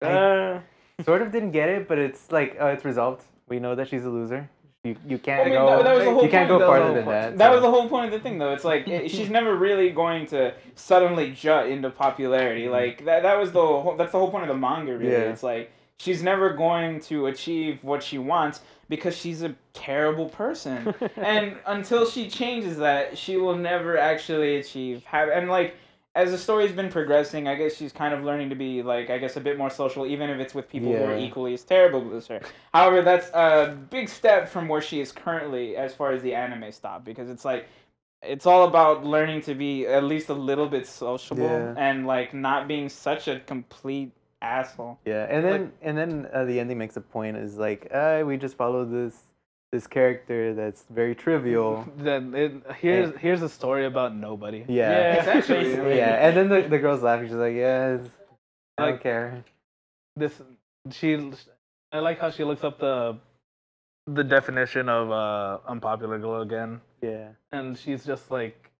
Uh, 0.00 0.60
sort 1.04 1.20
of 1.22 1.32
didn't 1.32 1.50
get 1.50 1.68
it, 1.68 1.88
but 1.88 1.98
it's 1.98 2.30
like 2.30 2.56
uh, 2.60 2.66
it's 2.66 2.84
resolved. 2.84 3.24
We 3.48 3.58
know 3.58 3.74
that 3.74 3.88
she's 3.88 4.04
a 4.04 4.08
loser. 4.08 4.48
You 4.84 4.94
you 5.04 5.18
can't 5.18 5.40
I 5.40 5.44
mean, 5.46 5.54
go. 5.54 5.66
that- 5.66 5.84
that 5.84 5.94
was 5.96 6.04
the 6.04 6.10
whole 6.12 6.22
you 6.24 6.30
can't 6.30 6.48
go 6.48 6.60
farther 6.60 6.94
than 6.94 7.06
that. 7.06 7.38
That 7.38 7.48
so. 7.48 7.52
was 7.54 7.62
the 7.62 7.70
whole 7.70 7.88
point 7.88 8.06
of 8.06 8.12
the 8.12 8.20
thing, 8.20 8.38
though. 8.38 8.52
It's 8.52 8.64
like 8.64 8.86
it, 8.86 9.10
she's 9.10 9.30
never 9.30 9.56
really 9.56 9.90
going 9.90 10.26
to 10.26 10.54
suddenly 10.76 11.32
jut 11.32 11.66
into 11.68 11.90
popularity. 11.90 12.68
Like 12.68 13.04
that. 13.04 13.24
That 13.24 13.36
was 13.36 13.50
the 13.50 13.60
whole. 13.60 13.96
That's 13.96 14.12
the 14.12 14.18
whole 14.20 14.30
point 14.30 14.44
of 14.44 14.48
the 14.54 14.60
manga. 14.66 14.96
Really, 14.96 15.10
Yeah. 15.10 15.32
it's 15.32 15.42
like 15.42 15.72
she's 15.98 16.22
never 16.22 16.50
going 16.50 17.00
to 17.10 17.26
achieve 17.26 17.82
what 17.82 18.00
she 18.02 18.18
wants 18.18 18.60
because 18.92 19.16
she's 19.16 19.40
a 19.42 19.54
terrible 19.72 20.28
person. 20.28 20.94
and 21.16 21.56
until 21.64 22.04
she 22.04 22.28
changes 22.28 22.76
that, 22.76 23.16
she 23.16 23.38
will 23.38 23.56
never 23.56 23.96
actually 23.96 24.56
achieve. 24.56 25.02
Have 25.04 25.30
and 25.30 25.48
like. 25.48 25.76
As 26.14 26.30
the 26.30 26.36
story's 26.36 26.72
been 26.72 26.90
progressing, 26.90 27.48
I 27.48 27.54
guess 27.54 27.74
she's 27.74 27.90
kind 27.90 28.12
of 28.12 28.22
learning 28.22 28.50
to 28.50 28.54
be 28.54 28.82
like, 28.82 29.08
I 29.08 29.16
guess, 29.16 29.38
a 29.38 29.40
bit 29.40 29.56
more 29.56 29.70
social, 29.70 30.04
even 30.04 30.28
if 30.28 30.40
it's 30.40 30.54
with 30.54 30.68
people 30.68 30.92
who 30.94 31.02
are 31.04 31.16
equally 31.16 31.54
as 31.54 31.62
terrible 31.64 32.14
as 32.14 32.26
her. 32.26 32.42
However, 32.74 33.00
that's 33.00 33.28
a 33.32 33.78
big 33.88 34.10
step 34.10 34.46
from 34.46 34.68
where 34.68 34.82
she 34.82 35.00
is 35.00 35.10
currently 35.10 35.74
as 35.74 35.94
far 35.94 36.12
as 36.12 36.20
the 36.20 36.34
anime 36.34 36.70
stop 36.70 37.02
because 37.02 37.30
it's 37.30 37.46
like 37.46 37.66
it's 38.22 38.44
all 38.44 38.64
about 38.68 39.06
learning 39.06 39.40
to 39.48 39.54
be 39.54 39.86
at 39.86 40.04
least 40.04 40.28
a 40.28 40.34
little 40.34 40.68
bit 40.68 40.86
sociable 40.86 41.44
Yeah. 41.44 41.74
and 41.78 42.06
like 42.06 42.34
not 42.34 42.68
being 42.68 42.90
such 42.90 43.26
a 43.26 43.40
complete 43.40 44.12
asshole. 44.42 44.98
Yeah, 45.04 45.26
and 45.30 45.44
then 45.44 45.72
and 45.82 45.96
then 45.96 46.28
uh, 46.32 46.44
the 46.44 46.58
ending 46.60 46.78
makes 46.78 46.96
a 46.96 47.00
point 47.00 47.36
is 47.36 47.56
like, 47.56 47.88
uh, 47.92 48.22
we 48.26 48.36
just 48.36 48.56
follow 48.56 48.84
this 48.84 49.14
this 49.72 49.86
character 49.86 50.52
that's 50.52 50.84
very 50.90 51.14
trivial. 51.14 51.86
then 51.96 52.34
it, 52.34 52.52
here's 52.78 53.16
here's 53.18 53.42
a 53.42 53.48
story 53.48 53.86
about 53.86 54.14
nobody. 54.14 54.64
Yeah. 54.68 54.90
Yeah, 55.24 55.34
basically. 55.48 55.96
Yeah, 55.96 56.26
and 56.28 56.36
then 56.36 56.48
the, 56.48 56.68
the 56.68 56.78
girl's 56.78 57.02
laughing. 57.02 57.28
She's 57.28 57.36
like, 57.36 57.54
yeah, 57.54 57.98
I 58.78 58.82
don't 58.82 58.92
Like- 58.92 59.02
care. 59.02 59.44
This 60.16 60.42
she. 60.90 61.32
I 61.92 62.00
like 62.00 62.18
how 62.18 62.30
she 62.30 62.44
looks 62.44 62.64
up 62.64 62.78
the 62.78 63.16
the 64.06 64.24
definition 64.24 64.88
of 64.88 65.10
uh 65.10 65.58
unpopular 65.66 66.18
girl 66.18 66.42
again, 66.42 66.80
Yeah. 67.00 67.28
and 67.52 67.78
she's 67.78 68.04
just 68.04 68.30
like, 68.30 68.70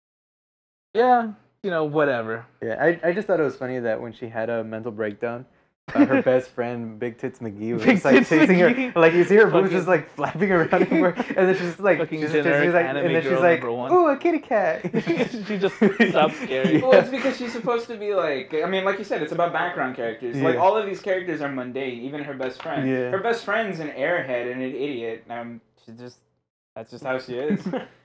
yeah, 0.95 1.33
you 1.63 1.71
know, 1.71 1.85
whatever. 1.85 2.45
Yeah, 2.63 2.77
I, 2.81 3.09
I 3.09 3.13
just 3.13 3.27
thought 3.27 3.41
it 3.41 3.45
was 3.45 3.57
funny 3.57 3.79
that 3.79 4.01
when 4.01 4.13
she 4.13 4.29
had 4.29 4.51
a 4.51 4.65
mental 4.65 4.91
breakdown, 4.91 5.47
uh, 5.95 6.05
her 6.07 6.23
best 6.25 6.51
friend, 6.51 6.99
Big 6.99 7.19
Tits 7.19 7.39
McGee, 7.39 7.75
was 7.75 7.83
Big 7.85 7.97
just, 7.97 8.05
like 8.05 8.17
Tits 8.17 8.29
chasing 8.31 8.59
McGee. 8.59 8.93
her. 8.93 9.01
Like 9.01 9.13
you 9.13 9.25
see 9.25 9.37
her 9.37 9.45
boobs 9.45 9.67
Fucking- 9.67 9.71
just 9.79 9.89
like 9.89 10.11
flapping 10.11 10.51
around 10.51 10.73
everywhere, 10.75 11.15
and 11.37 11.49
then 11.49 11.57
she's 11.57 11.79
like, 11.79 11.99
Fucking 11.99 12.21
she's, 12.21 12.33
she's 12.33 12.45
like, 12.45 12.87
and 12.87 12.97
then 12.97 13.23
she's 13.23 13.33
like, 13.33 13.63
ooh, 13.65 14.09
a 14.09 14.17
kitty 14.17 14.39
cat. 14.41 14.83
she 15.47 15.59
just 15.59 15.77
stops 15.77 16.39
caring. 16.41 16.81
Yeah. 16.81 16.83
Well, 16.83 16.93
it's 16.99 17.11
because 17.11 17.37
she's 17.37 17.53
supposed 17.53 17.87
to 17.89 17.97
be 17.97 18.15
like 18.15 18.53
I 18.55 18.67
mean, 18.69 18.85
like 18.85 18.99
you 18.99 19.05
said, 19.05 19.23
it's 19.23 19.33
about 19.33 19.53
background 19.53 19.95
characters. 19.97 20.37
Like 20.37 20.57
all 20.57 20.77
of 20.77 20.87
these 20.87 21.01
characters 21.01 21.41
are 21.41 21.51
mundane, 21.51 22.03
even 22.03 22.25
her 22.25 22.35
best 22.35 22.61
friend. 22.63 22.89
Yeah. 22.89 23.11
Her 23.11 23.19
best 23.19 23.45
friend's 23.45 23.79
an 23.79 23.91
airhead 23.91 24.51
and 24.51 24.63
an 24.63 24.75
idiot. 24.75 25.25
Um, 25.31 25.61
she 25.85 25.93
just 25.93 26.19
that's 26.75 26.91
just 26.91 27.05
how 27.05 27.19
she 27.19 27.35
is. 27.35 27.61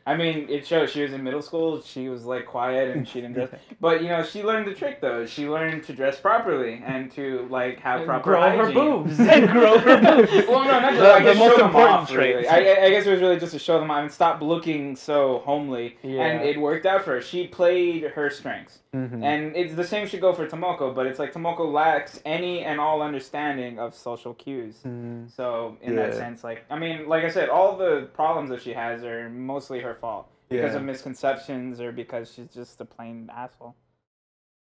I 0.08 0.15
mean, 0.15 0.48
it 0.50 0.65
shows 0.65 0.89
she 0.91 1.02
was 1.02 1.12
in 1.12 1.22
middle 1.24 1.41
school. 1.41 1.82
She 1.82 2.08
was 2.08 2.24
like 2.24 2.46
quiet 2.46 2.96
and 2.96 3.06
she 3.08 3.20
didn't 3.22 3.34
dress. 3.34 3.50
But 3.82 4.02
you 4.02 4.08
know, 4.08 4.24
she 4.24 4.41
learned 4.41 4.65
the 4.65 4.74
trick 4.74 5.02
though. 5.02 5.26
She 5.26 5.50
learned 5.50 5.84
to 5.84 5.93
dress 5.93 6.17
properly 6.20 6.82
and 6.86 7.12
to 7.12 7.46
like 7.50 7.80
have 7.82 8.06
proper 8.06 8.24
grow 8.24 8.58
her 8.58 8.72
boobs. 8.72 9.20
and 9.36 9.50
grow 9.52 9.78
her 9.80 9.98
boobs. 10.26 10.32
Well, 10.48 10.63
no, 10.63 10.80
not 10.80 10.93
just 10.93 11.00
The- 11.02 11.13
I 11.13 11.20
the 11.20 11.26
guess 11.26 11.38
most 11.38 11.52
show 11.52 11.58
them 11.58 11.65
important 11.67 11.93
off, 12.00 12.12
really. 12.12 12.48
I, 12.48 12.86
I- 12.86 12.89
guess 12.89 13.06
it 13.06 13.12
was 13.12 13.20
really 13.22 13.38
just 13.39 13.52
to 13.52 13.60
show 13.60 13.80
them 13.80 13.91
off 13.91 14.02
and 14.04 14.12
stop 14.12 14.41
looking 14.41 14.96
so 14.96 15.39
homely. 15.39 15.98
Yeah. 16.04 16.24
And 16.26 16.43
it 16.50 16.60
worked 16.60 16.86
out 16.86 17.04
for 17.04 17.15
her. 17.15 17.22
She 17.22 17.46
played 17.46 18.04
her 18.04 18.30
strengths. 18.30 18.80
Mm-hmm. 18.96 19.22
And 19.22 19.56
it's 19.56 19.76
the 19.76 19.84
same 19.84 20.08
should 20.08 20.22
go 20.22 20.34
for 20.34 20.48
Tomoko, 20.48 20.96
but 20.96 21.06
it's 21.06 21.20
like 21.20 21.34
Tomoko 21.34 21.72
lacks 21.72 22.22
any 22.26 22.63
and 22.63 22.80
all 22.80 23.02
understanding 23.02 23.78
of 23.78 23.93
social 23.93 24.34
cues. 24.34 24.76
Mhm. 24.88 25.30
So 25.36 25.78
in 25.82 25.96
that 25.98 26.15
sense, 26.15 26.43
like 26.43 26.63
I 26.70 26.80
mean, 26.80 27.08
like 27.08 27.24
I 27.26 27.30
said, 27.30 27.50
all 27.50 27.76
the 27.78 28.08
problems 28.13 28.50
that 28.50 28.62
she 28.62 28.72
has 28.74 29.04
are 29.04 29.30
mostly 29.30 29.82
her 29.82 29.93
fault 30.00 30.28
because 30.50 30.74
Yeah. 30.74 30.78
of 30.80 30.84
misconceptions 30.86 31.80
or 31.82 31.92
because 31.92 32.32
she's 32.34 32.48
just 32.54 32.80
a 32.82 32.86
plain 32.86 33.30
asshole. 33.34 33.76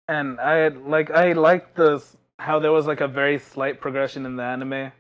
and 0.09 0.39
I 0.41 0.69
like 0.69 1.11
I 1.11 1.33
liked 1.33 1.77
this 1.77 2.17
how 2.39 2.59
there 2.59 2.73
was 2.73 2.87
like 2.87 3.01
a 3.01 3.09
very 3.09 3.39
slight 3.39 3.81
progression 3.81 4.27
in 4.27 4.37
the 4.37 4.43
anime, 4.43 4.93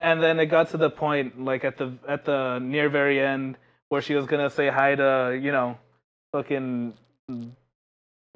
and 0.00 0.22
then 0.22 0.40
it 0.40 0.46
got 0.46 0.68
to 0.70 0.76
the 0.76 0.90
point 0.90 1.40
like 1.50 1.62
at 1.64 1.76
the 1.76 1.88
at 2.08 2.24
the 2.24 2.58
near 2.58 2.88
very 2.88 3.20
end 3.20 3.56
where 3.90 4.02
she 4.02 4.14
was 4.14 4.26
gonna 4.26 4.50
say 4.50 4.68
hi 4.68 4.94
to 4.96 5.38
you 5.40 5.52
know, 5.52 5.78
fucking 6.32 6.94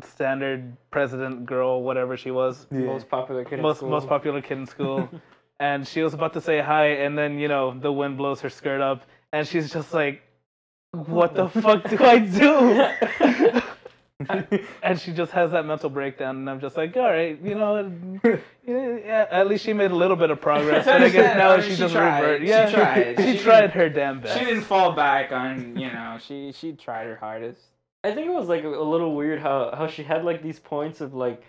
standard 0.02 0.76
president 0.92 1.44
girl 1.46 1.83
whatever 1.83 2.16
she 2.16 2.31
was 2.31 2.66
Yeah. 2.70 2.81
Most 2.94 3.09
popular 3.09 3.44
kid. 3.44 3.54
in 3.59 3.62
most 3.62 3.78
school. 3.78 3.90
most 3.90 4.09
popular 4.09 4.40
kid 4.40 4.59
in 4.59 4.66
school, 4.66 5.09
and 5.61 5.87
she 5.87 6.02
was 6.02 6.14
about 6.14 6.33
to 6.35 6.40
say 6.40 6.61
hi, 6.61 6.87
and 7.04 7.18
then 7.18 7.38
you 7.38 7.48
know 7.48 7.74
the 7.78 7.92
wind 7.92 8.16
blows 8.16 8.40
her 8.42 8.50
skirt 8.50 8.81
up, 8.81 9.02
and 9.33 9.46
she's 9.46 9.72
just 9.72 9.92
like, 9.92 10.22
"What 10.92 11.35
the 11.35 11.48
fuck 11.48 11.88
do 11.88 11.98
I 12.01 12.18
do?" 12.18 13.62
and 14.83 15.01
she 15.01 15.12
just 15.12 15.31
has 15.33 15.53
that 15.53 15.64
mental 15.64 15.88
breakdown, 15.88 16.37
and 16.37 16.51
I'm 16.51 16.61
just 16.61 16.77
like, 16.77 16.96
all 16.96 17.05
right, 17.05 17.40
you 17.40 17.55
know, 17.55 18.20
yeah, 18.66 19.27
at 19.31 19.46
least 19.46 19.64
she 19.64 19.72
made 19.72 19.92
a 19.92 19.96
little 19.96 20.16
bit 20.16 20.31
of 20.31 20.40
progress. 20.40 20.87
But 20.87 21.03
I 21.03 21.09
guess 21.09 21.37
now 21.37 21.53
I 21.53 21.57
mean, 21.59 21.66
she, 21.66 21.70
she 21.72 21.77
just 21.77 21.94
tried. 21.94 22.20
revert. 22.20 22.40
She 22.40 22.74
tried. 22.74 23.16
she, 23.18 23.37
She 23.37 23.38
tried 23.42 23.70
her 23.70 23.88
damn 23.88 24.20
best. 24.20 24.38
She 24.38 24.44
didn't 24.44 24.64
fall 24.64 24.92
back 24.92 25.31
on 25.31 25.79
you 25.79 25.88
know 25.92 26.18
she 26.20 26.53
she 26.53 26.72
tried 26.72 27.07
her 27.07 27.16
hardest. 27.16 27.62
I 28.03 28.12
think 28.12 28.27
it 28.27 28.33
was 28.35 28.48
like 28.48 28.64
a, 28.64 28.68
a 28.68 28.83
little 28.83 29.14
weird 29.14 29.40
how 29.40 29.74
how 29.77 29.87
she 29.87 30.03
had 30.03 30.24
like 30.24 30.42
these 30.42 30.59
points 30.59 31.01
of 31.01 31.14
like 31.14 31.42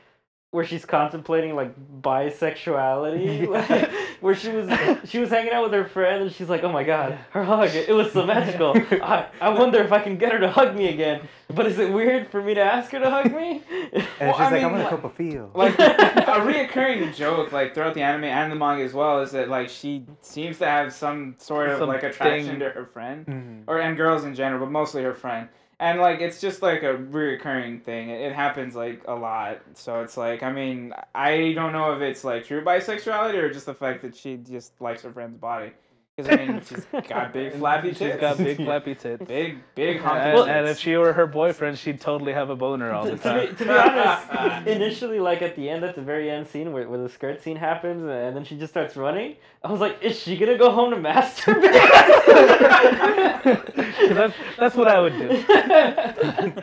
where 0.51 0.65
she's 0.65 0.83
contemplating 0.83 1.55
like 1.55 1.73
bisexuality, 2.01 3.47
like, 3.69 3.91
where 4.19 4.33
she 4.35 4.49
was 4.49 4.67
she 5.07 5.19
was 5.19 5.29
hanging 5.29 5.53
out 5.53 5.63
with 5.63 5.73
her 5.73 5.85
friend 5.85 6.23
and 6.23 6.31
she's 6.31 6.49
like, 6.49 6.63
oh 6.63 6.71
my 6.71 6.83
god, 6.83 7.19
her 7.31 7.43
hug, 7.43 7.69
it 7.75 7.93
was 7.93 8.11
so 8.11 8.25
magical. 8.25 8.73
I, 9.03 9.27
I 9.39 9.49
wonder 9.49 9.77
if 9.79 9.91
I 9.91 9.99
can 10.01 10.17
get 10.17 10.31
her 10.31 10.39
to 10.39 10.49
hug 10.49 10.75
me 10.75 10.87
again. 10.89 11.27
But 11.53 11.65
is 11.67 11.77
it 11.79 11.91
weird 11.91 12.29
for 12.29 12.41
me 12.41 12.53
to 12.55 12.61
ask 12.61 12.91
her 12.91 12.99
to 12.99 13.09
hug 13.09 13.31
me? 13.33 13.61
And 13.91 14.03
Well, 14.19 14.33
she's 14.33 14.39
I 14.41 14.43
like, 14.43 14.53
mean, 14.53 14.63
I 14.63 14.67
want 14.67 14.77
a 14.81 14.83
like- 14.85 14.89
cup 14.89 15.03
of 15.03 15.13
feel. 15.13 15.51
like 15.53 15.73
a 15.79 16.41
reoccurring 16.41 17.13
joke 17.15 17.51
like 17.51 17.73
throughout 17.75 17.93
the 17.93 18.01
anime 18.01 18.25
and 18.25 18.51
the 18.51 18.55
manga 18.55 18.83
as 18.83 18.93
well 18.93 19.21
is 19.21 19.31
that 19.31 19.49
like 19.49 19.69
she 19.69 20.03
seems 20.21 20.57
to 20.59 20.65
have 20.65 20.91
some 20.93 21.35
sort 21.37 21.69
of 21.69 21.77
Some 21.79 21.89
like 21.89 22.01
attraction 22.03 22.49
thing. 22.51 22.59
to 22.59 22.69
her 22.71 22.85
friend 22.85 23.25
Mhm. 23.27 23.63
or 23.67 23.79
and 23.79 23.95
girls 23.95 24.23
in 24.25 24.33
general 24.33 24.59
but 24.65 24.71
mostly 24.71 25.03
her 25.03 25.13
friend 25.13 25.47
and 25.79 25.99
like 25.99 26.19
it's 26.21 26.41
just 26.41 26.61
like 26.61 26.83
a 26.83 26.95
reoccurring 26.95 27.81
thing 27.83 28.09
it, 28.09 28.21
it 28.21 28.33
happens 28.33 28.75
like 28.75 29.01
a 29.07 29.15
lot 29.15 29.59
so 29.73 30.01
it's 30.01 30.17
like 30.17 30.43
i 30.43 30.51
mean 30.51 30.93
i 31.15 31.53
don't 31.53 31.73
know 31.73 31.93
if 31.93 32.01
it's 32.01 32.23
like 32.23 32.45
true 32.45 32.63
bisexuality 32.63 33.35
or 33.35 33.51
just 33.51 33.65
the 33.65 33.73
fact 33.73 34.01
that 34.01 34.15
she 34.15 34.37
just 34.37 34.79
likes 34.81 35.01
her 35.03 35.11
friend's 35.11 35.37
body 35.37 35.71
Because 36.15 36.29
I 36.29 36.35
mean, 36.35 36.61
she's 36.61 36.85
got 37.07 37.33
big 37.33 37.53
flappy 37.53 37.93
tits. 37.93 37.99
She's 37.99 38.15
got 38.17 38.43
big 38.43 38.61
flappy 38.63 38.95
tits. 38.95 39.23
big, 39.25 39.63
big 39.75 40.01
And, 40.13 40.37
hunky 40.37 40.43
and 40.47 40.67
if 40.67 40.77
she 40.79 40.95
were 40.97 41.13
her 41.13 41.27
boyfriend, 41.27 41.77
she'd 41.79 42.01
totally 42.01 42.33
have 42.33 42.49
a 42.49 42.55
boner 42.55 42.91
all 42.91 43.07
the 43.07 43.17
to, 43.17 43.31
be, 43.31 43.47
time. 43.47 43.55
to 43.55 43.65
be 43.65 43.77
honest, 43.77 44.27
initially, 44.65 45.19
like 45.19 45.41
at 45.41 45.55
the 45.55 45.69
end, 45.69 45.83
at 45.83 45.95
the 45.95 46.01
very 46.01 46.29
end 46.29 46.47
scene 46.47 46.73
where, 46.73 46.89
where 46.89 46.99
the 47.01 47.09
skirt 47.09 47.41
scene 47.41 47.57
happens, 47.57 48.03
and 48.03 48.35
then 48.35 48.43
she 48.43 48.57
just 48.57 48.73
starts 48.73 48.95
running, 48.97 49.37
I 49.61 49.71
was 49.71 49.81
like, 49.81 50.01
is 50.01 50.17
she 50.17 50.37
gonna 50.37 50.57
go 50.57 50.71
home 50.71 50.91
to 50.91 50.95
masturbate? 50.95 51.73
that's, 54.15 54.33
that's 54.57 54.75
what 54.75 54.87
I 54.87 55.01
would 55.01 55.17
do. 55.17 55.27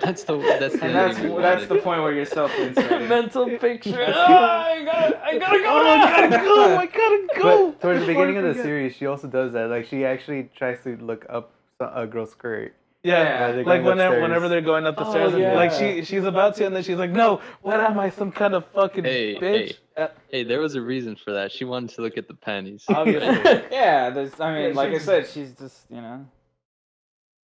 That's 0.01 0.25
the 0.25 0.39
that's 0.39 0.75
the 0.77 0.85
and 0.85 0.95
that's 0.95 1.19
that's 1.19 1.67
the 1.67 1.77
point 1.77 2.03
where 2.03 2.13
you're 2.13 2.25
self-inserted. 2.25 3.09
Mental 3.09 3.47
picture. 3.59 4.07
Ah, 4.09 4.67
I 4.67 4.85
gotta, 4.85 5.25
I 5.25 5.39
gotta 5.39 5.59
go. 5.59 5.65
Oh, 5.67 5.87
I 5.87 6.07
gotta 6.07 6.45
go! 6.45 6.77
I 6.77 6.87
gotta 6.87 7.27
go! 7.37 7.71
But 7.73 7.81
towards 7.81 8.01
the 8.01 8.07
beginning 8.07 8.37
of 8.39 8.45
the 8.45 8.55
series, 8.63 8.95
she 8.95 9.07
also 9.07 9.29
does 9.29 9.53
that. 9.53 9.69
Like 9.69 9.87
she 9.87 10.05
actually 10.05 10.51
tries 10.57 10.83
to 10.85 10.97
look 10.97 11.27
up 11.29 11.53
a 11.81 12.07
girl's 12.07 12.31
skirt. 12.31 12.75
Yeah, 13.07 13.51
Yeah, 13.51 13.57
like 13.57 13.67
whenever, 13.67 13.91
upstairs. 13.93 14.23
whenever 14.23 14.49
they're 14.49 14.61
going 14.61 14.87
up 14.87 14.97
the 14.97 15.05
Oh, 15.07 15.11
stairs, 15.11 15.33
and 15.35 15.43
like 15.55 15.73
she 15.73 16.05
she's 16.05 16.25
about 16.25 16.57
to, 16.57 16.67
and 16.67 16.75
then 16.75 16.83
she's 16.83 16.97
like, 16.99 17.11
"No, 17.11 17.41
what 17.63 17.79
am 17.81 17.99
I, 17.99 18.11
some 18.11 18.33
kind 18.33 18.55
of 18.55 18.65
fucking 18.75 19.05
Hey, 19.05 19.37
bitch?" 19.37 19.75
Uh, 19.97 20.09
Hey, 20.31 20.43
there 20.45 20.61
was 20.61 20.75
a 20.75 20.81
reason 20.81 21.17
for 21.17 21.33
that. 21.33 21.53
She 21.53 21.65
wanted 21.65 21.91
to 21.97 22.03
look 22.03 22.19
at 22.19 22.27
the 22.29 22.35
panties. 22.35 22.85
Obviously, 22.89 23.29
Yeah, 23.71 24.11
there's. 24.11 24.39
I 24.41 24.53
mean, 24.55 24.69
Yeah, 24.71 24.75
like 24.75 24.93
I 24.93 24.99
said, 24.99 25.29
she's 25.29 25.53
just 25.53 25.85
you 25.89 26.01
know. 26.01 26.27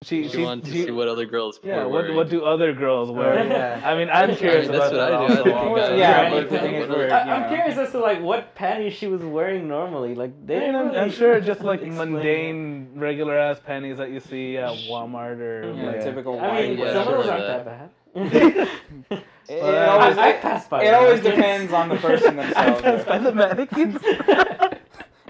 She 0.02 0.22
She 0.22 0.28
she, 0.30 0.42
wanted 0.42 0.64
to 0.64 0.72
she- 0.72 0.84
see 0.84 0.90
what 0.92 1.08
other 1.08 1.26
girls 1.26 1.60
yeah. 1.62 1.76
were 1.76 1.82
What 1.84 1.92
wearing. 1.92 2.16
what 2.16 2.30
do 2.30 2.42
other 2.42 2.72
girls 2.72 3.10
wear? 3.10 3.44
yeah. 3.46 3.82
I 3.84 3.94
mean, 3.94 4.08
I'm 4.08 4.34
curious 4.34 4.66
I 4.66 4.70
mean, 4.72 4.78
that's 4.80 4.92
about 4.94 5.12
what 5.12 5.30
I 5.30 5.34
that 5.34 5.44
do. 5.44 5.50
I 5.52 5.54
also. 5.58 5.74
think, 5.76 5.90
uh, 5.90 5.94
Yeah, 5.94 6.20
granny 6.30 6.40
but 6.40 6.50
the 6.50 6.58
thing 6.58 6.74
is, 6.74 6.86
panties. 6.86 6.96
we're, 6.96 7.10
I, 7.12 7.24
you 7.26 7.30
I'm 7.32 7.48
curious 7.54 7.76
as 7.78 7.90
to 7.92 7.98
like 7.98 8.22
what 8.22 8.54
panties 8.54 8.94
she 8.94 9.08
was 9.08 9.20
wearing 9.22 9.68
normally. 9.68 10.14
Like 10.14 10.46
they 10.46 10.56
I 10.56 10.60
didn't 10.60 10.72
mean, 10.74 10.80
I'm, 10.80 10.86
really 10.88 10.98
I'm 11.00 11.10
sure 11.10 11.38
just 11.42 11.60
like 11.60 11.82
mundane, 11.86 12.92
regular 12.94 13.36
ass 13.38 13.60
panties 13.62 13.98
that 13.98 14.10
you 14.10 14.20
see 14.20 14.56
at 14.56 14.70
Walmart 14.88 15.38
or 15.38 15.64
you 15.66 15.72
know, 15.74 15.86
like, 15.88 15.96
Yeah. 15.96 16.04
typical 16.04 16.34
it. 16.36 16.40
I 16.40 16.62
mean, 16.62 16.78
white. 16.78 16.86
yeah, 16.86 16.92
some 16.94 17.08
of 17.08 17.18
those 17.18 17.26
aren't 17.28 17.46
that. 17.46 17.64
that 17.66 17.92
bad. 18.16 18.68
It, 19.50 19.56
it 19.56 19.62
Well, 19.64 19.98
always, 20.00 20.16
I, 20.16 20.22
I 20.22 20.28
it, 20.30 20.42
passed 20.42 20.70
by. 20.70 20.84
it 20.84 20.94
always 20.94 21.20
depends 21.20 21.72
on 21.72 21.88
the 21.88 21.96
person 21.96 22.36
themselves. 22.36 22.56
I 22.56 22.70
themselves. 22.70 23.04
passed 23.04 23.06
by 23.08 23.18
the 23.18 23.32
mannequins. 23.34 24.78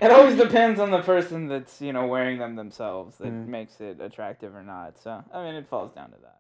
It 0.01 0.11
always 0.11 0.36
depends 0.36 0.80
on 0.80 0.90
the 0.90 1.03
person 1.03 1.48
that's 1.48 1.80
you 1.80 1.92
know 1.92 2.07
wearing 2.07 2.38
them 2.38 2.57
themselves 2.57 3.18
that 3.18 3.28
Mm. 3.28 3.46
makes 3.46 3.80
it 3.80 4.01
attractive 4.01 4.55
or 4.55 4.62
not. 4.62 4.98
So 4.98 5.22
I 5.32 5.44
mean, 5.44 5.55
it 5.55 5.66
falls 5.68 5.92
down 5.92 6.11
to 6.11 6.16
that. 6.22 6.39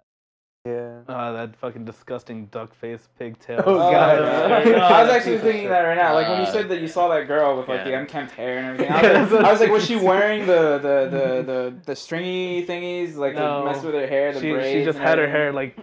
Yeah. 0.66 0.98
Oh, 1.08 1.32
that 1.32 1.56
fucking 1.56 1.86
disgusting 1.86 2.44
duck 2.46 2.74
face 2.74 3.08
pigtail. 3.18 3.62
Oh, 3.64 3.78
God. 3.78 4.18
I 4.22 5.02
was 5.02 5.10
actually 5.10 5.38
thinking 5.38 5.70
that 5.70 5.80
right 5.80 5.96
now. 5.96 6.12
Like 6.12 6.28
when 6.28 6.40
you 6.42 6.46
Uh, 6.46 6.52
said 6.52 6.68
that 6.68 6.82
you 6.82 6.86
saw 6.88 7.08
that 7.08 7.26
girl 7.26 7.56
with 7.56 7.66
like 7.66 7.82
the 7.84 7.94
unkempt 7.98 8.32
hair 8.32 8.58
and 8.58 8.66
everything. 8.66 8.92
I 8.92 9.22
was 9.22 9.32
like, 9.32 9.44
I 9.46 9.52
was 9.52 9.60
like, 9.60 9.70
was 9.70 9.86
she 9.86 9.96
wearing 9.96 10.44
the 10.46 10.76
the 10.76 11.08
the 11.10 11.42
the, 11.52 11.74
the 11.86 11.96
stringy 11.96 12.66
thingies 12.66 13.16
like 13.16 13.36
No. 13.36 13.64
to 13.64 13.72
mess 13.72 13.82
with 13.82 13.94
her 13.94 14.06
hair? 14.06 14.34
The 14.34 14.40
She, 14.40 14.52
braids 14.52 14.70
she 14.80 14.84
just 14.84 14.98
had 14.98 15.16
her 15.16 15.26
hair 15.30 15.50
like 15.50 15.78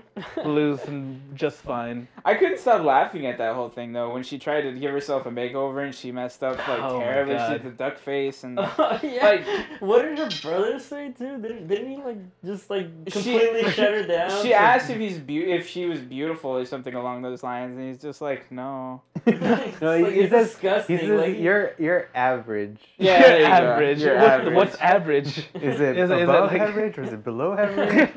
loose 0.46 0.84
and 0.86 1.22
just 1.34 1.58
fine. 1.58 2.08
I 2.24 2.36
couldn't 2.36 2.60
stop 2.60 2.84
laughing 2.84 3.26
at 3.26 3.40
that 3.40 3.56
whole 3.56 3.70
thing 3.70 3.94
though 3.94 4.14
when 4.14 4.22
she 4.22 4.38
tried 4.38 4.62
to 4.62 4.74
give 4.74 4.92
herself 4.92 5.26
a 5.26 5.32
makeover 5.32 5.84
and 5.86 5.96
she 5.96 6.12
messed 6.12 6.44
up 6.44 6.56
like 6.68 6.84
Oh 6.84 7.00
terribly. 7.00 7.34
She 7.34 7.38
God. 7.40 7.52
had 7.52 7.64
the 7.64 7.72
duck 7.72 7.98
face 7.98 8.44
and. 8.44 8.60
Oh, 8.60 9.00
yeah. 9.02 9.26
Like- 9.26 9.82
what 9.82 10.04
did 10.04 10.20
her 10.20 10.30
brother 10.44 10.78
say 10.80 11.10
too? 11.18 11.40
Didn't, 11.42 11.68
didn't 11.68 11.90
he 11.90 11.98
like 11.98 12.18
just 12.46 12.70
like 12.70 12.90
She- 13.08 13.12
completely 13.12 13.72
shut 13.72 13.92
her 13.92 14.04
down? 14.04 14.30
She 14.44 14.50
So- 14.52 14.67
asked 14.76 14.90
if 14.90 14.98
he's 14.98 15.18
beau- 15.18 15.34
if 15.56 15.68
she 15.68 15.86
was 15.86 16.00
beautiful 16.00 16.52
or 16.52 16.66
something 16.66 16.94
along 16.94 17.22
those 17.22 17.44
lines, 17.44 17.78
and 17.78 17.88
he's 17.88 18.02
just 18.02 18.22
like, 18.22 18.52
no. 18.52 19.02
It's 19.26 19.82
No, 19.82 20.00
like, 20.00 20.14
he 20.14 20.20
you're 20.22 20.30
says- 20.30 20.52
disgusting. 20.52 20.98
He 21.00 21.06
says 21.08 21.20
like, 21.20 21.38
you're 21.40 21.74
you're 21.78 22.08
average. 22.16 22.78
Yeah, 22.98 23.22
there 23.22 23.40
you 23.42 23.46
go. 23.48 23.52
average. 23.52 24.02
You're 24.02 24.18
average. 24.18 24.56
What's 24.56 24.76
average? 24.78 25.38
Is 25.38 25.46
it 25.56 25.64
Is 25.64 25.80
it- 25.82 25.98
is 25.98 26.10
it 26.12 26.22
above 26.24 26.52
like- 26.52 26.62
average 26.62 26.98
or 26.98 27.04
is 27.04 27.14
it 27.14 27.24
below 27.24 27.54
average? 27.54 28.10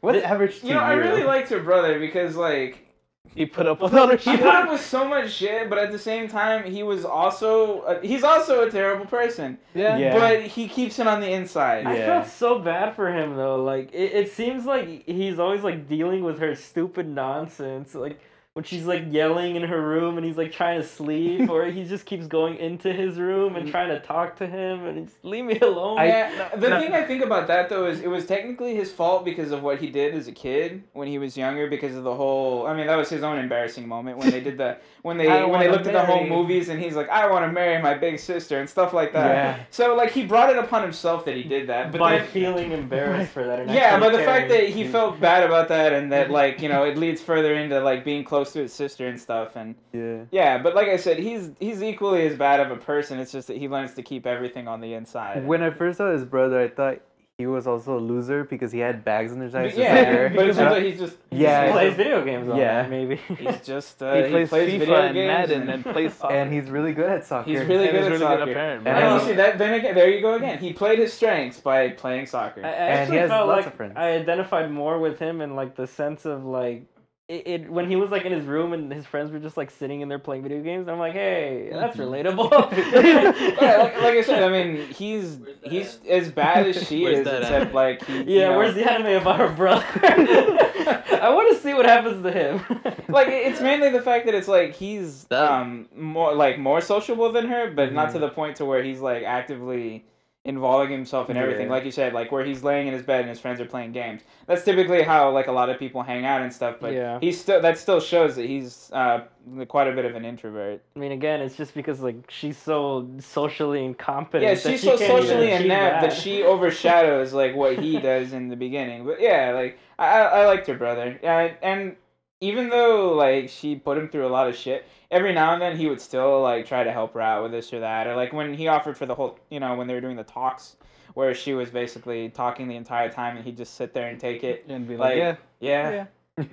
What's 0.00 0.22
average 0.22 0.60
to 0.60 0.66
You 0.66 0.74
know, 0.74 0.80
I 0.80 0.92
really 0.94 1.24
liked 1.24 1.48
her 1.50 1.60
brother 1.60 1.98
because 1.98 2.36
like 2.36 2.86
he 3.34 3.46
put 3.46 3.66
up 3.66 3.80
with 3.80 3.94
all 3.94 4.08
her 4.08 4.16
he 4.16 4.36
put 4.36 4.46
up 4.46 4.70
with 4.70 4.80
so 4.80 5.06
much 5.06 5.32
shit, 5.32 5.68
but 5.70 5.78
at 5.78 5.90
the 5.90 5.98
same 5.98 6.28
time, 6.28 6.70
he 6.70 6.82
was 6.82 7.04
also 7.04 7.80
uh, 7.82 8.00
he's 8.00 8.24
also 8.24 8.66
a 8.66 8.70
terrible 8.70 9.06
person. 9.06 9.58
Yeah. 9.74 9.96
Yeah. 9.96 10.18
But 10.18 10.42
he 10.42 10.68
keeps 10.68 10.98
it 10.98 11.06
on 11.06 11.20
the 11.20 11.30
inside. 11.30 11.86
I 11.86 11.96
Yeah. 11.96 12.06
felt 12.06 12.28
so 12.32 12.58
bad 12.58 12.94
for 12.94 13.12
him 13.12 13.36
though. 13.36 13.62
Like 13.62 13.90
it, 13.92 14.12
it 14.12 14.32
seems 14.32 14.64
like 14.66 15.04
he's 15.06 15.38
always 15.38 15.62
like 15.62 15.88
dealing 15.88 16.24
with 16.24 16.38
her 16.40 16.54
stupid 16.54 17.08
nonsense. 17.08 17.94
Like 17.94 18.20
when 18.54 18.64
she's 18.66 18.84
like 18.84 19.04
yelling 19.10 19.56
in 19.56 19.62
her 19.62 19.80
room 19.80 20.18
and 20.18 20.26
he's 20.26 20.36
like 20.36 20.52
trying 20.52 20.78
to 20.78 20.86
sleep, 20.86 21.48
or 21.48 21.64
he 21.66 21.84
just 21.84 22.04
keeps 22.04 22.26
going 22.26 22.58
into 22.58 22.92
his 22.92 23.18
room 23.18 23.56
and 23.56 23.66
trying 23.70 23.88
to 23.88 23.98
talk 24.00 24.36
to 24.36 24.46
him 24.46 24.84
and 24.84 25.06
just 25.06 25.24
leave 25.24 25.46
me 25.46 25.58
alone. 25.60 25.96
Yeah, 25.96 26.54
the 26.56 26.68
no. 26.68 26.78
thing 26.78 26.92
I 26.92 27.02
think 27.06 27.24
about 27.24 27.46
that 27.46 27.70
though 27.70 27.86
is 27.86 28.00
it 28.00 28.08
was 28.08 28.26
technically 28.26 28.74
his 28.74 28.92
fault 28.92 29.24
because 29.24 29.52
of 29.52 29.62
what 29.62 29.78
he 29.78 29.88
did 29.88 30.14
as 30.14 30.28
a 30.28 30.32
kid 30.32 30.82
when 30.92 31.08
he 31.08 31.16
was 31.16 31.34
younger 31.34 31.66
because 31.70 31.96
of 31.96 32.04
the 32.04 32.14
whole 32.14 32.66
I 32.66 32.76
mean 32.76 32.88
that 32.88 32.96
was 32.96 33.08
his 33.08 33.22
own 33.22 33.38
embarrassing 33.38 33.88
moment 33.88 34.18
when 34.18 34.30
they 34.30 34.40
did 34.40 34.58
the 34.58 34.76
when 35.00 35.16
they 35.16 35.28
when 35.28 35.40
they 35.40 35.46
wanna 35.46 35.70
looked 35.70 35.86
at 35.86 35.94
the 35.94 36.04
whole 36.04 36.26
movies 36.26 36.68
and 36.68 36.78
he's 36.78 36.94
like 36.94 37.08
I 37.08 37.30
want 37.30 37.46
to 37.46 37.52
marry 37.52 37.80
my 37.80 37.94
big 37.94 38.18
sister 38.18 38.60
and 38.60 38.68
stuff 38.68 38.92
like 38.92 39.14
that. 39.14 39.28
Yeah. 39.28 39.64
So 39.70 39.94
like 39.94 40.10
he 40.10 40.26
brought 40.26 40.50
it 40.50 40.58
upon 40.58 40.82
himself 40.82 41.24
that 41.24 41.36
he 41.36 41.42
did 41.42 41.68
that. 41.68 41.90
But 41.90 42.00
by 42.00 42.18
then, 42.18 42.26
feeling 42.26 42.72
embarrassed 42.72 43.32
for 43.32 43.44
that. 43.44 43.66
Yeah, 43.68 43.94
actually 43.94 44.10
but 44.10 44.18
the 44.18 44.24
fact 44.24 44.50
that 44.50 44.68
he 44.68 44.86
felt 44.86 45.18
bad 45.20 45.42
about 45.42 45.68
that 45.68 45.94
and 45.94 46.12
that 46.12 46.30
like, 46.42 46.60
you 46.60 46.68
know, 46.68 46.84
it 46.84 46.98
leads 46.98 47.22
further 47.22 47.54
into 47.54 47.80
like 47.80 48.04
being 48.04 48.24
close 48.24 48.41
to 48.50 48.58
his 48.62 48.72
sister 48.72 49.06
and 49.06 49.20
stuff 49.20 49.54
and 49.54 49.74
Yeah. 49.92 50.24
yeah, 50.32 50.58
but 50.58 50.74
like 50.74 50.88
I 50.88 50.96
said, 50.96 51.18
he's 51.18 51.52
he's 51.60 51.82
equally 51.82 52.26
as 52.26 52.34
bad 52.36 52.58
of 52.60 52.70
a 52.72 52.76
person. 52.76 53.18
It's 53.20 53.30
just 53.32 53.46
that 53.48 53.56
he 53.56 53.68
learns 53.68 53.94
to 53.94 54.02
keep 54.02 54.26
everything 54.26 54.66
on 54.66 54.80
the 54.80 54.94
inside. 54.94 55.46
When 55.46 55.62
I 55.62 55.70
first 55.70 55.98
saw 55.98 56.10
his 56.10 56.24
brother, 56.24 56.60
I 56.60 56.68
thought 56.68 56.98
he 57.38 57.46
was 57.46 57.66
also 57.66 57.98
a 57.98 57.98
loser 57.98 58.44
because 58.44 58.70
he 58.70 58.78
had 58.78 59.04
bags 59.04 59.32
in 59.32 59.40
his 59.40 59.54
eyes. 59.54 59.74
Yeah, 59.74 60.04
but 60.04 60.12
it 60.12 60.26
And 60.26 60.36
turns 60.36 60.58
I- 60.58 60.66
out 60.76 60.82
he's 60.82 60.98
just 60.98 61.16
Yeah, 61.30 61.62
he 61.62 61.64
it's 61.68 61.72
plays 61.72 61.86
just- 61.88 61.96
video 61.96 62.24
games 62.24 62.48
on 62.48 62.56
yeah. 62.58 62.82
that, 62.82 62.90
maybe. 62.90 63.16
he's 63.38 63.60
just 63.62 64.02
uh, 64.02 64.14
He 64.14 64.28
plays 64.30 64.50
FIFA 64.50 64.78
video 64.78 64.94
and 64.96 65.14
games 65.14 65.28
Madden 65.28 65.68
and 65.70 65.82
plays 65.82 66.12
soccer. 66.18 66.34
and 66.34 66.52
he's 66.52 66.68
really 66.70 66.92
good 66.92 67.10
at 67.10 67.24
soccer. 67.24 67.48
he's 67.50 67.60
really 67.64 67.88
And 67.88 67.92
good 67.92 67.96
he's 67.96 68.04
at 68.06 68.10
really 68.12 68.18
soccer. 68.20 68.38
good 68.44 68.48
at 68.50 68.54
parent, 68.54 68.86
And 68.86 68.96
And 68.96 69.04
I- 69.06 69.14
you 69.18 69.24
see 69.24 69.32
that 69.32 69.58
then 69.58 69.72
again, 69.74 69.94
there 69.94 70.10
you 70.10 70.20
go 70.20 70.34
again. 70.34 70.58
He 70.58 70.72
played 70.74 70.98
his 70.98 71.12
strengths 71.12 71.58
by 71.58 71.88
playing 71.88 72.26
soccer. 72.26 72.60
I 72.64 72.68
I 72.68 72.70
And 72.72 72.90
he 72.92 72.98
actually 73.00 73.18
has 73.18 73.30
felt 73.30 73.48
lots 73.48 73.56
like 73.64 73.66
of 73.66 73.74
friends. 73.74 73.92
I 73.96 74.10
identified 74.12 74.70
more 74.70 74.98
with 75.00 75.18
him 75.18 75.40
in 75.40 75.56
like 75.56 75.74
the 75.74 75.86
sense 75.86 76.26
of 76.26 76.44
like 76.44 76.84
it, 77.28 77.46
it 77.46 77.70
when 77.70 77.88
he 77.88 77.96
was 77.96 78.10
like 78.10 78.24
in 78.24 78.32
his 78.32 78.44
room 78.44 78.72
and 78.72 78.92
his 78.92 79.06
friends 79.06 79.30
were 79.30 79.38
just 79.38 79.56
like 79.56 79.70
sitting 79.70 80.00
in 80.00 80.08
there 80.08 80.18
playing 80.18 80.42
video 80.42 80.60
games. 80.62 80.88
I'm 80.88 80.98
like, 80.98 81.12
hey, 81.14 81.68
that's 81.72 81.96
relatable. 81.96 82.50
yeah, 83.62 83.76
like, 83.78 83.96
like 83.96 84.14
I 84.14 84.22
said, 84.26 84.42
I 84.42 84.48
mean, 84.48 84.88
he's 84.88 85.38
he's 85.62 85.98
as 86.08 86.30
bad 86.30 86.66
as 86.66 86.86
she 86.86 87.04
Where's 87.04 87.26
is, 87.26 87.32
except 87.32 87.66
at? 87.66 87.74
like 87.74 88.04
he, 88.04 88.18
you 88.18 88.24
yeah, 88.40 88.48
know, 88.50 88.58
where's 88.58 88.74
the 88.74 88.90
anime 88.90 89.20
about 89.22 89.38
her 89.38 89.48
brother? 89.50 89.84
I 89.96 91.30
want 91.34 91.54
to 91.56 91.62
see 91.62 91.74
what 91.74 91.86
happens 91.86 92.22
to 92.24 92.32
him. 92.32 92.60
like 93.08 93.28
it's 93.28 93.60
mainly 93.60 93.90
the 93.90 94.02
fact 94.02 94.26
that 94.26 94.34
it's 94.34 94.48
like 94.48 94.74
he's 94.74 95.30
um 95.30 95.88
more 95.94 96.34
like 96.34 96.58
more 96.58 96.80
sociable 96.80 97.30
than 97.32 97.46
her, 97.46 97.70
but 97.70 97.92
not 97.92 98.08
Mhm. 98.08 98.12
to 98.14 98.18
the 98.18 98.28
point 98.30 98.56
to 98.56 98.64
where 98.64 98.82
he's 98.82 99.00
like 99.00 99.22
actively 99.22 100.04
involving 100.44 100.90
himself 100.90 101.30
in 101.30 101.36
everything. 101.36 101.66
Yeah. 101.66 101.72
Like 101.72 101.84
you 101.84 101.92
said, 101.92 102.12
like 102.14 102.32
where 102.32 102.44
he's 102.44 102.64
laying 102.64 102.88
in 102.88 102.92
his 102.92 103.02
bed 103.02 103.20
and 103.20 103.28
his 103.28 103.38
friends 103.38 103.60
are 103.60 103.64
playing 103.64 103.92
games. 103.92 104.22
That's 104.46 104.64
typically 104.64 105.02
how 105.02 105.30
like 105.30 105.46
a 105.46 105.52
lot 105.52 105.70
of 105.70 105.78
people 105.78 106.02
hang 106.02 106.24
out 106.24 106.42
and 106.42 106.52
stuff. 106.52 106.76
But 106.80 106.94
Yeah. 106.94 107.18
he's 107.20 107.40
still 107.40 107.60
that 107.62 107.78
still 107.78 108.00
shows 108.00 108.34
that 108.36 108.46
he's 108.46 108.90
uh 108.92 109.20
quite 109.68 109.86
a 109.86 109.92
bit 109.92 110.04
of 110.04 110.16
an 110.16 110.24
introvert. 110.24 110.82
I 110.96 110.98
mean, 110.98 111.12
again, 111.12 111.40
it's 111.40 111.54
just 111.54 111.74
because 111.74 112.00
like 112.00 112.28
she's 112.28 112.58
so 112.58 113.08
socially 113.20 113.84
incompetent. 113.84 114.42
Yeah, 114.42 114.54
that 114.54 114.62
she's 114.72 114.80
she 114.80 114.86
so 114.88 114.96
socially 114.96 115.52
inept 115.52 116.00
that 116.02 116.10
that. 116.10 116.12
she 116.12 116.42
overshadows 116.42 117.32
like 117.32 117.54
what 117.54 117.78
he 117.78 118.00
does 118.10 118.32
in 118.32 118.48
the 118.48 118.56
beginning. 118.56 119.04
But 119.04 119.20
yeah, 119.20 119.52
like 119.52 119.78
I 119.98 120.06
I, 120.06 120.22
I 120.42 120.46
liked 120.46 120.66
her 120.66 120.74
brother. 120.76 121.20
Yeah, 121.22 121.52
and 121.62 121.94
even 122.42 122.68
though 122.68 123.12
like 123.14 123.48
she 123.48 123.76
put 123.76 123.96
him 123.96 124.08
through 124.08 124.26
a 124.26 124.28
lot 124.28 124.48
of 124.48 124.56
shit, 124.56 124.84
every 125.10 125.32
now 125.32 125.52
and 125.54 125.62
then 125.62 125.76
he 125.76 125.86
would 125.88 126.00
still 126.00 126.42
like 126.42 126.66
try 126.66 126.82
to 126.84 126.92
help 126.92 127.14
her 127.14 127.20
out 127.20 127.42
with 127.42 127.52
this 127.52 127.72
or 127.72 127.80
that, 127.80 128.06
or 128.06 128.14
like 128.16 128.32
when 128.32 128.52
he 128.52 128.68
offered 128.68 128.98
for 128.98 129.06
the 129.06 129.14
whole, 129.14 129.38
you 129.50 129.60
know, 129.60 129.74
when 129.76 129.86
they 129.86 129.94
were 129.94 130.00
doing 130.00 130.16
the 130.16 130.24
talks. 130.24 130.76
Where 131.14 131.34
she 131.34 131.52
was 131.52 131.68
basically 131.68 132.30
talking 132.30 132.68
the 132.68 132.76
entire 132.76 133.10
time, 133.10 133.36
and 133.36 133.44
he'd 133.44 133.58
just 133.58 133.74
sit 133.74 133.92
there 133.92 134.08
and 134.08 134.18
take 134.18 134.42
it. 134.44 134.64
and 134.66 134.88
be 134.88 134.96
Like, 134.96 135.18
like, 135.18 135.38
yeah, 135.60 135.90
Yeah. 135.90 136.06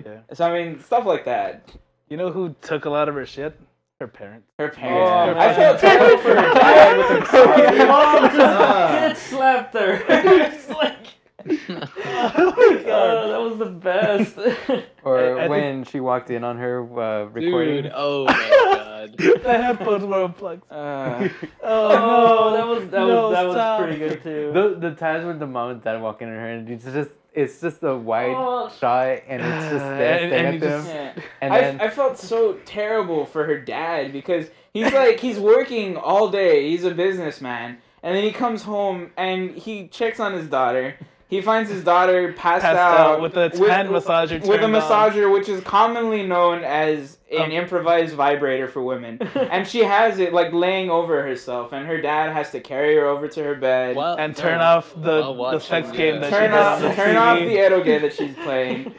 yeah. 0.04 0.18
So 0.34 0.44
I 0.44 0.52
mean, 0.62 0.78
stuff 0.82 1.06
like 1.06 1.24
that. 1.24 1.72
You 2.10 2.18
know 2.18 2.30
who 2.30 2.54
took 2.60 2.84
a 2.84 2.90
lot 2.90 3.08
of 3.08 3.14
her 3.14 3.24
shit? 3.24 3.58
Her 4.00 4.06
parents. 4.06 4.46
Her 4.58 4.68
parents. 4.68 5.10
Oh, 5.10 5.40
I 5.40 5.54
felt 5.54 5.78
terrible 5.78 6.18
for 6.18 6.28
her 6.34 6.54
dad 6.54 6.96
with 6.98 7.26
her 7.28 7.68
Her 7.78 7.86
mom 7.86 8.22
just 8.24 8.36
Ah. 8.38 9.12
slapped 9.16 9.74
her. 9.74 10.02
it's 10.08 10.68
like, 10.68 11.06
oh 11.48 12.54
my 12.56 12.84
oh, 12.86 13.28
that 13.30 13.40
was 13.40 13.58
the 13.58 13.66
best. 13.66 14.36
Or 15.04 15.18
I- 15.18 15.32
I 15.32 15.38
think- 15.40 15.50
when 15.50 15.84
she 15.84 16.00
walked 16.00 16.30
in 16.30 16.44
on 16.44 16.58
her 16.58 16.80
uh, 16.82 17.24
recording. 17.26 17.82
Dude, 17.84 17.92
oh 17.94 18.24
my 18.24 18.50
god. 18.50 19.16
the 19.16 19.62
headphones 19.62 20.04
were 20.04 20.24
unplugged. 20.24 20.62
Uh, 20.70 21.28
Oh, 21.62 22.52
that 22.54 22.66
was 22.66 22.82
that 22.90 22.98
No, 23.00 23.28
was 23.28 23.32
that 23.34 23.46
was 23.46 23.80
pretty 23.82 23.98
good 23.98 24.22
too. 24.22 24.50
The, 24.52 24.88
the 24.90 24.94
times 24.94 25.24
when 25.24 25.38
the 25.38 25.46
mom 25.46 25.70
and 25.70 25.82
dad 25.82 26.00
walk 26.02 26.20
in 26.22 26.28
on 26.28 26.34
her 26.34 26.48
and 26.50 26.68
it's 26.70 26.84
just 26.84 27.10
it's 27.32 27.60
just 27.60 27.82
a 27.84 27.94
wide 27.96 28.34
Oh. 28.36 28.68
shot 28.80 29.20
and 29.28 29.40
it's 29.40 29.70
just 29.70 29.84
them 29.84 29.92
and- 30.00 30.30
staring 30.30 30.32
and 30.32 30.46
at 30.56 30.60
them. 30.60 30.70
just- 30.82 30.88
yeah. 30.94 31.12
And 31.40 31.52
I, 31.54 31.60
then 31.60 31.80
I 31.80 31.88
felt 31.88 32.18
so 32.18 32.54
terrible 32.64 33.24
for 33.24 33.44
her 33.46 33.58
dad 33.58 34.12
because 34.12 34.50
he's 34.74 34.92
like 34.92 35.20
he's 35.20 35.38
working 35.38 35.96
all 35.96 36.28
day. 36.28 36.68
He's 36.70 36.84
a 36.84 36.90
businessman, 36.90 37.78
and 38.02 38.14
then 38.16 38.22
he 38.24 38.32
comes 38.32 38.62
home 38.62 39.10
and 39.16 39.50
he 39.52 39.88
checks 39.88 40.20
on 40.20 40.32
his 40.34 40.46
daughter. 40.48 40.96
He 41.30 41.40
finds 41.40 41.70
his 41.70 41.84
daughter 41.84 42.32
passed, 42.32 42.64
Passed 42.64 42.76
out, 42.76 42.98
out 42.98 43.22
with 43.22 43.34
the 43.34 43.48
hand 43.68 43.88
massager 43.88 44.40
with 44.40 44.58
a 44.60 44.62
turned 44.62 44.74
on. 44.76 44.82
massager, 44.82 45.32
which 45.32 45.48
is 45.48 45.60
commonly 45.62 46.26
known 46.26 46.64
as 46.64 47.18
an 47.30 47.42
Um, 47.42 47.50
improvised 47.52 48.16
vibrator 48.16 48.66
for 48.66 48.82
women. 48.82 49.22
and 49.34 49.64
she 49.66 49.84
has 49.84 50.18
it 50.18 50.32
like 50.34 50.52
laying 50.52 50.90
over 50.90 51.22
herself, 51.22 51.72
and 51.72 51.86
her 51.86 52.00
dad 52.00 52.32
has 52.32 52.50
to 52.50 52.58
carry 52.60 52.96
her 52.96 53.06
over 53.06 53.28
to 53.28 53.44
her 53.44 53.54
bed. 53.54 53.94
While- 53.94 54.16
and 54.18 54.36
no, 54.36 54.42
turn 54.42 54.60
off 54.60 54.92
the, 54.96 55.32
the 55.32 55.58
sex 55.60 55.90
game 55.92 56.20
that 56.20 56.30
turn 56.30 56.50
she 56.50 56.56
off, 56.56 56.82
on 56.82 56.88
the 56.88 56.94
turn 56.96 57.14
TV. 57.14 57.18
off 57.20 57.38
the 57.38 57.56
eroge 57.90 58.00
that 58.00 58.12
she's 58.14 58.34
playing, 58.34 58.92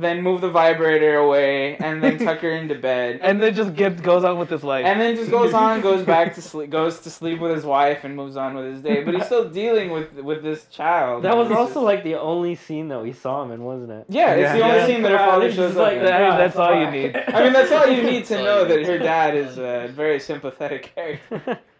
then 0.00 0.22
move 0.22 0.40
the 0.40 0.50
vibrator 0.50 1.16
away, 1.16 1.76
and 1.76 2.02
then 2.02 2.18
tuck 2.18 2.40
her 2.40 2.50
into 2.50 2.74
bed. 2.74 3.20
and 3.22 3.42
then 3.42 3.54
just 3.54 3.74
get 3.74 4.02
goes 4.02 4.24
on 4.24 4.38
with 4.38 4.50
his 4.50 4.62
life. 4.62 4.84
and 4.86 5.00
then 5.00 5.16
just 5.16 5.30
goes 5.30 5.52
on, 5.54 5.80
goes 5.80 6.04
back 6.04 6.34
to 6.34 6.42
sleep, 6.42 6.70
goes 6.80 7.00
to 7.00 7.10
sleep 7.10 7.40
with 7.40 7.52
his 7.54 7.64
wife, 7.64 8.04
and 8.04 8.14
moves 8.14 8.36
on 8.36 8.54
with 8.54 8.66
his 8.66 8.80
day. 8.82 9.02
But 9.02 9.14
he's 9.14 9.26
still 9.26 9.48
dealing 9.48 9.90
with 9.90 10.12
with 10.14 10.42
this 10.42 10.66
child. 10.66 11.22
That 11.24 11.36
was 11.36 11.50
also 11.50 11.74
just- 11.74 11.84
like 11.84 12.04
the 12.04 12.16
only 12.16 12.54
scene 12.54 12.88
that 12.88 13.02
we 13.02 13.12
saw 13.12 13.42
him 13.42 13.50
in, 13.52 13.64
wasn't 13.64 13.90
it? 13.92 14.06
yeah, 14.08 14.34
it's 14.34 14.52
the 14.52 14.62
only 14.64 14.76
Yeah. 14.78 14.86
scene 14.86 15.02
that 15.02 15.12
her 15.12 15.18
Come 15.18 15.28
on, 15.28 15.34
father 15.34 15.48
shows 15.50 15.56
just 15.74 15.76
up. 15.78 15.82
like 15.92 16.00
that. 16.02 16.32
Hey, 16.32 16.36
that's 16.38 16.56
all 16.56 16.74
you 16.80 16.90
need. 16.90 17.16
I 17.16 17.42
mean, 17.44 17.52
that's 17.52 17.72
all 17.72 17.86
you 17.86 18.02
need 18.02 18.24
to 18.26 18.36
know 18.42 18.64
that 18.64 18.84
her 18.86 18.98
dad 18.98 19.34
is 19.36 19.58
a 19.58 19.88
very 19.92 20.20
sympathetic 20.20 20.94
character. 20.94 21.58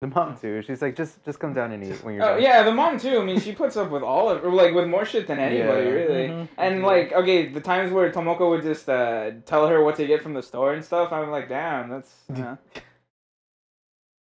The 0.00 0.06
mom 0.06 0.34
too. 0.38 0.62
She's 0.62 0.80
like, 0.80 0.96
just 0.96 1.22
just 1.26 1.38
come 1.38 1.52
down 1.52 1.72
and 1.72 1.84
eat 1.84 2.02
when 2.02 2.14
you're 2.14 2.24
Oh 2.24 2.34
done. 2.34 2.42
yeah, 2.42 2.62
the 2.62 2.72
mom 2.72 2.98
too. 2.98 3.20
I 3.20 3.24
mean, 3.24 3.38
she 3.38 3.52
puts 3.52 3.76
up 3.76 3.90
with 3.90 4.02
all 4.02 4.30
of, 4.30 4.42
or 4.42 4.50
like 4.50 4.72
with 4.74 4.88
more 4.88 5.04
shit 5.04 5.26
than 5.26 5.38
anybody, 5.38 5.84
Yeah. 5.86 5.92
really. 5.92 6.28
Mhm. 6.28 6.48
And 6.56 6.82
like, 6.82 7.12
okay, 7.12 7.48
the 7.48 7.60
times 7.60 7.92
where 7.92 8.10
Tomoko 8.10 8.48
would 8.48 8.62
just 8.62 8.88
uh, 8.88 9.32
tell 9.44 9.66
her 9.68 9.84
what 9.84 9.96
to 9.96 10.06
get 10.06 10.22
from 10.22 10.32
the 10.32 10.42
store 10.42 10.72
and 10.72 10.82
stuff, 10.82 11.12
I'm 11.12 11.30
like, 11.30 11.50
damn, 11.50 11.90
that's. 11.90 12.10
You 12.30 12.34
know. 12.42 12.58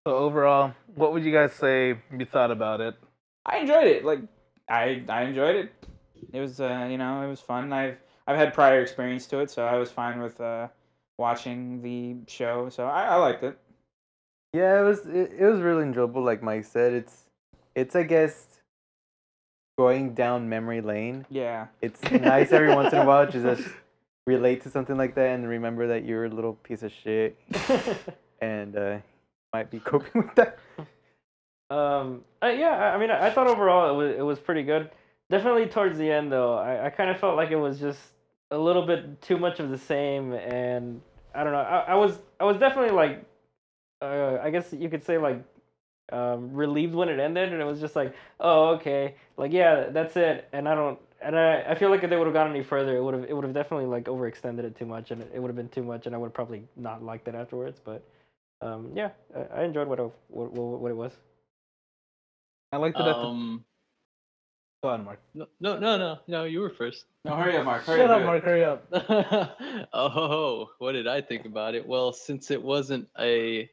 so 0.07 0.17
overall, 0.17 0.73
what 0.95 1.13
would 1.13 1.25
you 1.25 1.33
guys 1.33 1.53
say 1.53 1.99
you 2.17 2.25
thought 2.25 2.51
about 2.51 2.81
it? 2.81 2.95
I 3.45 3.59
enjoyed 3.59 3.87
it. 3.87 4.03
Like, 4.03 4.21
I 4.71 5.05
I 5.11 5.25
enjoyed 5.25 5.57
it. 5.57 5.73
It 6.33 6.41
was 6.41 6.59
uh, 6.59 6.89
you 6.91 6.97
know, 6.97 7.21
it 7.23 7.29
was 7.29 7.41
fun. 7.43 7.71
I've 7.75 7.99
I've 8.27 8.39
had 8.39 8.55
prior 8.55 8.81
experience 8.81 9.27
to 9.27 9.41
it, 9.41 9.51
so 9.51 9.67
I 9.67 9.77
was 9.77 9.91
fine 9.91 10.21
with 10.23 10.41
uh, 10.41 10.69
watching 11.19 11.83
the 11.83 12.17
show. 12.33 12.71
So 12.71 12.87
I, 12.87 13.05
I 13.09 13.17
liked 13.17 13.43
it. 13.45 13.59
Yeah, 14.53 14.81
it 14.81 14.85
was 14.85 15.07
it, 15.07 15.33
it 15.39 15.45
was 15.45 15.61
really 15.61 15.83
enjoyable. 15.83 16.23
Like 16.23 16.43
Mike 16.43 16.65
said, 16.65 16.93
it's 16.93 17.25
it's 17.75 17.95
I 17.95 18.03
guess 18.05 18.61
going 19.79 20.15
down 20.15 20.49
memory 20.49 20.81
lane. 20.81 21.27
Yeah. 21.31 21.67
It's 21.83 22.03
nice 22.11 22.53
every 22.53 22.75
once 22.75 22.93
in 22.93 23.01
a 23.01 23.05
while 23.05 23.27
to 23.31 23.43
just 23.43 23.69
relate 24.27 24.63
to 24.63 24.71
something 24.71 24.97
like 24.97 25.15
that 25.17 25.35
and 25.35 25.47
remember 25.49 25.89
that 25.89 26.05
you're 26.05 26.25
a 26.25 26.31
little 26.31 26.55
piece 26.55 26.83
of 26.83 26.91
shit 26.93 27.39
and 28.41 28.77
uh, 28.77 28.99
might 29.53 29.71
be 29.71 29.79
coping 29.79 30.23
with 30.27 30.35
that. 30.37 30.59
Um. 31.69 32.23
uh, 32.43 32.47
yeah. 32.47 32.95
I 32.95 32.99
mean, 32.99 33.11
I 33.11 33.27
I 33.27 33.31
thought 33.31 33.49
overall 33.49 33.91
it 33.93 33.97
was 33.97 34.17
it 34.17 34.23
was 34.23 34.39
pretty 34.39 34.63
good. 34.63 34.91
Definitely 35.29 35.67
towards 35.67 35.99
the 35.99 36.11
end 36.11 36.31
though, 36.31 36.55
I, 36.55 36.87
I 36.87 36.91
kind 36.91 37.11
of 37.11 37.19
felt 37.19 37.37
like 37.37 37.51
it 37.51 37.57
was 37.57 37.81
just 37.81 37.99
a 38.53 38.59
little 38.59 38.87
bit 38.87 39.21
too 39.23 39.39
much 39.39 39.59
of 39.59 39.71
the 39.71 39.79
same, 39.79 40.33
and 40.33 41.01
I 41.35 41.43
don't 41.43 41.53
know. 41.53 41.59
I, 41.59 41.79
I 41.81 41.95
was 41.97 42.19
I 42.39 42.45
was 42.45 42.57
definitely 42.59 42.95
like, 42.95 43.25
uh, 44.03 44.39
I 44.43 44.51
guess 44.51 44.73
you 44.73 44.89
could 44.89 45.05
say 45.05 45.19
like, 45.19 45.43
um, 46.13 46.53
relieved 46.53 46.95
when 46.95 47.09
it 47.09 47.19
ended, 47.19 47.53
and 47.53 47.61
it 47.61 47.65
was 47.65 47.81
just 47.81 47.97
like, 47.97 48.15
oh 48.41 48.69
okay, 48.77 49.17
like 49.37 49.53
yeah, 49.53 49.89
that's 49.91 50.17
it, 50.17 50.49
and 50.53 50.69
I 50.69 50.75
don't. 50.75 50.99
And 51.21 51.37
I, 51.37 51.63
I 51.63 51.75
feel 51.75 51.89
like 51.91 52.05
if 52.05 52.11
they 52.11 52.17
would 52.17 52.27
have 52.27 52.35
gone 52.35 52.51
any 52.51 52.63
further, 52.63 52.97
it 52.97 53.03
would 53.03 53.15
have 53.15 53.25
it 53.25 53.33
would 53.35 53.45
have 53.45 53.55
definitely 53.55 53.87
like 53.87 54.05
overextended 54.05 54.61
it 54.65 54.77
too 54.77 54.87
much, 54.87 55.11
and 55.11 55.23
it, 55.23 55.33
it 55.35 55.41
would 55.41 55.49
have 55.49 55.57
been 55.57 55.69
too 55.69 55.83
much, 55.83 56.07
and 56.07 56.15
I 56.15 56.19
would 56.19 56.27
have 56.27 56.35
probably 56.35 56.63
not 56.77 57.03
liked 57.03 57.27
it 57.27 57.35
afterwards. 57.35 57.81
But 57.85 58.05
um, 58.61 58.93
yeah, 58.95 59.11
I, 59.35 59.61
I 59.61 59.65
enjoyed 59.65 59.89
what, 59.89 59.99
it- 59.99 60.13
what 60.29 60.53
what 60.53 60.81
what 60.81 60.91
it 60.91 60.97
was. 60.97 61.13
I 62.73 62.77
liked 62.77 62.97
it 62.99 63.01
at 63.01 63.07
the. 63.07 63.17
Um, 63.17 63.65
Go 64.83 64.91
on, 64.91 65.05
Mark. 65.05 65.21
no, 65.35 65.47
no, 65.59 65.79
no, 65.79 65.97
no, 65.97 66.19
no. 66.29 66.45
You 66.45 66.61
were 66.61 66.71
first. 66.71 67.07
No, 67.25 67.35
hurry 67.35 67.57
up, 67.57 67.65
Mark. 67.65 67.85
Hurry 67.85 67.99
Shut 67.99 68.11
up, 68.11 68.21
do. 68.21 68.27
Mark. 68.27 68.45
Hurry 68.45 68.65
up. 68.65 68.87
oh, 69.93 70.69
what 70.79 70.93
did 70.93 71.09
I 71.09 71.23
think 71.23 71.47
about 71.47 71.75
it? 71.75 71.87
Well, 71.89 72.13
since 72.13 72.51
it 72.51 72.63
wasn't 72.63 73.09
a 73.19 73.69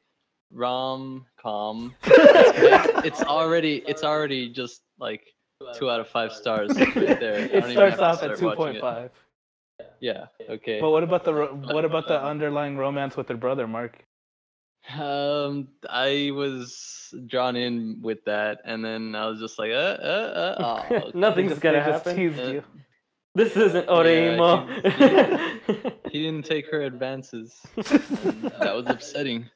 rom 0.54 1.26
com, 1.42 1.96
it's 2.06 3.22
already 3.24 3.84
it's 3.88 4.04
already 4.04 4.50
just 4.50 4.82
like 5.00 5.22
two 5.76 5.90
out 5.90 6.00
of 6.00 6.08
five 6.08 6.32
stars 6.34 6.78
right 6.78 7.20
there. 7.20 7.36
I 7.54 7.58
It 7.58 7.72
starts 7.72 8.00
off 8.00 8.24
at 8.24 8.38
start 8.38 8.40
two 8.40 8.46
watching 8.46 8.82
point 8.82 9.06
it. 9.06 9.12
Yeah. 10.00 10.26
Okay. 10.50 10.80
But 10.80 10.92
what 10.92 11.04
about 11.04 11.24
the 11.24 11.34
ro- 11.34 11.56
what 11.56 11.86
about 11.86 12.08
the 12.08 12.22
underlying 12.22 12.78
romance 12.78 13.16
with 13.18 13.28
her 13.30 13.38
brother, 13.38 13.68
Mark? 13.68 14.04
Um, 14.98 15.70
I 15.90 16.32
was 16.34 17.14
drawn 17.28 17.56
in 17.56 18.00
with 18.02 18.26
that, 18.26 18.60
and 18.66 18.84
then 18.84 19.16
I 19.16 19.28
was 19.28 19.40
just 19.40 19.58
like, 19.58 19.72
uh, 19.72 19.76
uh, 20.04 20.56
uh. 20.60 20.84
Oh, 21.06 21.12
Nothing's 21.14 21.58
gonna 21.60 21.78
just 21.86 22.06
happen. 22.06 22.16
teased 22.18 22.40
Uh, 22.40 22.52
you. 22.52 22.64
This 23.36 23.56
isn't 23.58 23.88
Oreimo. 23.88 24.68
he 26.12 26.22
didn't 26.24 26.46
take 26.46 26.70
her 26.70 26.82
advances. 26.92 27.62
that 27.78 28.74
was 28.76 28.86
upsetting. 28.88 29.50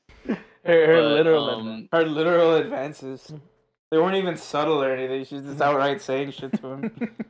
Her, 0.68 0.86
her 0.86 1.01
But, 1.01 1.11
literal. 1.18 1.49
um, 1.49 1.89
Her 1.91 2.05
literal 2.05 2.55
advances. 2.55 3.34
They 3.89 3.97
weren't 3.97 4.18
even 4.18 4.36
subtle 4.36 4.84
or 4.84 4.91
anything. 4.91 5.24
She's 5.24 5.43
just 5.43 5.61
outright 5.61 6.01
saying 6.01 6.32
shit 6.32 6.51
to 6.61 6.68
him. 6.74 6.82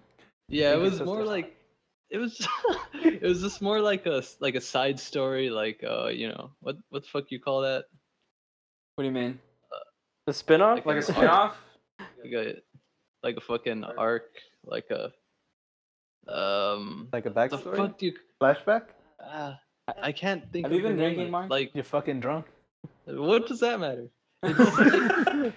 Yeah, 0.50 0.74
it 0.78 0.80
was 0.80 1.00
more 1.02 1.24
like 1.24 1.56
it 2.10 2.18
was 2.18 2.34
it 2.96 3.22
was 3.22 3.42
just 3.42 3.62
more 3.62 3.80
like 3.80 4.06
a 4.08 4.18
s- 4.26 4.38
like 4.40 4.56
a 4.56 4.62
side 4.62 4.98
story 5.00 5.50
like 5.52 5.84
uh 5.84 6.08
you 6.08 6.30
know 6.30 6.50
what 6.62 6.78
what 6.90 7.04
the 7.04 7.10
fuck 7.10 7.26
you 7.30 7.40
call 7.40 7.62
that 7.62 7.84
What 8.96 9.04
do 9.04 9.08
you 9.10 9.14
mean? 9.14 9.38
the 10.26 10.34
spin-off? 10.34 10.86
Like 10.86 10.96
a 10.96 11.06
an 11.06 11.14
spin-off? 11.14 11.58
like 12.24 12.34
a 12.34 12.46
like 13.24 13.36
a 13.38 13.42
fucking 13.42 13.84
arc 13.84 14.32
like 14.66 14.90
a 14.90 15.12
um 16.34 17.08
Like 17.14 17.26
a 17.26 17.30
backstory. 17.32 17.64
the 17.72 17.78
fuck 17.78 17.98
do 18.00 18.06
you 18.08 18.14
Flashback? 18.42 18.84
ah, 19.22 19.60
I- 19.88 20.10
I 20.10 20.12
can't 20.12 20.50
think 20.52 20.66
Have 20.66 20.72
of 20.72 20.78
you 20.78 20.84
been 20.88 20.98
drinking, 20.98 21.30
Mark? 21.30 21.50
like 21.52 21.72
You're 21.76 21.84
fucking 21.84 22.20
drunk. 22.20 22.46
What 23.08 23.48
does 23.48 23.60
that 23.62 23.80
matter 23.80 24.08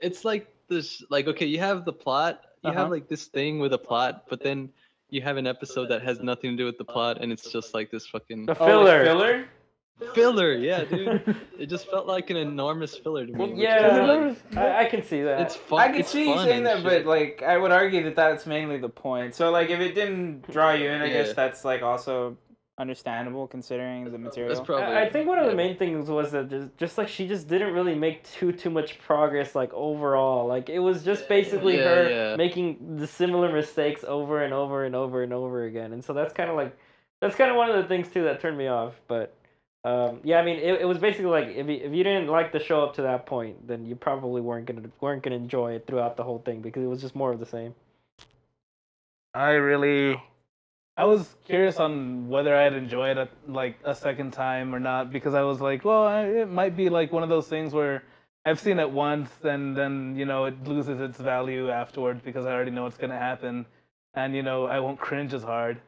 it's 0.00 0.24
like 0.24 0.46
this 0.68 1.02
like 1.10 1.26
okay 1.26 1.46
you 1.46 1.58
have 1.58 1.84
the 1.84 1.92
plot 1.92 2.42
you 2.62 2.70
Uh-huh. 2.70 2.80
have 2.80 2.90
like 2.90 3.08
this 3.08 3.26
thing 3.26 3.58
with 3.58 3.72
a 3.72 3.78
plot 3.78 4.24
but 4.28 4.42
then 4.42 4.68
you 5.08 5.20
have 5.22 5.36
an 5.36 5.46
episode 5.46 5.86
that 5.88 6.02
has 6.02 6.20
nothing 6.20 6.52
to 6.52 6.56
do 6.56 6.64
with 6.66 6.78
the 6.78 6.84
plot 6.84 7.18
and 7.20 7.32
it's 7.32 7.50
just 7.50 7.74
like 7.74 7.90
this 7.90 8.06
fucking 8.06 8.46
The 8.46 8.52
Oh, 8.60 8.64
like 8.82 8.86
filler. 8.86 9.04
filler? 9.04 9.44
filler 10.14 10.52
yeah 10.54 10.84
dude 10.84 11.20
it 11.58 11.66
just 11.66 11.90
felt 11.90 12.06
like 12.06 12.30
an 12.30 12.36
enormous 12.36 12.96
filler 12.96 13.26
to 13.26 13.32
me 13.32 13.38
Well, 13.38 13.48
yeah, 13.50 14.06
like, 14.06 14.56
I, 14.56 14.84
I 14.84 14.88
can 14.88 15.02
see 15.02 15.22
that. 15.22 15.40
it's 15.40 15.56
fun 15.56 15.80
I 15.80 15.88
can 15.88 16.00
it's 16.00 16.10
see 16.10 16.30
you 16.30 16.38
saying 16.38 16.56
and 16.58 16.66
that, 16.66 16.82
but 16.84 17.04
like 17.04 17.42
I 17.42 17.58
would 17.58 17.70
argue 17.72 18.02
that 18.04 18.16
that's 18.16 18.46
mainly 18.46 18.78
the 18.78 18.88
point. 18.88 19.34
So 19.34 19.50
like 19.50 19.68
if 19.70 19.80
it 19.80 19.94
didn't 19.94 20.50
draw 20.50 20.72
you 20.72 20.88
in, 20.90 21.02
I 21.02 21.08
guess 21.10 21.34
that's 21.34 21.64
like 21.64 21.82
also 21.82 22.36
understandable 22.80 23.46
considering 23.46 24.10
the 24.10 24.18
material. 24.18 24.54
that's 24.54 24.66
probably 24.66 24.86
I 24.86 25.02
I 25.04 25.10
think 25.10 25.28
one 25.28 25.38
of 25.38 25.46
the 25.46 25.54
main 25.54 25.76
things 25.76 26.08
was 26.08 26.32
that 26.32 26.48
just, 26.48 26.76
just 26.78 26.98
like 26.98 27.08
she 27.08 27.28
just 27.28 27.46
didn't 27.46 27.72
really 27.74 27.94
make 27.94 28.24
too 28.24 28.52
too 28.52 28.70
much 28.70 28.98
progress 28.98 29.54
like 29.54 29.72
overall. 29.74 30.46
Like 30.46 30.68
it 30.68 30.78
was 30.80 31.04
just 31.04 31.28
basically 31.28 31.76
Yeah, 31.76 31.84
her 31.84 32.10
yeah. 32.10 32.36
making 32.36 32.96
the 32.96 33.06
similar 33.06 33.52
mistakes 33.52 34.02
over 34.04 34.42
and 34.42 34.54
over 34.54 34.84
and 34.86 34.94
over 34.96 35.22
and 35.22 35.32
over 35.32 35.64
again. 35.64 35.92
And 35.92 36.02
so 36.02 36.12
that's 36.12 36.32
kind 36.32 36.50
of 36.50 36.56
like 36.56 36.76
that's 37.20 37.36
kind 37.36 37.50
of 37.50 37.56
one 37.56 37.70
of 37.70 37.76
the 37.76 37.86
things 37.86 38.08
too 38.08 38.24
that 38.24 38.40
turned 38.40 38.56
me 38.56 38.68
off. 38.68 38.94
But 39.06 39.34
um, 39.84 40.20
yeah, 40.24 40.38
I 40.38 40.44
mean 40.44 40.58
it, 40.58 40.80
it 40.80 40.84
was 40.86 40.98
basically 40.98 41.30
like 41.30 41.48
if 41.48 41.66
you, 41.68 41.78
if 41.88 41.92
you 41.92 42.02
didn't 42.04 42.28
like 42.28 42.50
the 42.52 42.60
show 42.60 42.82
up 42.82 42.94
to 42.94 43.02
that 43.02 43.26
point, 43.26 43.68
then 43.68 43.84
you 43.84 43.94
probably 43.94 44.40
weren't 44.40 44.66
gonna 44.66 44.88
weren't 45.00 45.22
gonna 45.22 45.36
enjoy 45.36 45.72
it 45.74 45.86
throughout 45.86 46.16
the 46.16 46.22
whole 46.24 46.38
thing 46.38 46.60
because 46.62 46.82
it 46.82 46.86
was 46.88 47.00
just 47.00 47.14
more 47.14 47.32
of 47.32 47.38
the 47.40 47.46
same. 47.46 47.74
I 49.34 49.50
really, 49.50 50.20
I 51.00 51.04
was 51.04 51.34
curious 51.46 51.78
on 51.80 52.28
whether 52.28 52.54
I'd 52.54 52.74
enjoy 52.74 53.08
it 53.12 53.16
a, 53.16 53.26
like 53.48 53.78
a 53.84 53.94
second 53.94 54.32
time 54.32 54.74
or 54.74 54.78
not 54.78 55.10
because 55.10 55.32
I 55.32 55.40
was 55.42 55.58
like, 55.58 55.82
well, 55.82 56.04
I- 56.06 56.26
it 56.42 56.50
might 56.50 56.76
be 56.76 56.90
like 56.90 57.10
one 57.10 57.22
of 57.22 57.30
those 57.30 57.48
things 57.48 57.72
where 57.72 58.02
I've 58.44 58.60
seen 58.60 58.78
it 58.78 58.90
once 58.90 59.30
and 59.42 59.74
then 59.74 60.14
you 60.14 60.26
know 60.26 60.44
it 60.44 60.62
loses 60.64 61.00
its 61.00 61.18
value 61.18 61.70
afterwards 61.70 62.20
because 62.22 62.44
I 62.44 62.52
already 62.52 62.70
know 62.70 62.82
what's 62.82 62.98
gonna 62.98 63.18
happen, 63.30 63.64
and 64.12 64.36
you 64.36 64.42
know 64.42 64.66
I 64.66 64.78
won't 64.80 65.00
cringe 65.00 65.32
as 65.32 65.42
hard. 65.42 65.80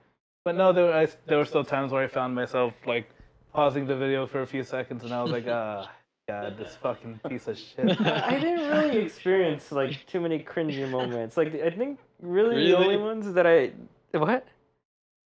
But 0.47 0.55
no, 0.57 0.73
there 0.73 0.91
I, 0.95 1.07
there 1.27 1.37
were 1.37 1.45
still 1.45 1.65
times 1.65 1.93
where 1.93 2.03
I 2.03 2.09
found 2.09 2.35
myself 2.35 2.73
like 2.87 3.11
pausing 3.53 3.87
the 3.87 3.97
video 3.97 4.27
for 4.27 4.41
a 4.41 4.47
few 4.47 4.65
seconds 4.65 5.05
and 5.05 5.13
I 5.13 5.23
was 5.23 5.31
like, 5.31 5.47
ah, 5.61 5.91
God, 6.27 6.57
this 6.57 6.75
fucking 6.77 7.21
piece 7.29 7.49
of 7.49 7.59
shit. 7.59 8.01
I 8.33 8.39
didn't 8.39 8.67
really 8.71 8.97
experience 9.09 9.73
like 9.73 10.07
too 10.07 10.21
many 10.21 10.39
cringy 10.39 10.89
moments. 10.89 11.37
Like 11.37 11.55
I 11.55 11.69
think 11.69 11.99
really, 12.23 12.65
the 12.71 12.79
only 12.79 12.97
ones 12.97 13.31
that 13.35 13.47
I 13.47 13.73
what 14.19 14.47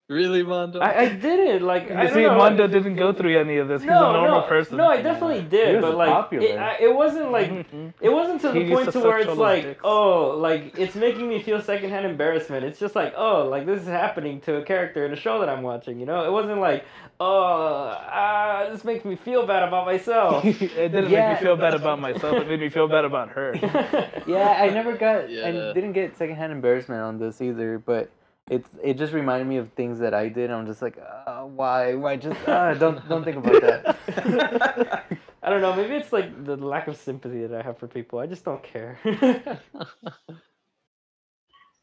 Really, 0.09 0.45
Mondo? 0.45 0.79
I, 0.79 1.01
I 1.01 1.09
didn't 1.09 1.67
like. 1.67 1.91
I 1.91 2.03
You 2.03 2.07
don't 2.09 2.15
see, 2.15 2.23
know, 2.23 2.37
Mondo 2.39 2.63
like- 2.63 2.73
didn't 2.73 2.95
go 2.95 3.13
through 3.13 3.37
any 3.41 3.57
of 3.57 3.67
this. 3.67 3.83
He's 3.83 3.91
no, 3.91 4.11
a 4.11 4.13
normal 4.13 4.43
no, 4.43 4.47
person. 4.47 4.77
No, 4.77 4.87
I 4.87 5.03
definitely 5.03 5.43
did, 5.43 5.75
was 5.75 5.83
but 5.85 5.97
like 5.97 6.11
popular. 6.11 6.47
it, 6.47 6.57
I, 6.57 6.77
it 6.81 6.95
wasn't 6.95 7.33
like 7.33 7.51
it 8.01 8.09
wasn't 8.09 8.41
to 8.43 8.53
the 8.53 8.61
used 8.61 8.73
point 8.73 8.87
to 8.87 8.93
to 8.93 9.01
where 9.01 9.19
it's 9.19 9.37
like 9.37 9.63
dicks. 9.65 9.81
oh 9.83 10.37
like 10.39 10.79
it's 10.79 10.95
making 10.95 11.29
me 11.29 11.43
feel 11.43 11.61
secondhand 11.61 12.07
embarrassment. 12.07 12.65
It's 12.65 12.79
just 12.79 12.95
like 12.95 13.15
oh 13.17 13.49
like 13.49 13.67
this 13.67 13.83
is 13.83 13.89
happening 13.89 14.41
to 14.43 14.59
a 14.59 14.63
character 14.63 15.05
in 15.05 15.13
a 15.13 15.17
show 15.17 15.41
that 15.41 15.49
I'm 15.49 15.63
watching. 15.65 15.99
You 15.99 16.07
know, 16.07 16.25
it 16.25 16.31
wasn't 16.31 16.61
like 16.61 16.85
oh 17.19 17.97
ah 17.99 18.69
this 18.71 18.85
makes 18.85 19.05
me 19.05 19.17
feel 19.17 19.45
bad 19.45 19.67
about 19.67 19.87
myself. 19.87 20.45
it 20.45 20.61
didn't 20.61 21.11
make 21.11 21.31
me 21.31 21.37
feel 21.45 21.57
bad 21.57 21.75
about 21.75 21.99
myself. 21.99 22.37
It 22.37 22.47
made 22.49 22.61
me 22.61 22.69
feel 22.69 22.87
bad 22.87 23.05
about 23.05 23.31
her. 23.31 23.55
Yeah, 24.29 24.57
I 24.61 24.71
never 24.71 24.97
got 24.97 25.31
Yeah. 25.31 25.49
I 25.49 25.51
didn't 25.73 25.95
get 25.95 26.17
secondhand 26.17 26.53
embarrassment 26.53 27.01
on 27.03 27.19
this 27.19 27.41
either, 27.41 27.79
but 27.81 28.09
it's 28.51 28.68
it 28.82 28.94
just 28.94 29.12
reminded 29.12 29.49
me 29.49 29.57
of 29.57 29.72
things 29.72 29.99
that 29.99 30.14
I 30.14 30.28
did. 30.28 30.51
I'm 30.51 30.66
just 30.66 30.80
like, 30.82 30.99
uh, 30.99 31.42
why, 31.42 31.94
why 31.94 32.16
just 32.16 32.40
uh, 32.49 32.74
don't 32.82 33.07
don't 33.09 33.24
think 33.24 33.36
about 33.38 33.61
that. 33.62 35.07
I 35.42 35.51
don't 35.51 35.61
know. 35.61 35.74
Maybe 35.74 35.94
it's 35.94 36.12
like 36.12 36.44
the 36.44 36.57
lack 36.57 36.88
of 36.88 36.97
sympathy 36.97 37.47
that 37.47 37.59
I 37.59 37.62
have 37.62 37.78
for 37.78 37.86
people. 37.88 38.18
I 38.18 38.26
just 38.26 38.44
don't 38.44 38.62
care. 38.62 38.99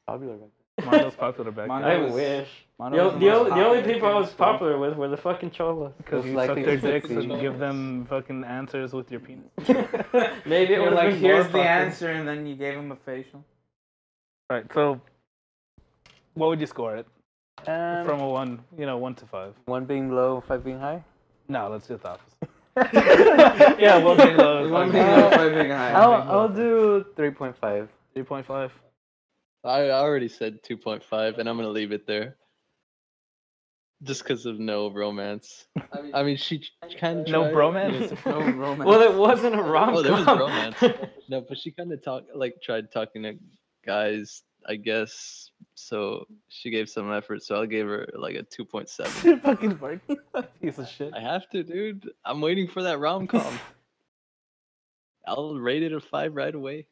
Popular. 0.07 0.37
Mondo's 0.83 1.15
popular 1.27 1.51
back 1.51 1.67
Mondo 1.67 1.87
I 1.87 1.97
was- 1.97 2.13
wish. 2.13 2.49
Mondo 2.79 2.97
The, 2.97 3.03
was 3.03 3.13
the 3.13 3.19
the, 3.19 3.31
only, 3.33 3.49
the 3.51 3.65
only 3.67 3.93
people 3.93 4.09
I 4.09 4.15
was 4.15 4.31
popular 4.31 4.77
with 4.79 4.95
were 4.97 5.07
the 5.07 5.17
fucking 5.17 5.51
cholas. 5.51 5.93
Because 5.97 6.25
you 6.25 6.33
Most 6.33 6.47
suck 6.47 6.55
their 6.55 6.77
dicks 6.77 7.07
succeed. 7.07 7.29
and 7.31 7.39
give 7.39 7.59
them 7.59 8.05
fucking 8.09 8.43
answers 8.43 8.91
with 8.91 9.11
your 9.11 9.19
penis. 9.19 9.43
Maybe 10.45 10.73
it 10.73 10.81
You're 10.81 10.91
like, 10.91 11.13
here's 11.13 11.45
the 11.45 11.51
popular. 11.51 11.65
answer, 11.67 12.09
and 12.11 12.27
then 12.27 12.47
you 12.47 12.55
gave 12.55 12.73
them 12.75 12.91
a 12.91 12.95
facial. 12.95 13.45
Right. 14.49 14.65
So, 14.73 14.99
what 16.35 16.49
would 16.49 16.59
you 16.59 16.67
score 16.67 16.95
it 16.95 17.05
Um, 17.67 18.05
from 18.05 18.19
a 18.21 18.27
one? 18.27 18.63
You 18.77 18.85
know, 18.85 18.97
one 18.97 19.15
to 19.15 19.25
five. 19.25 19.53
one 19.65 19.85
being 19.85 20.11
low, 20.15 20.41
five 20.41 20.63
being 20.63 20.79
high. 20.79 21.03
No, 21.47 21.69
let's 21.69 21.87
do 21.87 21.97
the 21.97 22.09
opposite. 22.09 22.49
yeah, 23.79 23.97
one 24.03 24.17
being 24.17 24.37
low. 24.37 24.69
One 24.69 24.91
five 24.91 24.91
being 24.91 25.05
being 25.05 25.15
low, 25.15 25.29
high. 25.29 25.37
five 25.37 25.53
being 25.53 25.69
high. 25.71 25.91
I'll 25.93 26.13
I'll 26.31 26.49
do 26.49 27.05
three 27.15 27.31
point 27.31 27.55
five. 27.57 27.89
Three 28.13 28.23
point 28.23 28.45
five. 28.45 28.71
I 29.65 29.91
already 29.91 30.27
said 30.27 30.61
2.5, 30.63 31.37
and 31.37 31.47
I'm 31.47 31.55
gonna 31.55 31.69
leave 31.69 31.93
it 31.93 32.05
there. 32.05 32.35
Just 34.03 34.23
because 34.23 34.45
of 34.45 34.59
no 34.59 34.91
romance. 34.91 35.67
I 36.13 36.23
mean, 36.23 36.35
she 36.35 36.61
kind 36.99 37.21
of 37.21 37.27
No 37.29 37.43
bromance? 37.45 38.11
No 38.25 38.39
romance. 38.51 38.85
Well, 38.85 39.01
it 39.01 39.13
wasn't 39.13 39.55
a 39.55 39.61
rom 39.61 39.95
Oh, 39.95 40.01
there 40.01 40.11
was 40.11 40.25
romance. 40.25 40.75
No, 41.29 41.39
but 41.47 41.57
she 41.57 41.71
kind 41.71 41.93
of 41.93 42.03
talked, 42.03 42.35
like, 42.35 42.55
tried 42.61 42.91
talking 42.91 43.23
to 43.23 43.35
guys, 43.85 44.43
I 44.67 44.75
guess. 44.75 45.49
So 45.75 46.25
she 46.49 46.69
gave 46.69 46.89
some 46.89 47.11
effort. 47.11 47.43
So 47.43 47.55
I'll 47.55 47.65
give 47.65 47.87
her 47.87 48.07
like 48.15 48.35
a 48.35 48.43
2.7. 48.43 49.41
fucking 49.41 49.79
Mark. 49.79 49.99
Piece 50.61 50.77
of 50.77 50.87
shit. 50.87 51.13
I 51.15 51.19
have 51.19 51.49
to, 51.49 51.63
dude. 51.63 52.09
I'm 52.23 52.41
waiting 52.41 52.67
for 52.67 52.83
that 52.83 52.99
rom 52.99 53.27
com. 53.27 53.59
I'll 55.27 55.55
rate 55.55 55.83
it 55.83 55.93
a 55.93 55.99
five 55.99 56.35
right 56.35 56.53
away. 56.53 56.87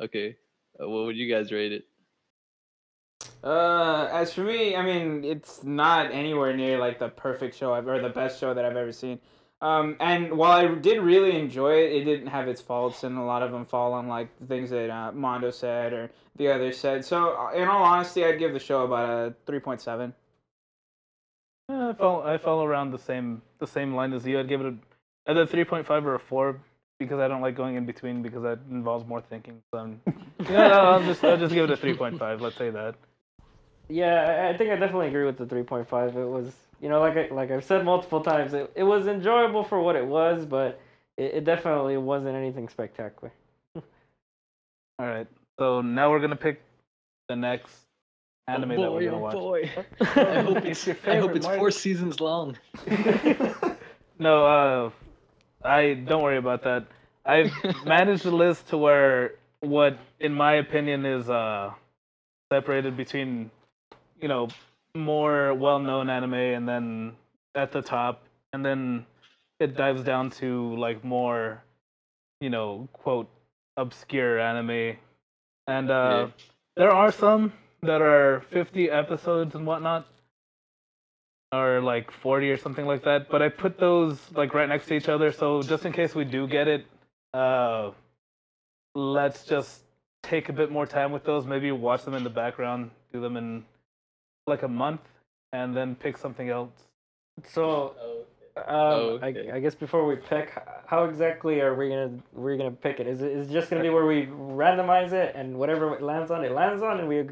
Okay. 0.00 0.36
Uh, 0.80 0.88
what 0.88 1.06
would 1.06 1.16
you 1.16 1.32
guys 1.32 1.50
rate 1.50 1.72
it? 1.72 1.84
Uh, 3.42 4.08
as 4.12 4.32
for 4.32 4.42
me, 4.42 4.74
I 4.76 4.82
mean, 4.82 5.24
it's 5.24 5.64
not 5.64 6.10
anywhere 6.10 6.56
near 6.56 6.78
like 6.78 6.98
the 6.98 7.08
perfect 7.08 7.56
show 7.56 7.74
I've 7.74 7.86
or 7.86 8.00
the 8.00 8.08
best 8.08 8.38
show 8.40 8.54
that 8.54 8.64
I've 8.64 8.76
ever 8.76 8.92
seen. 8.92 9.18
Um, 9.64 9.96
and 9.98 10.36
while 10.36 10.52
I 10.52 10.66
did 10.74 11.00
really 11.00 11.38
enjoy 11.38 11.72
it, 11.84 11.92
it 11.92 12.04
didn't 12.04 12.26
have 12.26 12.48
its 12.48 12.60
faults, 12.60 13.02
and 13.02 13.16
a 13.16 13.22
lot 13.22 13.42
of 13.42 13.50
them 13.50 13.64
fall 13.64 13.94
on 13.94 14.08
like 14.08 14.28
the 14.38 14.46
things 14.46 14.68
that 14.68 14.90
uh, 14.90 15.10
Mondo 15.12 15.50
said 15.50 15.94
or 15.94 16.10
the 16.36 16.48
others 16.48 16.76
said. 16.76 17.02
So, 17.02 17.34
uh, 17.38 17.52
in 17.56 17.66
all 17.66 17.82
honesty, 17.82 18.26
I'd 18.26 18.38
give 18.38 18.52
the 18.52 18.58
show 18.58 18.84
about 18.84 19.08
a 19.08 19.34
three 19.46 19.60
point 19.60 19.80
seven. 19.80 20.12
Yeah, 21.70 21.88
I 21.88 21.92
fell 21.94 22.22
I 22.22 22.36
fell 22.36 22.62
around 22.62 22.90
the 22.90 22.98
same 22.98 23.40
the 23.58 23.66
same 23.66 23.94
line 23.94 24.12
as 24.12 24.26
you. 24.26 24.38
I'd 24.38 24.48
give 24.48 24.60
it 24.60 24.66
a 24.66 25.30
either 25.30 25.46
three 25.46 25.64
point 25.64 25.86
five 25.86 26.04
or 26.06 26.14
a 26.14 26.18
four 26.20 26.60
because 26.98 27.18
I 27.18 27.26
don't 27.26 27.40
like 27.40 27.56
going 27.56 27.76
in 27.76 27.86
between 27.86 28.20
because 28.22 28.42
that 28.42 28.58
involves 28.70 29.06
more 29.06 29.22
thinking. 29.22 29.62
So 29.72 29.80
I'm, 29.80 30.00
yeah, 30.40 30.68
no, 30.68 30.80
I'll 30.80 31.02
just 31.02 31.24
I'll 31.24 31.38
just 31.38 31.54
give 31.54 31.64
it 31.64 31.70
a 31.72 31.76
three 31.78 31.94
point 31.96 32.18
five. 32.18 32.42
Let's 32.42 32.56
say 32.56 32.68
that. 32.68 32.96
Yeah, 33.88 34.14
I- 34.46 34.48
I 34.50 34.56
think 34.56 34.70
I 34.70 34.76
definitely 34.76 35.08
agree 35.08 35.24
with 35.26 35.36
the 35.36 35.44
3.5. 35.44 36.16
It 36.16 36.24
was, 36.26 36.54
you 36.80 36.88
know, 36.88 37.00
like 37.00 37.16
I, 37.16 37.34
like 37.34 37.50
I've 37.50 37.64
said 37.64 37.84
multiple 37.84 38.20
times, 38.20 38.54
it, 38.54 38.70
it 38.74 38.84
was 38.84 39.06
enjoyable 39.06 39.64
for 39.64 39.80
what 39.80 39.96
it 39.96 40.06
was, 40.06 40.44
but 40.44 40.80
it, 41.16 41.34
it 41.34 41.44
definitely 41.44 41.96
wasn't 41.96 42.34
anything 42.36 42.68
spectacular. 42.68 43.32
All 43.76 43.82
right. 45.06 45.26
So 45.58 45.80
now 45.80 46.10
we're 46.10 46.20
gonna 46.20 46.36
pick 46.36 46.60
the 47.28 47.36
next 47.36 47.72
anime 48.48 48.80
that 48.80 48.92
we're 48.92 49.04
gonna 49.04 49.18
watch. 49.18 49.34
Oh, 49.36 49.40
boy. 49.40 49.70
I 50.00 50.42
hope 50.42 50.64
it's, 50.64 50.86
your 50.86 50.96
I 51.06 51.16
hope 51.16 51.34
it's 51.36 51.46
Mark. 51.46 51.58
four 51.58 51.70
seasons 51.70 52.20
long. 52.20 52.56
No, 54.18 54.46
uh, 54.46 54.90
I 55.66 55.94
don't 55.94 56.22
worry 56.22 56.36
about 56.36 56.62
that. 56.64 56.86
I've 57.26 57.52
managed 57.84 58.22
the 58.22 58.30
list 58.30 58.68
to 58.68 58.78
where 58.78 59.34
what, 59.60 59.98
in 60.20 60.32
my 60.32 60.54
opinion, 60.54 61.04
is 61.04 61.28
uh 61.28 61.72
separated 62.52 62.96
between, 62.96 63.50
you 64.20 64.28
know, 64.28 64.48
more 64.94 65.54
well-known 65.54 66.08
anime 66.08 66.34
and 66.34 66.68
then 66.68 67.12
at 67.54 67.72
the 67.72 67.82
top, 67.82 68.24
and 68.52 68.64
then 68.64 69.06
it 69.60 69.76
dives 69.76 70.02
down 70.02 70.30
to 70.30 70.74
like 70.76 71.04
more, 71.04 71.62
you 72.40 72.50
know, 72.50 72.88
quote 72.92 73.28
obscure 73.76 74.38
anime, 74.38 74.96
and 75.66 75.90
uh, 75.90 76.26
Yeah. 76.28 76.30
there 76.76 76.90
are 76.90 77.10
some 77.12 77.52
that 77.82 78.00
are 78.00 78.40
50 78.50 78.90
episodes 78.90 79.54
and 79.54 79.66
whatnot 79.66 80.06
or 81.52 81.80
like 81.80 82.10
40 82.10 82.50
or 82.50 82.56
something 82.56 82.86
like 82.86 83.04
that 83.04 83.28
but 83.28 83.42
i 83.42 83.48
put 83.48 83.78
those 83.78 84.18
like 84.32 84.54
right 84.54 84.68
next 84.68 84.86
to 84.86 84.94
each 84.94 85.08
other 85.08 85.30
so 85.30 85.62
just 85.62 85.84
in 85.84 85.92
case 85.92 86.14
we 86.14 86.24
do 86.24 86.46
get 86.48 86.66
it 86.66 86.86
uh 87.34 87.90
let's 88.94 89.44
just 89.44 89.82
take 90.22 90.48
a 90.48 90.52
bit 90.52 90.70
more 90.72 90.86
time 90.86 91.12
with 91.12 91.24
those 91.24 91.46
maybe 91.46 91.70
watch 91.70 92.04
them 92.04 92.14
in 92.14 92.24
the 92.24 92.30
background 92.30 92.90
do 93.12 93.20
them 93.20 93.36
in 93.36 93.64
like 94.46 94.62
a 94.62 94.68
month 94.68 95.00
and 95.52 95.76
then 95.76 95.94
pick 95.94 96.16
something 96.18 96.50
else 96.50 96.72
So, 97.48 97.94
um, 98.56 98.64
Oh, 98.66 99.20
okay. 99.22 99.50
I, 99.50 99.56
I 99.56 99.60
guess 99.60 99.74
before 99.74 100.06
we 100.06 100.16
pick, 100.16 100.52
how 100.86 101.04
exactly 101.04 101.60
are 101.60 101.74
we 101.74 101.88
gonna 101.88 102.12
we're 102.32 102.56
gonna 102.56 102.70
pick 102.70 103.00
it? 103.00 103.06
Is 103.06 103.22
it 103.22 103.32
is 103.32 103.50
it 103.50 103.52
just 103.52 103.70
gonna 103.70 103.82
be 103.82 103.90
where 103.90 104.06
we 104.06 104.26
randomize 104.26 105.12
it 105.12 105.34
and 105.34 105.58
whatever 105.58 105.94
it 105.94 106.02
lands 106.02 106.30
on, 106.30 106.44
it 106.44 106.52
lands 106.52 106.82
on, 106.82 107.00
and 107.00 107.08
we, 107.08 107.24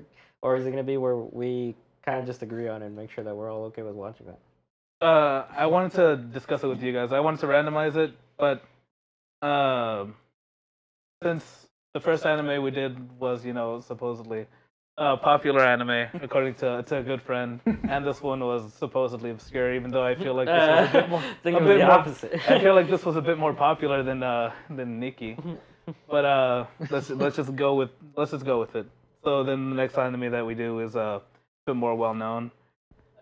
or 0.42 0.56
is 0.56 0.66
it 0.66 0.70
gonna 0.70 0.82
be 0.82 0.96
where 0.96 1.16
we 1.16 1.76
kind 2.04 2.18
of 2.18 2.26
just 2.26 2.42
agree 2.42 2.68
on 2.68 2.82
it 2.82 2.86
and 2.86 2.96
make 2.96 3.10
sure 3.10 3.22
that 3.24 3.34
we're 3.36 3.50
all 3.52 3.64
okay 3.66 3.82
with 3.82 3.94
watching 3.94 4.26
it? 4.28 4.38
uh 5.00 5.44
i 5.56 5.66
wanted 5.66 5.92
to 5.92 6.16
discuss 6.16 6.62
it 6.62 6.68
with 6.68 6.82
you 6.82 6.92
guys 6.92 7.12
i 7.12 7.18
wanted 7.18 7.40
to 7.40 7.46
randomize 7.46 7.96
it 7.96 8.12
but 8.38 8.62
um 9.46 10.14
since 11.22 11.66
the 11.94 12.00
first 12.00 12.24
anime 12.24 12.62
we 12.62 12.70
did 12.70 13.18
was 13.18 13.44
you 13.44 13.52
know 13.52 13.80
supposedly 13.80 14.46
uh, 14.99 15.16
popular 15.16 15.62
anime 15.62 16.07
according 16.22 16.55
to, 16.55 16.82
to 16.82 16.99
a 16.99 17.03
good 17.03 17.20
friend 17.22 17.61
and 17.88 18.07
this 18.07 18.20
one 18.20 18.40
was 18.40 18.72
supposedly 18.74 19.30
obscure 19.30 19.74
even 19.74 19.90
though 19.90 20.05
i 20.05 20.14
feel 20.14 20.34
like 20.34 20.47
this 20.47 20.68
was 20.68 20.88
a 20.88 20.93
bit 20.93 21.09
more 21.09 21.22
think 21.43 21.57
a 21.57 21.61
bit 21.61 21.78
the 21.78 21.84
more- 21.86 21.90
opposite. 21.93 22.32
I 22.51 22.61
feel 22.61 22.74
like 22.74 22.90
this 22.90 23.05
was 23.05 23.16
a 23.16 23.22
bit 23.22 23.38
more 23.38 23.55
popular 23.68 24.03
than 24.03 24.22
uh 24.22 24.53
than 24.68 25.01
Nikki. 25.01 25.36
But 26.09 26.24
uh 26.24 26.66
let's 26.90 27.09
let's 27.11 27.36
just 27.36 27.57
go 27.57 27.74
with 27.74 27.90
let's 28.16 28.30
just 28.32 28.45
go 28.45 28.61
with 28.61 28.76
it. 28.76 28.86
So 29.24 29.43
then 29.45 29.70
the 29.70 29.76
next 29.76 29.97
anime 29.97 30.30
that 30.32 30.45
we 30.45 30.55
do 30.55 30.80
is 30.80 30.95
uh, 30.95 31.01
a 31.01 31.22
bit 31.66 31.76
more 31.76 31.95
well 31.95 32.14
known. 32.14 32.51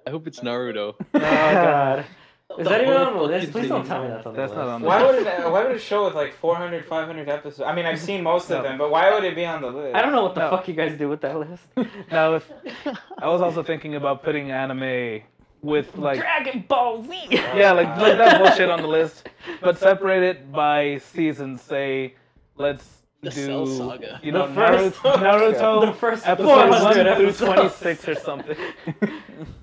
I 0.06 0.10
hope 0.10 0.26
it's 0.26 0.40
Naruto. 0.40 0.94
Oh 1.14 1.18
god. 1.18 2.04
Is 2.58 2.66
that 2.66 2.80
even 2.82 2.94
on 2.94 3.14
the 3.16 3.22
list? 3.22 3.52
Please 3.52 3.68
don't 3.68 3.86
tell 3.86 4.02
me 4.02 4.08
that's 4.08 4.26
on 4.26 4.32
the 4.34 4.40
That's 4.40 4.50
list. 4.50 4.58
not 4.58 4.68
on 4.68 4.82
Why 4.82 5.02
would 5.04 5.14
it? 5.14 5.24
Why 5.50 5.62
would 5.64 5.76
a 5.76 5.78
show 5.78 6.04
with 6.06 6.14
like 6.14 6.34
400, 6.34 6.84
500 6.84 7.28
episodes? 7.28 7.60
I 7.60 7.74
mean, 7.74 7.86
I've 7.86 7.98
seen 8.00 8.22
most 8.22 8.50
of 8.50 8.58
No. 8.58 8.62
them, 8.64 8.78
but 8.78 8.90
why 8.90 9.12
would 9.14 9.22
it 9.24 9.34
be 9.36 9.44
on 9.46 9.62
the 9.62 9.68
list? 9.70 9.94
I 9.94 10.02
don't 10.02 10.12
know 10.12 10.22
what 10.22 10.34
the 10.34 10.40
No. 10.40 10.50
fuck 10.50 10.66
you 10.66 10.74
guys 10.74 10.96
do 10.98 11.08
with 11.08 11.20
that 11.20 11.38
list. 11.38 11.62
Now 12.10 12.34
if 12.34 12.50
I 13.18 13.28
was 13.28 13.40
also 13.40 13.62
thinking 13.62 13.94
about 13.94 14.22
putting 14.24 14.50
anime 14.50 15.22
with 15.62 15.96
like 15.96 16.18
Dragon 16.18 16.64
Ball 16.66 17.02
Z. 17.04 17.12
yeah, 17.30 17.72
like 17.72 17.88
like 17.98 18.16
that 18.18 18.38
bullshit 18.40 18.68
on 18.70 18.80
the 18.82 18.88
list, 18.88 19.28
but 19.60 19.78
separate 19.78 20.22
it 20.22 20.50
by 20.50 20.98
season. 20.98 21.56
Say, 21.58 22.14
let's 22.56 22.99
The 23.22 23.30
do 23.30 23.46
Cell 23.46 23.66
Saga. 23.66 24.20
you 24.22 24.32
know 24.32 24.46
The 24.48 24.54
first- 24.54 24.96
Naruto, 25.02 25.14
Naruto 25.16 25.86
the 25.86 25.92
first 25.92 26.26
episode 26.26 26.46
400 26.46 26.82
one 26.82 26.92
through 26.94 27.02
episodes. 27.26 27.38
twenty 27.38 27.68
six 27.68 28.08
or 28.08 28.14
something. 28.14 28.56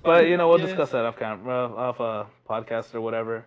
but 0.02 0.26
you 0.28 0.36
know 0.36 0.48
we'll 0.48 0.60
Yeah. 0.60 0.66
discuss 0.66 0.90
that 0.90 1.04
off 1.04 1.18
camera, 1.18 1.66
off 1.74 1.98
a 2.00 2.26
podcast 2.48 2.94
or 2.94 3.00
whatever. 3.00 3.44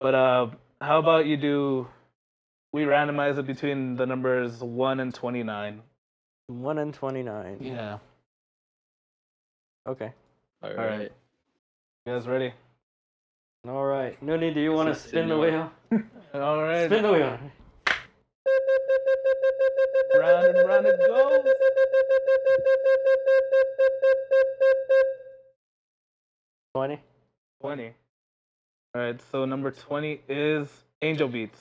But 0.00 0.14
uh, 0.14 0.46
how 0.80 0.98
about 0.98 1.26
you 1.26 1.36
do? 1.36 1.86
We 2.72 2.82
randomize 2.82 3.38
it 3.38 3.46
between 3.46 3.96
the 3.96 4.04
numbers 4.06 4.60
one 4.60 5.00
and 5.00 5.12
twenty 5.14 5.42
nine. 5.42 5.82
One 6.48 6.78
and 6.78 6.92
twenty-nine. 6.92 7.58
Yeah. 7.60 7.98
Okay. 9.88 10.12
All 10.62 10.70
right. 10.74 10.88
right. 10.98 11.12
You 12.06 12.12
guys 12.12 12.26
ready? 12.26 12.52
All 13.68 13.84
right. 13.84 14.18
Nuni, 14.24 14.52
do 14.52 14.60
you 14.60 14.72
want 14.72 14.88
to 14.92 14.94
spin 14.94 15.28
the 15.28 15.38
wheel? 15.38 15.70
All 16.34 16.62
right. 16.62 16.86
Spin 16.86 17.02
the 17.02 17.12
wheel. 17.12 17.38
Round 20.18 20.56
and 20.56 20.68
round 20.68 20.86
it 20.86 20.98
goes. 21.06 21.44
Twenty. 26.74 27.00
20. 27.60 27.86
All 28.94 29.02
right, 29.02 29.20
so 29.32 29.44
number 29.44 29.70
20 29.70 30.20
is 30.28 30.68
Angel 31.02 31.28
Beats. 31.28 31.58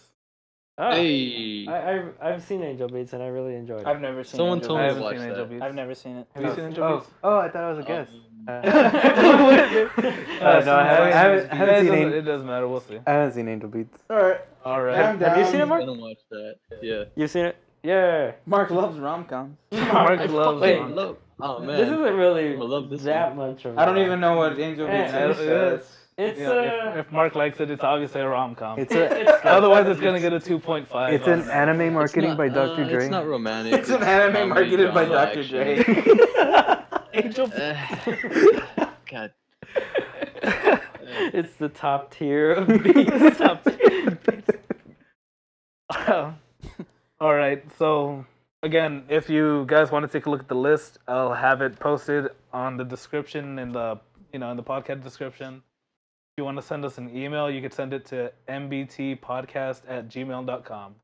Oh, 0.78 0.92
Hey, 0.92 1.66
I, 1.68 1.94
I've 1.96 2.14
I've 2.22 2.44
seen 2.44 2.62
Angel 2.64 2.88
Beats 2.90 3.14
and 3.14 3.22
I 3.24 3.28
really 3.28 3.56
enjoyed 3.56 3.82
it. 3.82 3.88
I've 3.88 4.02
never 4.02 4.24
seen. 4.24 4.36
It. 4.36 4.38
Someone 4.38 4.58
Angel 4.58 4.68
told 4.70 4.80
I 4.80 4.82
me 4.82 4.86
I 4.86 4.88
haven't 4.94 5.20
seen 5.20 5.30
Angel. 5.30 5.46
Beats. 5.46 5.62
I've 5.64 5.76
never 5.76 5.96
seen 5.96 6.16
it. 6.18 6.28
Have 6.34 6.44
you 6.44 6.56
seen 6.56 6.66
Angel 6.66 6.84
Oh, 6.84 6.98
Beats? 6.98 7.10
oh, 7.24 7.38
I 7.38 7.50
thought 7.50 7.64
I 7.64 7.70
was 7.70 7.80
a 7.80 7.84
guest. 7.84 8.12
Um, 8.12 8.20
Uh, 8.46 8.52
Uh, 8.52 8.62
no, 10.66 10.76
I 10.76 10.84
haven't, 10.84 10.84
I 10.84 11.12
haven't, 11.12 11.14
I 11.14 11.36
it, 11.46 11.54
haven't 11.54 11.86
seen 11.86 11.92
doesn't, 11.94 12.14
it 12.14 12.22
doesn't 12.24 12.48
matter. 12.48 12.68
We'll 12.68 12.82
see. 12.82 13.00
I 13.08 13.12
haven't 13.12 13.36
seen 13.36 13.48
Angel 13.48 13.70
Beats. 13.70 13.98
All 14.10 14.18
right. 14.22 14.42
All 14.66 14.82
right. 14.84 14.98
Have 15.22 15.38
you 15.38 15.46
seen 15.46 15.56
it, 15.56 15.62
I'm 15.62 15.70
Mark? 15.70 15.86
gonna 15.86 16.02
watch 16.02 16.18
that. 16.32 16.56
Yeah. 16.82 17.04
You've 17.16 17.32
seen 17.32 17.46
it? 17.46 17.56
Yeah. 17.84 18.32
Mark 18.46 18.70
loves 18.72 18.98
rom 18.98 19.26
coms. 19.26 19.58
Mark 19.72 20.20
I 20.20 20.26
loves 20.26 20.62
Wait. 20.62 20.80
fucking 20.80 20.96
love. 20.96 21.18
Oh 21.40 21.60
man. 21.60 21.78
This 21.78 21.88
isn't 21.90 22.16
really 22.16 22.54
I 22.56 22.58
love 22.60 22.90
this 22.90 23.04
that 23.04 23.36
much 23.36 23.66
of. 23.66 23.78
I 23.78 23.86
don't 23.86 23.98
even 23.98 24.20
know 24.22 24.38
what 24.38 24.58
Angel 24.60 24.88
Beats 24.88 25.14
it 25.14 25.32
is. 25.32 25.38
is. 25.40 25.46
so 25.46 25.68
it's- 25.74 25.98
It's 26.16 26.40
Yeah, 26.40 26.50
uh. 26.50 26.92
if, 26.92 27.08
if 27.08 27.12
Mark 27.12 27.34
likes 27.36 27.60
it, 27.60 27.72
it's 27.72 27.84
obviously 27.84 28.22
a 28.22 28.28
rom 28.30 28.54
com. 28.56 28.78
It's 28.80 28.94
a, 28.94 29.04
it's 29.22 29.32
Otherwise, 29.46 29.88
it's 29.88 30.00
gonna 30.00 30.20
get 30.22 30.32
a 30.32 30.40
2.5. 30.40 31.12
it's 31.12 31.28
on 31.28 31.42
an 31.42 31.50
anime 31.50 31.82
It's 31.82 31.94
marketing 31.94 32.30
not- 32.30 32.38
by 32.38 32.50
Dr. 32.50 32.84
uh, 32.84 32.88
Dre. 32.88 33.02
It's 33.04 33.10
not 33.12 33.26
romantic. 33.28 33.74
It's 33.74 33.90
an 33.90 34.04
anime 34.04 34.50
marketed 34.50 34.94
by 34.94 35.06
Dr. 35.06 35.40
actually. 35.40 35.84
Dre. 35.84 36.86
Angel 37.16 37.52
Uh, 37.56 37.76
God. 39.12 39.34
it's 41.34 41.56
the 41.56 41.70
top 41.70 42.12
tier 42.14 42.52
of 42.54 42.68
beats. 42.68 43.38
Top 43.38 43.68
All 47.20 47.34
right. 47.34 47.64
So 47.78 48.26
again, 48.64 49.04
if 49.10 49.30
you 49.30 49.66
guys 49.68 49.92
want 49.92 50.04
to 50.04 50.12
take 50.12 50.26
a 50.26 50.30
look 50.30 50.42
at 50.42 50.48
the 50.48 50.56
list, 50.56 50.98
I'll 51.08 51.34
have 51.34 51.62
it 51.62 51.80
posted 51.80 52.30
on 52.52 52.78
the 52.78 52.84
description 52.84 53.60
in 53.60 53.72
the 53.72 54.00
you 54.32 54.40
know 54.40 54.52
in 54.52 54.58
the 54.58 54.64
podcast 54.64 55.04
description. 55.04 55.56
If 55.56 56.42
you 56.42 56.46
want 56.46 56.58
to 56.58 56.64
send 56.64 56.84
us 56.84 56.98
an 56.98 57.16
email, 57.16 57.50
you 57.52 57.62
could 57.62 57.74
send 57.74 57.94
it 57.94 58.06
to 58.08 58.32
mbtpodcast 58.50 59.82
at 59.88 60.10
gmail.com. 60.10 60.96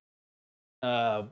Uh, 0.82 1.24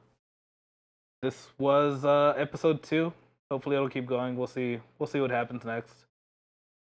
this 1.24 1.48
was 1.58 2.06
uh, 2.06 2.34
episode 2.38 2.84
two. 2.84 3.12
Hopefully, 3.50 3.76
it'll 3.76 3.90
keep 3.90 4.06
going. 4.06 4.36
We'll 4.38 4.46
see. 4.46 4.80
We'll 5.00 5.08
see 5.08 5.20
what 5.20 5.32
happens 5.32 5.66
next. 5.66 6.06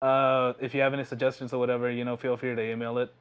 Uh, 0.03 0.55
if 0.61 0.75
you 0.75 0.81
have 0.81 0.95
any 0.95 1.05
suggestions 1.05 1.53
or 1.53 1.59
whatever, 1.59 1.91
you 1.91 2.05
know, 2.05 2.17
feel 2.17 2.37
free 2.37 2.55
to 2.55 2.63
email 2.63 2.99
it. 2.99 3.13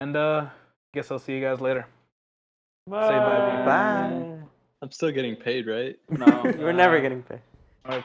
And 0.00 0.16
uh, 0.16 0.46
guess 0.94 1.10
I'll 1.10 1.18
see 1.18 1.34
you 1.34 1.40
guys 1.40 1.60
later. 1.60 1.86
Bye. 2.90 3.18
bye, 3.18 3.64
Bye. 3.64 4.38
I'm 4.80 4.90
still 4.90 5.10
getting 5.10 5.36
paid, 5.36 5.66
right? 5.66 5.96
No, 6.18 6.42
We're 6.44 6.72
never 6.72 7.00
getting 7.00 7.22
paid. 7.22 7.40
Mark, 7.86 8.04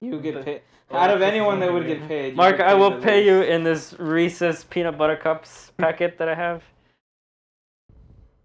You 0.00 0.20
get 0.20 0.44
paid. 0.44 0.62
Out 0.92 1.10
of 1.10 1.22
anyone 1.22 1.60
that 1.60 1.72
would 1.72 1.86
get 1.86 2.06
paid, 2.08 2.34
Mark, 2.36 2.58
get 2.58 2.66
I 2.68 2.74
will 2.74 2.90
the 2.90 2.98
pay 2.98 3.24
you 3.24 3.42
in 3.42 3.62
this 3.62 3.94
Reese's 3.98 4.64
peanut 4.64 4.98
butter 4.98 5.16
cups 5.16 5.72
packet 5.78 6.18
that 6.18 6.28
I 6.28 6.34
have. 6.34 6.62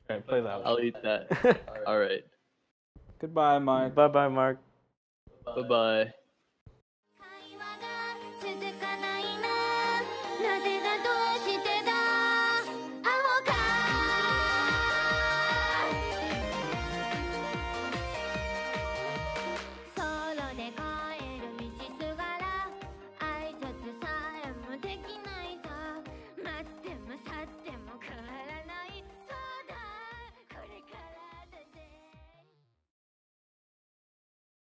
all 0.09 0.15
right, 0.17 0.27
play 0.27 0.41
that. 0.41 0.57
One. 0.59 0.67
I'll 0.67 0.79
eat 0.79 0.95
that. 1.01 1.27
All 1.87 1.99
right. 1.99 2.23
Goodbye, 3.19 3.57
Mark. 3.57 3.95
bye 3.95 4.07
bye, 4.07 4.27
Mark. 4.27 4.59
Bye 5.45 5.61
bye. 5.63 6.13